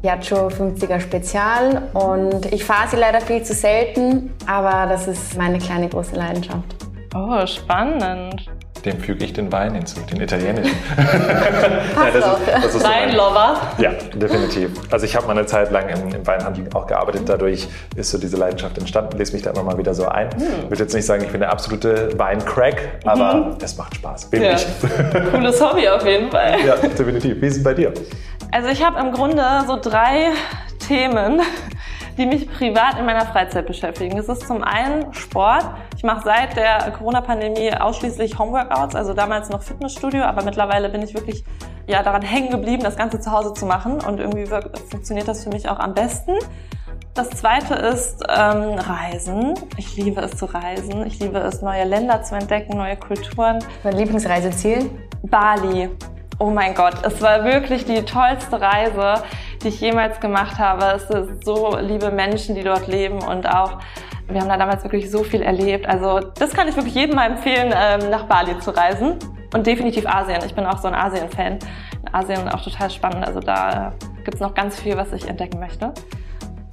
Piaggio 0.00 0.48
50er 0.48 1.00
Spezial. 1.00 1.90
Und 1.92 2.46
ich 2.52 2.64
fahre 2.64 2.88
sie 2.88 2.96
leider 2.96 3.20
viel 3.20 3.42
zu 3.42 3.54
selten, 3.54 4.32
aber 4.46 4.88
das 4.88 5.06
ist 5.06 5.36
meine 5.36 5.58
kleine 5.58 5.88
große 5.88 6.16
Leidenschaft. 6.16 6.74
Oh, 7.14 7.46
spannend 7.46 8.50
dem 8.84 8.98
füge 8.98 9.24
ich 9.24 9.32
den 9.32 9.52
Wein 9.52 9.74
hinzu, 9.74 10.00
den 10.10 10.20
italienischen. 10.20 10.76
ja, 10.96 12.10
das 12.12 12.26
ist, 12.26 12.64
das 12.64 12.74
ist 12.74 12.84
Weinlover? 12.84 13.60
So 13.76 13.82
ja, 13.82 13.92
definitiv. 14.14 14.70
Also 14.90 15.06
ich 15.06 15.14
habe 15.14 15.26
mal 15.26 15.36
eine 15.36 15.46
Zeit 15.46 15.70
lang 15.70 15.88
im, 15.88 16.14
im, 16.14 16.26
Weinhandel 16.26 16.68
auch 16.74 16.86
gearbeitet. 16.86 17.22
Dadurch 17.26 17.68
ist 17.96 18.10
so 18.10 18.18
diese 18.18 18.36
Leidenschaft 18.36 18.76
entstanden. 18.78 19.16
Lese 19.18 19.32
mich 19.32 19.42
da 19.42 19.50
immer 19.50 19.62
mal 19.62 19.78
wieder 19.78 19.94
so 19.94 20.06
ein. 20.06 20.30
Hm. 20.30 20.42
Ich 20.64 20.70
würde 20.70 20.82
jetzt 20.82 20.94
nicht 20.94 21.06
sagen, 21.06 21.22
ich 21.24 21.30
bin 21.30 21.40
der 21.40 21.52
absolute 21.52 22.18
Weincrack, 22.18 23.00
aber 23.04 23.34
mhm. 23.34 23.56
es 23.62 23.76
macht 23.76 23.94
Spaß. 23.94 24.30
Bin 24.30 24.42
ja. 24.42 24.54
ich. 24.54 24.66
Cooles 25.32 25.60
Hobby 25.60 25.88
auf 25.88 26.04
jeden 26.04 26.30
Fall. 26.30 26.56
Ja, 26.66 26.76
definitiv. 26.76 27.40
Wie 27.40 27.46
ist 27.46 27.58
es 27.58 27.62
bei 27.62 27.74
dir? 27.74 27.92
Also 28.50 28.68
ich 28.68 28.84
habe 28.84 29.00
im 29.00 29.12
Grunde 29.12 29.44
so 29.66 29.78
drei 29.80 30.32
Themen, 30.86 31.40
die 32.18 32.26
mich 32.26 32.50
privat 32.50 32.98
in 32.98 33.06
meiner 33.06 33.26
Freizeit 33.26 33.66
beschäftigen. 33.66 34.18
Es 34.18 34.28
ist 34.28 34.46
zum 34.46 34.62
einen 34.62 35.12
Sport. 35.14 35.64
Ich 36.02 36.04
mache 36.04 36.24
seit 36.24 36.56
der 36.56 36.90
Corona-Pandemie 36.98 37.72
ausschließlich 37.74 38.36
Homeworkouts, 38.36 38.96
also 38.96 39.14
damals 39.14 39.50
noch 39.50 39.62
Fitnessstudio, 39.62 40.24
aber 40.24 40.42
mittlerweile 40.42 40.88
bin 40.88 41.00
ich 41.00 41.14
wirklich 41.14 41.44
ja, 41.86 42.02
daran 42.02 42.22
hängen 42.22 42.50
geblieben, 42.50 42.82
das 42.82 42.96
Ganze 42.96 43.20
zu 43.20 43.30
Hause 43.30 43.54
zu 43.54 43.66
machen 43.66 44.00
und 44.00 44.18
irgendwie 44.18 44.46
funktioniert 44.90 45.28
das 45.28 45.44
für 45.44 45.50
mich 45.50 45.68
auch 45.68 45.78
am 45.78 45.94
besten. 45.94 46.32
Das 47.14 47.30
zweite 47.30 47.74
ist 47.74 48.20
ähm, 48.28 48.80
Reisen. 48.80 49.54
Ich 49.76 49.96
liebe 49.96 50.20
es 50.22 50.36
zu 50.36 50.46
reisen. 50.46 51.06
Ich 51.06 51.20
liebe 51.20 51.38
es, 51.38 51.62
neue 51.62 51.84
Länder 51.84 52.20
zu 52.24 52.34
entdecken, 52.34 52.78
neue 52.78 52.96
Kulturen. 52.96 53.60
Mein 53.84 53.96
Lieblingsreiseziel? 53.96 54.90
Bali. 55.22 55.88
Oh 56.40 56.50
mein 56.50 56.74
Gott, 56.74 56.94
es 57.04 57.22
war 57.22 57.44
wirklich 57.44 57.84
die 57.84 58.02
tollste 58.02 58.60
Reise, 58.60 59.22
die 59.62 59.68
ich 59.68 59.80
jemals 59.80 60.18
gemacht 60.18 60.58
habe. 60.58 60.96
Es 60.96 61.06
sind 61.06 61.44
so 61.44 61.76
liebe 61.78 62.10
Menschen, 62.10 62.56
die 62.56 62.64
dort 62.64 62.88
leben 62.88 63.22
und 63.22 63.48
auch 63.48 63.78
wir 64.28 64.40
haben 64.40 64.48
da 64.48 64.56
damals 64.56 64.82
wirklich 64.82 65.10
so 65.10 65.22
viel 65.22 65.42
erlebt. 65.42 65.88
Also 65.88 66.20
das 66.20 66.52
kann 66.52 66.68
ich 66.68 66.76
wirklich 66.76 66.94
jedem 66.94 67.16
mal 67.16 67.30
empfehlen, 67.30 67.72
ähm, 67.74 68.10
nach 68.10 68.24
Bali 68.24 68.58
zu 68.58 68.70
reisen. 68.70 69.18
Und 69.54 69.66
definitiv 69.66 70.06
Asien. 70.06 70.40
Ich 70.46 70.54
bin 70.54 70.64
auch 70.64 70.78
so 70.78 70.88
ein 70.88 70.94
Asien-Fan. 70.94 71.58
Asien 72.12 72.48
auch 72.48 72.62
total 72.62 72.90
spannend. 72.90 73.26
Also 73.26 73.40
da 73.40 73.88
äh, 73.88 74.24
gibt's 74.24 74.40
noch 74.40 74.54
ganz 74.54 74.80
viel, 74.80 74.96
was 74.96 75.12
ich 75.12 75.28
entdecken 75.28 75.58
möchte. 75.60 75.92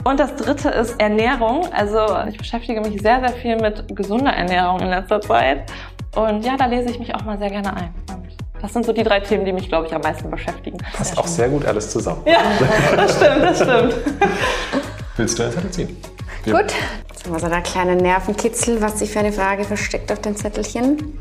Und 0.05 0.19
das 0.19 0.35
dritte 0.35 0.69
ist 0.69 0.99
Ernährung. 0.99 1.67
Also 1.73 1.99
ich 2.29 2.37
beschäftige 2.37 2.79
mich 2.79 3.01
sehr, 3.01 3.19
sehr 3.19 3.33
viel 3.33 3.57
mit 3.57 3.95
gesunder 3.95 4.31
Ernährung 4.31 4.79
in 4.79 4.89
letzter 4.89 5.19
Zeit. 5.19 5.71
Und 6.15 6.45
ja, 6.45 6.55
da 6.57 6.65
lese 6.65 6.89
ich 6.89 6.99
mich 6.99 7.13
auch 7.13 7.23
mal 7.23 7.37
sehr 7.37 7.49
gerne 7.49 7.75
ein. 7.75 7.93
Das 8.61 8.73
sind 8.73 8.85
so 8.85 8.91
die 8.91 9.03
drei 9.03 9.19
Themen, 9.21 9.45
die 9.45 9.53
mich, 9.53 9.69
glaube 9.69 9.87
ich, 9.87 9.93
am 9.93 10.01
meisten 10.01 10.29
beschäftigen. 10.29 10.77
Passt 10.93 11.17
auch 11.17 11.27
sehr 11.27 11.49
gut 11.49 11.65
alles 11.65 11.91
zusammen. 11.91 12.21
Ja, 12.25 12.39
das 12.95 13.15
stimmt, 13.15 13.43
das 13.43 13.55
stimmt. 13.57 13.95
Willst 15.15 15.39
du 15.39 15.43
einen 15.43 15.51
Zettel 15.51 15.71
ziehen? 15.71 15.97
Gut. 16.45 16.73
Jetzt 17.29 17.43
haben 17.43 17.43
wir 17.43 17.47
so 17.47 17.53
einen 17.53 17.63
kleinen 17.63 17.97
Nervenkitzel, 17.97 18.81
was 18.81 18.97
sich 18.97 19.11
für 19.11 19.19
eine 19.19 19.31
Frage 19.31 19.63
versteckt 19.63 20.11
auf 20.11 20.17
dem 20.19 20.35
Zettelchen. 20.35 21.19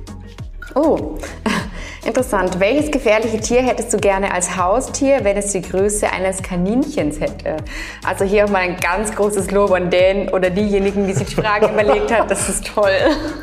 Oh, 0.74 1.18
interessant. 2.06 2.58
Welches 2.58 2.90
gefährliche 2.90 3.38
Tier 3.40 3.60
hättest 3.60 3.92
du 3.92 3.98
gerne 3.98 4.32
als 4.32 4.56
Haustier, 4.56 5.22
wenn 5.22 5.36
es 5.36 5.52
die 5.52 5.60
Größe 5.60 6.10
eines 6.10 6.42
Kaninchens 6.42 7.20
hätte? 7.20 7.58
Also 8.06 8.24
hier 8.24 8.46
auch 8.46 8.48
mal 8.48 8.62
ein 8.62 8.78
ganz 8.78 9.14
großes 9.14 9.50
Lob 9.50 9.70
an 9.72 9.90
den 9.90 10.30
oder 10.30 10.48
diejenigen, 10.48 11.06
die 11.06 11.12
sich 11.12 11.28
die 11.28 11.34
Frage 11.34 11.66
überlegt 11.72 12.10
hat. 12.10 12.30
Das 12.30 12.48
ist 12.48 12.66
toll. 12.66 12.90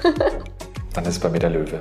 Dann 0.96 1.04
ist 1.04 1.10
es 1.10 1.20
bei 1.20 1.30
mir 1.30 1.38
der 1.38 1.52
Löwe. 1.52 1.80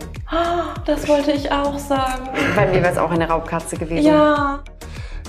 Das 0.84 1.08
wollte 1.08 1.32
ich 1.32 1.50
auch 1.50 1.78
sagen. 1.78 2.28
Bei 2.54 2.66
mir 2.66 2.82
wäre 2.82 2.92
es 2.92 2.98
auch 2.98 3.10
eine 3.10 3.26
Raubkatze 3.26 3.78
gewesen. 3.78 4.04
Ja. 4.06 4.62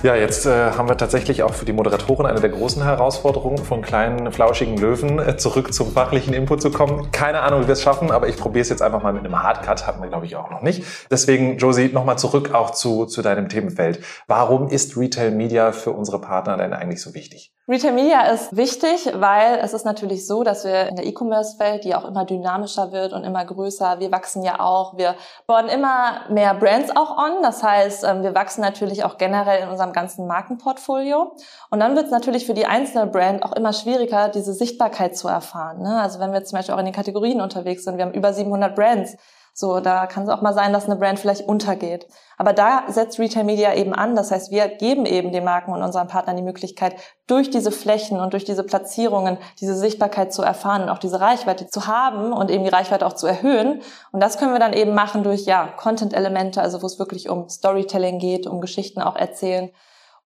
Ja, 0.06 0.14
jetzt 0.14 0.46
äh, 0.46 0.70
haben 0.70 0.88
wir 0.88 0.96
tatsächlich 0.96 1.42
auch 1.42 1.52
für 1.52 1.64
die 1.64 1.72
Moderatoren 1.72 2.26
eine 2.26 2.40
der 2.40 2.50
großen 2.50 2.80
Herausforderungen, 2.84 3.58
von 3.58 3.82
kleinen, 3.82 4.30
flauschigen 4.30 4.76
Löwen 4.76 5.18
äh, 5.18 5.36
zurück 5.36 5.74
zum 5.74 5.90
fachlichen 5.90 6.32
Input 6.32 6.62
zu 6.62 6.70
kommen. 6.70 7.10
Keine 7.10 7.40
Ahnung, 7.40 7.62
wie 7.62 7.66
wir 7.66 7.72
es 7.72 7.82
schaffen, 7.82 8.12
aber 8.12 8.28
ich 8.28 8.36
probiere 8.36 8.62
es 8.62 8.68
jetzt 8.68 8.82
einfach 8.82 9.02
mal 9.02 9.12
mit 9.12 9.24
einem 9.24 9.42
Hardcut. 9.42 9.84
Hatten 9.84 10.00
wir, 10.00 10.08
glaube 10.08 10.24
ich, 10.24 10.36
auch 10.36 10.48
noch 10.48 10.62
nicht. 10.62 10.84
Deswegen, 11.10 11.58
Josie, 11.58 11.90
nochmal 11.92 12.18
zurück 12.18 12.54
auch 12.54 12.70
zu, 12.70 13.06
zu 13.06 13.20
deinem 13.20 13.48
Themenfeld. 13.48 13.98
Warum 14.28 14.68
ist 14.68 14.96
Retail 14.96 15.32
Media 15.32 15.72
für 15.72 15.90
unsere 15.90 16.20
Partner 16.20 16.56
denn 16.56 16.72
eigentlich 16.72 17.02
so 17.02 17.12
wichtig? 17.12 17.55
Retail 17.68 17.94
Media 17.94 18.20
ist 18.28 18.56
wichtig, 18.56 19.10
weil 19.12 19.58
es 19.60 19.72
ist 19.72 19.84
natürlich 19.84 20.24
so, 20.24 20.44
dass 20.44 20.64
wir 20.64 20.86
in 20.86 20.94
der 20.94 21.04
E-Commerce-Welt, 21.04 21.82
die 21.82 21.96
auch 21.96 22.04
immer 22.04 22.24
dynamischer 22.24 22.92
wird 22.92 23.12
und 23.12 23.24
immer 23.24 23.44
größer, 23.44 23.98
wir 23.98 24.12
wachsen 24.12 24.44
ja 24.44 24.60
auch, 24.60 24.96
wir 24.96 25.16
bauen 25.48 25.66
immer 25.68 26.20
mehr 26.30 26.54
Brands 26.54 26.94
auch 26.94 27.18
on. 27.18 27.42
Das 27.42 27.64
heißt, 27.64 28.04
ähm, 28.04 28.22
wir 28.22 28.36
wachsen 28.36 28.60
natürlich 28.60 29.02
auch 29.02 29.18
generell 29.18 29.64
in 29.64 29.68
unserem 29.68 29.92
ganzen 29.92 30.28
Markenportfolio. 30.28 31.32
Und 31.68 31.80
dann 31.80 31.96
wird 31.96 32.04
es 32.04 32.12
natürlich 32.12 32.46
für 32.46 32.54
die 32.54 32.66
einzelne 32.66 33.08
Brand 33.08 33.42
auch 33.42 33.52
immer 33.52 33.72
schwieriger, 33.72 34.28
diese 34.28 34.52
Sichtbarkeit 34.52 35.16
zu 35.16 35.26
erfahren. 35.26 35.82
Ne? 35.82 36.00
Also 36.00 36.20
wenn 36.20 36.32
wir 36.32 36.44
zum 36.44 36.58
Beispiel 36.58 36.76
auch 36.76 36.78
in 36.78 36.84
den 36.84 36.94
Kategorien 36.94 37.40
unterwegs 37.40 37.82
sind, 37.82 37.96
wir 37.96 38.04
haben 38.04 38.14
über 38.14 38.32
700 38.32 38.76
Brands, 38.76 39.16
so, 39.58 39.80
da 39.80 40.06
kann 40.06 40.24
es 40.24 40.28
auch 40.28 40.42
mal 40.42 40.52
sein, 40.52 40.74
dass 40.74 40.84
eine 40.84 40.96
Brand 40.96 41.18
vielleicht 41.18 41.48
untergeht. 41.48 42.06
Aber 42.36 42.52
da 42.52 42.82
setzt 42.88 43.18
Retail 43.18 43.44
Media 43.44 43.74
eben 43.74 43.94
an. 43.94 44.14
Das 44.14 44.30
heißt, 44.30 44.50
wir 44.50 44.68
geben 44.68 45.06
eben 45.06 45.32
den 45.32 45.44
Marken 45.44 45.72
und 45.72 45.82
unseren 45.82 46.08
Partnern 46.08 46.36
die 46.36 46.42
Möglichkeit, 46.42 46.94
durch 47.26 47.48
diese 47.48 47.72
Flächen 47.72 48.20
und 48.20 48.34
durch 48.34 48.44
diese 48.44 48.64
Platzierungen 48.64 49.38
diese 49.58 49.74
Sichtbarkeit 49.74 50.34
zu 50.34 50.42
erfahren 50.42 50.82
und 50.82 50.90
auch 50.90 50.98
diese 50.98 51.22
Reichweite 51.22 51.68
zu 51.68 51.86
haben 51.86 52.34
und 52.34 52.50
eben 52.50 52.64
die 52.64 52.70
Reichweite 52.70 53.06
auch 53.06 53.14
zu 53.14 53.26
erhöhen. 53.26 53.80
Und 54.12 54.22
das 54.22 54.36
können 54.36 54.52
wir 54.52 54.58
dann 54.58 54.74
eben 54.74 54.92
machen 54.92 55.22
durch, 55.22 55.46
ja, 55.46 55.68
Content-Elemente, 55.68 56.60
also 56.60 56.82
wo 56.82 56.86
es 56.86 56.98
wirklich 56.98 57.30
um 57.30 57.48
Storytelling 57.48 58.18
geht, 58.18 58.46
um 58.46 58.60
Geschichten 58.60 59.00
auch 59.00 59.16
erzählen 59.16 59.70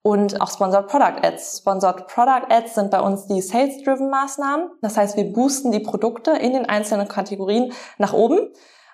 und 0.01 0.41
auch 0.41 0.51
Sponsored 0.51 0.87
Product 0.87 1.23
Ads. 1.23 1.59
Sponsored 1.59 2.07
Product 2.07 2.47
Ads 2.49 2.75
sind 2.75 2.91
bei 2.91 2.99
uns 2.99 3.27
die 3.27 3.41
Sales-Driven 3.41 4.09
Maßnahmen. 4.09 4.71
Das 4.81 4.97
heißt, 4.97 5.15
wir 5.15 5.31
boosten 5.31 5.71
die 5.71 5.79
Produkte 5.79 6.31
in 6.31 6.51
den 6.51 6.67
einzelnen 6.67 7.07
Kategorien 7.07 7.71
nach 7.97 8.11
oben. 8.11 8.49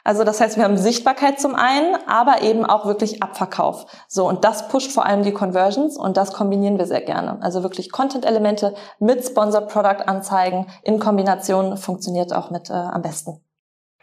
Also 0.08 0.24
das 0.24 0.40
heißt, 0.40 0.56
wir 0.56 0.64
haben 0.64 0.78
Sichtbarkeit 0.78 1.38
zum 1.38 1.54
einen, 1.54 1.98
aber 2.08 2.42
eben 2.42 2.64
auch 2.64 2.86
wirklich 2.86 3.22
Abverkauf. 3.22 3.88
So 4.08 4.26
und 4.26 4.46
das 4.46 4.70
pusht 4.70 4.94
vor 4.94 5.06
allem 5.06 5.24
die 5.24 5.34
Conversions 5.34 5.98
und 5.98 6.16
das 6.16 6.32
kombinieren 6.32 6.78
wir 6.78 6.86
sehr 6.86 7.02
gerne. 7.02 7.40
Also 7.42 7.62
wirklich 7.62 7.92
Content-Elemente 7.92 8.74
mit 9.00 9.26
Sponsored 9.26 9.68
Product 9.68 10.08
Anzeigen 10.08 10.68
in 10.82 11.00
Kombination 11.00 11.76
funktioniert 11.76 12.32
auch 12.32 12.52
mit 12.52 12.70
äh, 12.70 12.74
am 12.74 13.02
besten. 13.02 13.42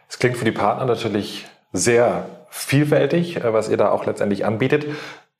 Es 0.07 0.19
klingt 0.19 0.37
für 0.37 0.45
die 0.45 0.51
Partner 0.51 0.85
natürlich 0.85 1.47
sehr 1.73 2.27
vielfältig, 2.51 3.37
äh, 3.37 3.51
was 3.51 3.67
ihr 3.67 3.77
da 3.77 3.89
auch 3.89 4.05
letztendlich 4.05 4.45
anbietet. 4.45 4.85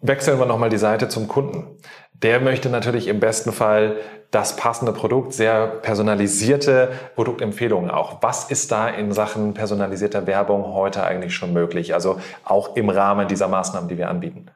Wechseln 0.07 0.39
wir 0.39 0.45
nochmal 0.45 0.69
die 0.69 0.77
Seite 0.77 1.09
zum 1.09 1.27
Kunden. 1.27 1.77
Der 2.13 2.39
möchte 2.39 2.69
natürlich 2.69 3.07
im 3.07 3.19
besten 3.19 3.51
Fall 3.51 3.97
das 4.29 4.55
passende 4.55 4.93
Produkt, 4.93 5.33
sehr 5.33 5.67
personalisierte 5.67 6.91
Produktempfehlungen 7.15 7.89
auch. 7.89 8.21
Was 8.21 8.51
ist 8.51 8.71
da 8.71 8.87
in 8.87 9.11
Sachen 9.13 9.53
personalisierter 9.53 10.27
Werbung 10.27 10.65
heute 10.73 11.03
eigentlich 11.03 11.33
schon 11.33 11.53
möglich? 11.53 11.93
Also 11.93 12.19
auch 12.43 12.75
im 12.75 12.89
Rahmen 12.89 13.27
dieser 13.27 13.47
Maßnahmen, 13.47 13.89
die 13.89 13.97
wir 13.97 14.09
anbieten. 14.09 14.51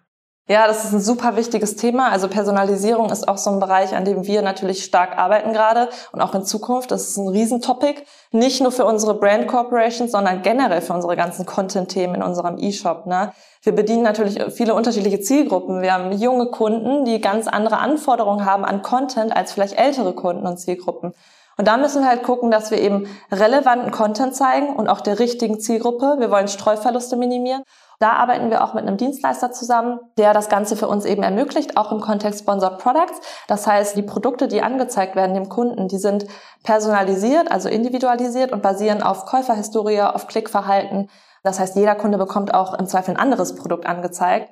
Ja, 0.51 0.65
das 0.65 0.83
ist 0.83 0.93
ein 0.93 0.99
super 0.99 1.35
wichtiges 1.35 1.75
Thema. 1.75 2.09
Also 2.09 2.27
Personalisierung 2.27 3.11
ist 3.11 3.27
auch 3.27 3.37
so 3.37 3.51
ein 3.51 3.59
Bereich, 3.59 3.93
an 3.95 4.03
dem 4.03 4.25
wir 4.25 4.41
natürlich 4.41 4.83
stark 4.83 5.15
arbeiten 5.15 5.53
gerade 5.53 5.89
und 6.11 6.21
auch 6.21 6.33
in 6.33 6.43
Zukunft. 6.43 6.89
Das 6.89 7.07
ist 7.07 7.17
ein 7.17 7.27
Riesentopic. 7.27 8.03
Nicht 8.31 8.59
nur 8.59 8.71
für 8.71 8.85
unsere 8.85 9.13
Brand 9.13 9.47
Corporations, 9.47 10.11
sondern 10.11 10.41
generell 10.41 10.81
für 10.81 10.93
unsere 10.93 11.15
ganzen 11.15 11.45
Content-Themen 11.45 12.15
in 12.15 12.23
unserem 12.23 12.57
E-Shop. 12.57 13.05
Ne? 13.05 13.31
Wir 13.61 13.75
bedienen 13.75 14.01
natürlich 14.01 14.41
viele 14.51 14.73
unterschiedliche 14.73 15.19
Zielgruppen. 15.19 15.83
Wir 15.83 15.93
haben 15.93 16.13
junge 16.13 16.47
Kunden, 16.47 17.05
die 17.05 17.21
ganz 17.21 17.47
andere 17.47 17.77
Anforderungen 17.77 18.43
haben 18.43 18.65
an 18.65 18.81
Content 18.81 19.35
als 19.35 19.51
vielleicht 19.51 19.77
ältere 19.77 20.13
Kunden 20.13 20.47
und 20.47 20.57
Zielgruppen. 20.57 21.13
Und 21.59 21.67
da 21.67 21.77
müssen 21.77 22.01
wir 22.01 22.09
halt 22.09 22.23
gucken, 22.23 22.49
dass 22.49 22.71
wir 22.71 22.79
eben 22.79 23.05
relevanten 23.31 23.91
Content 23.91 24.33
zeigen 24.33 24.75
und 24.75 24.87
auch 24.87 25.01
der 25.01 25.19
richtigen 25.19 25.59
Zielgruppe. 25.59 26.15
Wir 26.17 26.31
wollen 26.31 26.47
Streuverluste 26.47 27.17
minimieren. 27.17 27.63
Da 27.99 28.13
arbeiten 28.13 28.49
wir 28.49 28.63
auch 28.63 28.73
mit 28.73 28.87
einem 28.87 28.95
Dienstleister 28.95 29.51
zusammen, 29.51 29.99
der 30.17 30.33
das 30.33 30.47
Ganze 30.47 30.77
für 30.77 30.87
uns 30.87 31.03
eben 31.03 31.21
ermöglicht, 31.21 31.75
auch 31.75 31.91
im 31.91 31.99
Kontext 31.99 32.39
Sponsored 32.39 32.77
Products. 32.77 33.19
Das 33.47 33.67
heißt, 33.67 33.97
die 33.97 34.03
Produkte, 34.03 34.47
die 34.47 34.61
angezeigt 34.61 35.17
werden 35.17 35.35
dem 35.35 35.49
Kunden, 35.49 35.89
die 35.89 35.97
sind 35.97 36.25
personalisiert, 36.63 37.51
also 37.51 37.67
individualisiert 37.67 38.53
und 38.53 38.63
basieren 38.63 39.03
auf 39.03 39.25
Käuferhistorie, 39.25 40.01
auf 40.01 40.27
Klickverhalten. 40.27 41.09
Das 41.43 41.59
heißt, 41.59 41.75
jeder 41.75 41.95
Kunde 41.95 42.17
bekommt 42.17 42.53
auch 42.53 42.73
im 42.73 42.87
Zweifel 42.87 43.15
ein 43.15 43.19
anderes 43.19 43.55
Produkt 43.55 43.85
angezeigt 43.85 44.49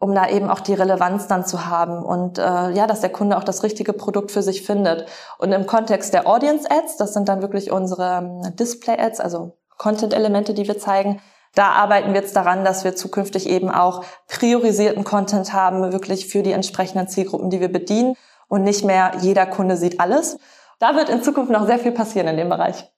um 0.00 0.14
da 0.14 0.28
eben 0.28 0.50
auch 0.50 0.60
die 0.60 0.74
Relevanz 0.74 1.28
dann 1.28 1.46
zu 1.46 1.66
haben 1.66 2.04
und 2.04 2.38
äh, 2.38 2.70
ja, 2.72 2.86
dass 2.86 3.00
der 3.00 3.10
Kunde 3.10 3.38
auch 3.38 3.44
das 3.44 3.62
richtige 3.62 3.94
Produkt 3.94 4.32
für 4.32 4.42
sich 4.42 4.62
findet. 4.62 5.06
Und 5.38 5.52
im 5.52 5.66
Kontext 5.66 6.12
der 6.12 6.26
Audience 6.26 6.70
Ads, 6.70 6.98
das 6.98 7.14
sind 7.14 7.28
dann 7.28 7.40
wirklich 7.40 7.72
unsere 7.72 8.18
ähm, 8.18 8.56
Display 8.56 8.98
Ads, 8.98 9.20
also 9.20 9.56
Content-Elemente, 9.78 10.52
die 10.52 10.68
wir 10.68 10.78
zeigen, 10.78 11.22
da 11.54 11.70
arbeiten 11.70 12.12
wir 12.12 12.20
jetzt 12.20 12.36
daran, 12.36 12.64
dass 12.64 12.84
wir 12.84 12.96
zukünftig 12.96 13.48
eben 13.48 13.70
auch 13.70 14.04
priorisierten 14.28 15.04
Content 15.04 15.52
haben, 15.52 15.92
wirklich 15.92 16.26
für 16.26 16.42
die 16.42 16.52
entsprechenden 16.52 17.08
Zielgruppen, 17.08 17.50
die 17.50 17.60
wir 17.60 17.72
bedienen 17.72 18.16
und 18.48 18.62
nicht 18.62 18.84
mehr 18.84 19.12
jeder 19.20 19.46
Kunde 19.46 19.76
sieht 19.76 20.00
alles. 20.00 20.38
Da 20.80 20.96
wird 20.96 21.08
in 21.08 21.22
Zukunft 21.22 21.50
noch 21.50 21.66
sehr 21.66 21.78
viel 21.78 21.92
passieren 21.92 22.28
in 22.28 22.36
dem 22.36 22.48
Bereich. 22.48 22.90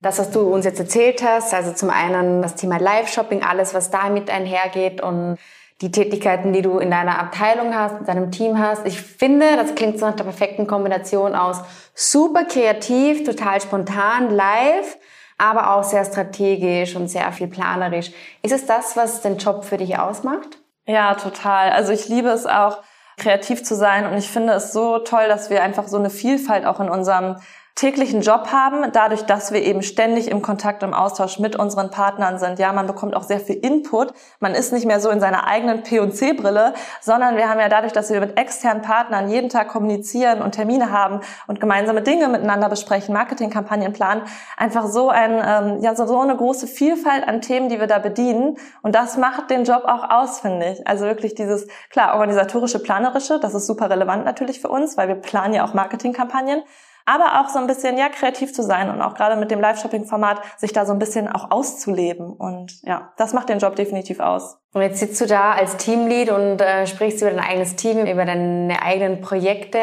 Das, 0.00 0.18
was 0.18 0.30
du 0.30 0.40
uns 0.40 0.66
jetzt 0.66 0.78
erzählt 0.78 1.22
hast, 1.22 1.54
also 1.54 1.72
zum 1.72 1.88
einen 1.88 2.42
das 2.42 2.54
Thema 2.54 2.78
Live-Shopping, 2.78 3.42
alles, 3.42 3.72
was 3.72 3.90
damit 3.90 4.28
einhergeht 4.28 5.00
und 5.00 5.38
die 5.80 5.90
Tätigkeiten, 5.90 6.52
die 6.52 6.62
du 6.62 6.78
in 6.78 6.90
deiner 6.90 7.18
Abteilung 7.18 7.74
hast, 7.74 8.00
in 8.00 8.06
deinem 8.06 8.30
Team 8.30 8.58
hast. 8.58 8.86
Ich 8.86 9.00
finde, 9.00 9.56
das 9.56 9.74
klingt 9.74 9.98
so 9.98 10.06
nach 10.06 10.16
der 10.16 10.24
perfekten 10.24 10.66
Kombination 10.66 11.34
aus 11.34 11.60
super 11.94 12.44
kreativ, 12.44 13.24
total 13.24 13.60
spontan, 13.60 14.30
live 14.30 14.98
aber 15.38 15.74
auch 15.74 15.84
sehr 15.84 16.04
strategisch 16.04 16.96
und 16.96 17.08
sehr 17.08 17.30
viel 17.32 17.48
planerisch. 17.48 18.10
Ist 18.42 18.52
es 18.52 18.66
das, 18.66 18.96
was 18.96 19.20
den 19.20 19.38
Job 19.38 19.64
für 19.64 19.76
dich 19.76 19.98
ausmacht? 19.98 20.58
Ja, 20.86 21.14
total. 21.14 21.70
Also 21.70 21.92
ich 21.92 22.08
liebe 22.08 22.28
es 22.28 22.46
auch, 22.46 22.82
kreativ 23.16 23.64
zu 23.64 23.74
sein 23.74 24.06
und 24.06 24.18
ich 24.18 24.28
finde 24.28 24.52
es 24.52 24.72
so 24.72 24.98
toll, 24.98 25.26
dass 25.28 25.48
wir 25.48 25.62
einfach 25.62 25.88
so 25.88 25.96
eine 25.96 26.10
Vielfalt 26.10 26.66
auch 26.66 26.80
in 26.80 26.90
unserem 26.90 27.36
täglichen 27.76 28.22
Job 28.22 28.48
haben, 28.52 28.90
dadurch, 28.92 29.26
dass 29.26 29.52
wir 29.52 29.62
eben 29.62 29.82
ständig 29.82 30.30
im 30.30 30.40
Kontakt, 30.40 30.82
im 30.82 30.94
Austausch 30.94 31.38
mit 31.38 31.56
unseren 31.56 31.90
Partnern 31.90 32.38
sind. 32.38 32.58
Ja, 32.58 32.72
man 32.72 32.86
bekommt 32.86 33.14
auch 33.14 33.22
sehr 33.22 33.38
viel 33.38 33.56
Input. 33.56 34.14
Man 34.40 34.54
ist 34.54 34.72
nicht 34.72 34.86
mehr 34.86 34.98
so 34.98 35.10
in 35.10 35.20
seiner 35.20 35.46
eigenen 35.46 35.82
P&C-Brille, 35.82 36.72
sondern 37.02 37.36
wir 37.36 37.50
haben 37.50 37.60
ja 37.60 37.68
dadurch, 37.68 37.92
dass 37.92 38.10
wir 38.10 38.18
mit 38.20 38.38
externen 38.38 38.80
Partnern 38.80 39.28
jeden 39.28 39.50
Tag 39.50 39.68
kommunizieren 39.68 40.40
und 40.40 40.52
Termine 40.52 40.90
haben 40.90 41.20
und 41.48 41.60
gemeinsame 41.60 42.00
Dinge 42.00 42.28
miteinander 42.28 42.70
besprechen, 42.70 43.12
Marketingkampagnen 43.12 43.92
planen, 43.92 44.22
einfach 44.56 44.86
so 44.86 45.10
ein, 45.10 45.32
ähm, 45.32 45.82
ja, 45.82 45.94
so, 45.94 46.06
so 46.06 46.18
eine 46.18 46.34
große 46.34 46.66
Vielfalt 46.66 47.28
an 47.28 47.42
Themen, 47.42 47.68
die 47.68 47.78
wir 47.78 47.86
da 47.86 47.98
bedienen. 47.98 48.56
Und 48.80 48.94
das 48.94 49.18
macht 49.18 49.50
den 49.50 49.64
Job 49.64 49.82
auch 49.84 50.08
aus, 50.08 50.40
finde 50.40 50.70
ich. 50.70 50.88
Also 50.88 51.04
wirklich 51.04 51.34
dieses, 51.34 51.66
klar, 51.90 52.14
organisatorische, 52.14 52.78
planerische, 52.78 53.38
das 53.38 53.52
ist 53.52 53.66
super 53.66 53.90
relevant 53.90 54.24
natürlich 54.24 54.62
für 54.62 54.68
uns, 54.68 54.96
weil 54.96 55.08
wir 55.08 55.16
planen 55.16 55.52
ja 55.52 55.62
auch 55.62 55.74
Marketingkampagnen 55.74 56.62
aber 57.06 57.40
auch 57.40 57.48
so 57.48 57.58
ein 57.58 57.66
bisschen 57.66 57.96
ja 57.96 58.08
kreativ 58.08 58.52
zu 58.52 58.62
sein 58.62 58.90
und 58.90 59.00
auch 59.00 59.14
gerade 59.14 59.36
mit 59.36 59.50
dem 59.50 59.60
Live-Shopping-Format 59.60 60.40
sich 60.58 60.72
da 60.72 60.84
so 60.84 60.92
ein 60.92 60.98
bisschen 60.98 61.28
auch 61.28 61.50
auszuleben 61.50 62.32
und 62.32 62.82
ja, 62.82 63.12
das 63.16 63.32
macht 63.32 63.48
den 63.48 63.58
Job 63.58 63.76
definitiv 63.76 64.20
aus. 64.20 64.58
Und 64.74 64.82
jetzt 64.82 64.98
sitzt 64.98 65.18
du 65.22 65.26
da 65.26 65.52
als 65.52 65.78
Teamlead 65.78 66.28
und 66.30 66.60
äh, 66.60 66.86
sprichst 66.86 67.22
über 67.22 67.30
dein 67.30 67.40
eigenes 67.40 67.76
Team, 67.76 68.04
über 68.04 68.26
deine 68.26 68.82
eigenen 68.82 69.22
Projekte. 69.22 69.78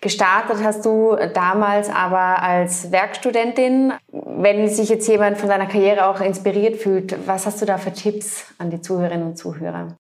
Gestartet 0.00 0.58
hast 0.62 0.84
du 0.84 1.16
damals 1.34 1.90
aber 1.90 2.40
als 2.40 2.92
Werkstudentin. 2.92 3.94
Wenn 4.12 4.68
sich 4.68 4.90
jetzt 4.90 5.08
jemand 5.08 5.38
von 5.38 5.48
deiner 5.48 5.66
Karriere 5.66 6.06
auch 6.06 6.20
inspiriert 6.20 6.76
fühlt, 6.76 7.26
was 7.26 7.46
hast 7.46 7.60
du 7.60 7.66
da 7.66 7.78
für 7.78 7.92
Tipps 7.92 8.44
an 8.58 8.70
die 8.70 8.80
Zuhörerinnen 8.80 9.26
und 9.26 9.36
Zuhörer? 9.36 9.96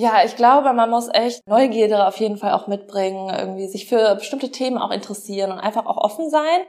Ja, 0.00 0.24
ich 0.24 0.36
glaube, 0.36 0.72
man 0.74 0.90
muss 0.90 1.08
echt 1.12 1.44
Neugierde 1.48 2.06
auf 2.06 2.18
jeden 2.18 2.36
Fall 2.36 2.52
auch 2.52 2.68
mitbringen, 2.68 3.34
irgendwie 3.36 3.66
sich 3.66 3.88
für 3.88 4.14
bestimmte 4.14 4.52
Themen 4.52 4.78
auch 4.78 4.92
interessieren 4.92 5.50
und 5.50 5.58
einfach 5.58 5.86
auch 5.86 5.96
offen 5.96 6.30
sein. 6.30 6.60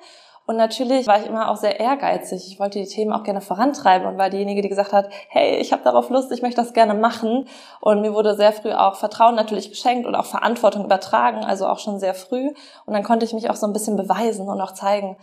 Und 0.48 0.58
natürlich 0.58 1.06
war 1.06 1.20
ich 1.20 1.28
immer 1.28 1.52
auch 1.52 1.58
sehr 1.58 1.80
ehrgeizig. 1.80 2.48
Ich 2.48 2.60
wollte 2.60 2.80
die 2.80 2.88
Themen 2.88 3.14
auch 3.14 3.22
gerne 3.22 3.42
vorantreiben 3.42 4.08
und 4.08 4.18
war 4.18 4.32
diejenige, 4.32 4.64
die 4.64 4.70
gesagt 4.70 4.94
hat, 4.94 5.10
hey, 5.28 5.58
ich 5.58 5.72
habe 5.72 5.84
darauf 5.84 6.10
Lust, 6.10 6.32
ich 6.32 6.42
möchte 6.42 6.60
das 6.60 6.74
gerne 6.74 6.96
machen. 6.96 7.48
Und 7.82 8.02
mir 8.02 8.16
wurde 8.16 8.34
sehr 8.34 8.52
früh 8.52 8.72
auch 8.72 8.96
Vertrauen 8.96 9.36
natürlich 9.36 9.70
geschenkt 9.70 10.08
und 10.08 10.16
auch 10.16 10.26
Verantwortung 10.26 10.84
übertragen, 10.84 11.46
also 11.46 11.68
auch 11.68 11.78
schon 11.78 12.00
sehr 12.00 12.16
früh. 12.16 12.48
Und 12.88 12.94
dann 12.96 13.04
konnte 13.04 13.28
ich 13.28 13.34
mich 13.34 13.52
auch 13.52 13.56
so 13.56 13.68
ein 13.68 13.74
bisschen 13.74 13.96
beweisen 13.96 14.50
und 14.50 14.60
auch 14.60 14.74
zeigen, 14.74 15.18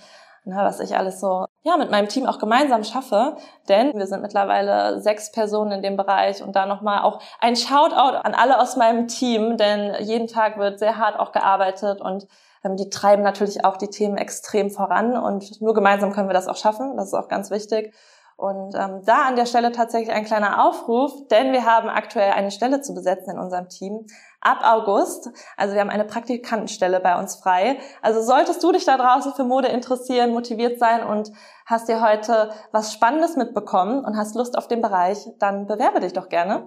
na, 0.44 0.64
was 0.64 0.78
ich 0.78 0.96
alles 0.96 1.18
so 1.18 1.46
ja 1.66 1.76
mit 1.76 1.90
meinem 1.90 2.09
Team 2.09 2.26
auch 2.26 2.38
gemeinsam 2.38 2.85
schaffe. 2.85 3.37
Denn 3.68 3.92
wir 3.94 4.07
sind 4.07 4.22
mittlerweile 4.22 5.00
sechs 5.00 5.33
Personen 5.33 5.72
in 5.72 5.83
dem 5.83 5.96
Bereich 5.96 6.42
und 6.42 6.55
da 6.55 6.64
nochmal 6.64 7.02
auch 7.02 7.20
ein 7.40 7.57
Shoutout 7.57 8.16
an 8.22 8.35
alle 8.35 8.61
aus 8.61 8.76
meinem 8.76 9.09
Team, 9.09 9.57
denn 9.57 9.94
jeden 10.00 10.29
Tag 10.29 10.59
wird 10.59 10.79
sehr 10.79 10.96
hart 10.96 11.18
auch 11.18 11.33
gearbeitet 11.33 12.00
und 12.00 12.29
ähm, 12.64 12.76
die 12.76 12.88
treiben 12.88 13.22
natürlich 13.22 13.64
auch 13.64 13.76
die 13.76 13.88
Themen 13.88 14.16
extrem 14.16 14.70
voran 14.70 15.16
und 15.16 15.61
nur 15.61 15.74
gemeinsam 15.74 16.12
können 16.12 16.29
wir 16.29 16.35
das 16.35 16.48
auch 16.48 16.57
schaffen. 16.57 16.96
Das 16.96 17.09
ist 17.09 17.14
auch 17.14 17.29
ganz 17.29 17.50
wichtig. 17.50 17.92
Und 18.37 18.75
ähm, 18.75 19.01
da 19.07 19.22
an 19.22 19.37
der 19.37 19.46
Stelle 19.46 19.72
tatsächlich 19.72 20.14
ein 20.14 20.27
kleiner 20.27 20.62
Aufruf, 20.62 21.27
denn 21.29 21.53
wir 21.53 21.64
haben 21.64 21.88
aktuell 21.88 22.33
eine 22.33 22.51
Stelle 22.51 22.83
zu 22.83 22.92
besetzen 22.92 23.31
in 23.31 23.38
unserem 23.38 23.70
Team 23.70 24.07
ab 24.42 24.59
August. 24.62 25.31
Also 25.57 25.72
wir 25.72 25.81
haben 25.81 25.88
eine 25.88 26.05
Praktikantenstelle 26.05 27.01
bei 27.01 27.18
uns 27.18 27.37
frei. 27.37 27.79
Also 28.03 28.20
solltest 28.20 28.62
du 28.62 28.72
dich 28.72 28.85
da 28.85 28.99
draußen 28.99 29.33
für 29.33 29.44
Mode 29.44 29.68
interessieren, 29.68 30.33
motiviert 30.33 30.79
sein 30.79 31.03
und 31.03 31.33
hast 31.64 31.88
dir 31.88 32.07
heute 32.07 32.51
was 32.72 32.92
Spannendes 32.92 33.37
mitbekommen 33.37 34.05
und 34.05 34.18
hast 34.18 34.37
Lust 34.37 34.59
auf 34.59 34.68
den 34.68 34.83
Bereich, 34.83 35.18
dann 35.38 35.66
bewerbe 35.66 36.01
dich 36.01 36.12
doch 36.12 36.29
gerne. 36.29 36.66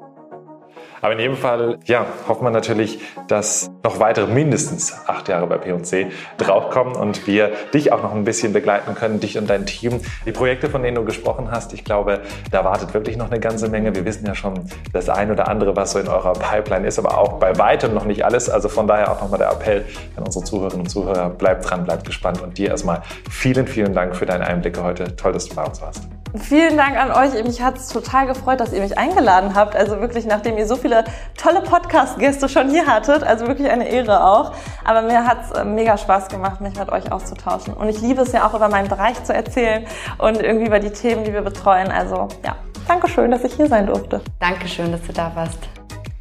Aber 1.01 1.13
in 1.13 1.19
jedem 1.19 1.37
Fall, 1.37 1.79
ja, 1.85 2.05
hofft 2.27 2.41
man 2.41 2.53
natürlich, 2.53 2.99
dass 3.27 3.71
noch 3.83 3.99
weitere 3.99 4.27
mindestens 4.27 4.93
acht 5.07 5.29
Jahre 5.29 5.47
bei 5.47 5.57
P&C 5.57 6.07
draufkommen 6.37 6.95
und 6.95 7.27
wir 7.27 7.51
dich 7.73 7.91
auch 7.91 8.03
noch 8.03 8.13
ein 8.13 8.23
bisschen 8.23 8.53
begleiten 8.53 8.95
können, 8.95 9.19
dich 9.19 9.37
und 9.37 9.49
dein 9.49 9.65
Team. 9.65 10.01
Die 10.25 10.31
Projekte, 10.31 10.69
von 10.69 10.83
denen 10.83 10.95
du 10.95 11.05
gesprochen 11.05 11.49
hast, 11.51 11.73
ich 11.73 11.83
glaube, 11.83 12.21
da 12.51 12.65
wartet 12.65 12.93
wirklich 12.93 13.17
noch 13.17 13.31
eine 13.31 13.39
ganze 13.39 13.69
Menge. 13.69 13.95
Wir 13.95 14.05
wissen 14.05 14.25
ja 14.25 14.35
schon 14.35 14.69
das 14.93 15.09
ein 15.09 15.31
oder 15.31 15.47
andere, 15.47 15.75
was 15.75 15.91
so 15.91 15.99
in 15.99 16.07
eurer 16.07 16.33
Pipeline 16.33 16.87
ist, 16.87 16.99
aber 16.99 17.17
auch 17.17 17.33
bei 17.33 17.57
weitem 17.57 17.93
noch 17.93 18.05
nicht 18.05 18.25
alles. 18.25 18.49
Also 18.49 18.69
von 18.69 18.87
daher 18.87 19.11
auch 19.11 19.21
nochmal 19.21 19.39
der 19.39 19.51
Appell 19.51 19.85
an 20.17 20.23
unsere 20.23 20.43
Zuhörerinnen 20.45 20.81
und 20.81 20.89
Zuhörer, 20.89 21.29
bleibt 21.29 21.69
dran, 21.69 21.85
bleibt 21.85 22.05
gespannt 22.05 22.41
und 22.41 22.57
dir 22.57 22.69
erstmal 22.69 23.01
vielen, 23.29 23.67
vielen 23.67 23.93
Dank 23.93 24.15
für 24.15 24.25
deine 24.25 24.45
Einblicke 24.45 24.83
heute. 24.83 25.15
Toll, 25.15 25.33
dass 25.33 25.47
du 25.47 25.55
bei 25.55 25.63
uns 25.63 25.81
warst. 25.81 26.18
Vielen 26.35 26.77
Dank 26.77 26.95
an 26.95 27.11
euch. 27.11 27.43
Mich 27.43 27.61
hat 27.61 27.77
es 27.77 27.87
total 27.87 28.27
gefreut, 28.27 28.59
dass 28.59 28.71
ihr 28.71 28.81
mich 28.81 28.97
eingeladen 28.97 29.55
habt. 29.55 29.75
Also 29.75 29.99
wirklich, 29.99 30.25
nachdem 30.25 30.57
ihr 30.57 30.67
so 30.67 30.75
viele 30.75 31.03
tolle 31.35 31.61
Podcast-Gäste 31.61 32.47
schon 32.47 32.69
hier 32.69 32.85
hattet. 32.85 33.23
Also 33.23 33.47
wirklich 33.47 33.69
eine 33.69 33.87
Ehre 33.89 34.23
auch. 34.23 34.53
Aber 34.85 35.01
mir 35.01 35.25
hat 35.25 35.39
es 35.45 35.51
äh, 35.51 35.65
mega 35.65 35.97
Spaß 35.97 36.27
gemacht, 36.27 36.61
mich 36.61 36.77
mit 36.77 36.91
euch 36.91 37.11
auszutauschen. 37.11 37.73
Und 37.73 37.89
ich 37.89 37.99
liebe 38.01 38.21
es 38.21 38.31
ja 38.31 38.47
auch 38.47 38.53
über 38.53 38.69
meinen 38.69 38.87
Bereich 38.87 39.23
zu 39.23 39.33
erzählen 39.33 39.85
und 40.19 40.41
irgendwie 40.41 40.67
über 40.67 40.79
die 40.79 40.91
Themen, 40.91 41.23
die 41.23 41.33
wir 41.33 41.41
betreuen. 41.41 41.91
Also 41.91 42.27
ja, 42.45 42.55
Dankeschön, 42.87 43.31
dass 43.31 43.43
ich 43.43 43.53
hier 43.53 43.67
sein 43.67 43.87
durfte. 43.87 44.21
Dankeschön, 44.39 44.91
dass 44.91 45.01
du 45.03 45.13
da 45.13 45.31
warst. 45.35 45.59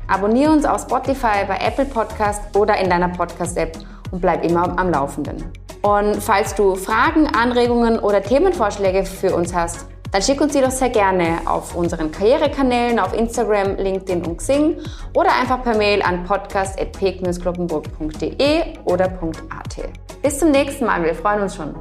Abonniere 0.06 0.52
uns 0.52 0.64
auf 0.64 0.82
Spotify, 0.82 1.44
bei 1.46 1.58
Apple 1.66 1.84
Podcast 1.84 2.56
oder 2.56 2.76
in 2.78 2.88
deiner 2.88 3.08
Podcast-App 3.08 3.78
und 4.10 4.20
bleib 4.20 4.42
immer 4.44 4.78
am 4.78 4.90
Laufenden. 4.90 5.52
Und 5.82 6.16
falls 6.16 6.54
du 6.54 6.74
Fragen, 6.76 7.26
Anregungen 7.26 7.98
oder 7.98 8.22
Themenvorschläge 8.22 9.04
für 9.04 9.34
uns 9.34 9.54
hast, 9.54 9.86
dann 10.10 10.22
schick 10.22 10.40
uns 10.40 10.52
die 10.52 10.60
doch 10.60 10.70
sehr 10.70 10.90
gerne 10.90 11.40
auf 11.44 11.74
unseren 11.74 12.10
Karrierekanälen 12.10 12.98
auf 12.98 13.12
Instagram, 13.14 13.76
LinkedIn 13.76 14.24
und 14.24 14.38
Xing 14.38 14.78
oder 15.14 15.32
einfach 15.34 15.62
per 15.62 15.76
Mail 15.76 16.00
an 16.02 16.24
podcast.peek-kloppenburg.de 16.24 18.78
oder 18.84 19.04
.at. 19.06 19.76
Bis 20.22 20.38
zum 20.38 20.50
nächsten 20.50 20.86
Mal, 20.86 21.04
wir 21.04 21.14
freuen 21.14 21.42
uns 21.42 21.56
schon. 21.56 21.74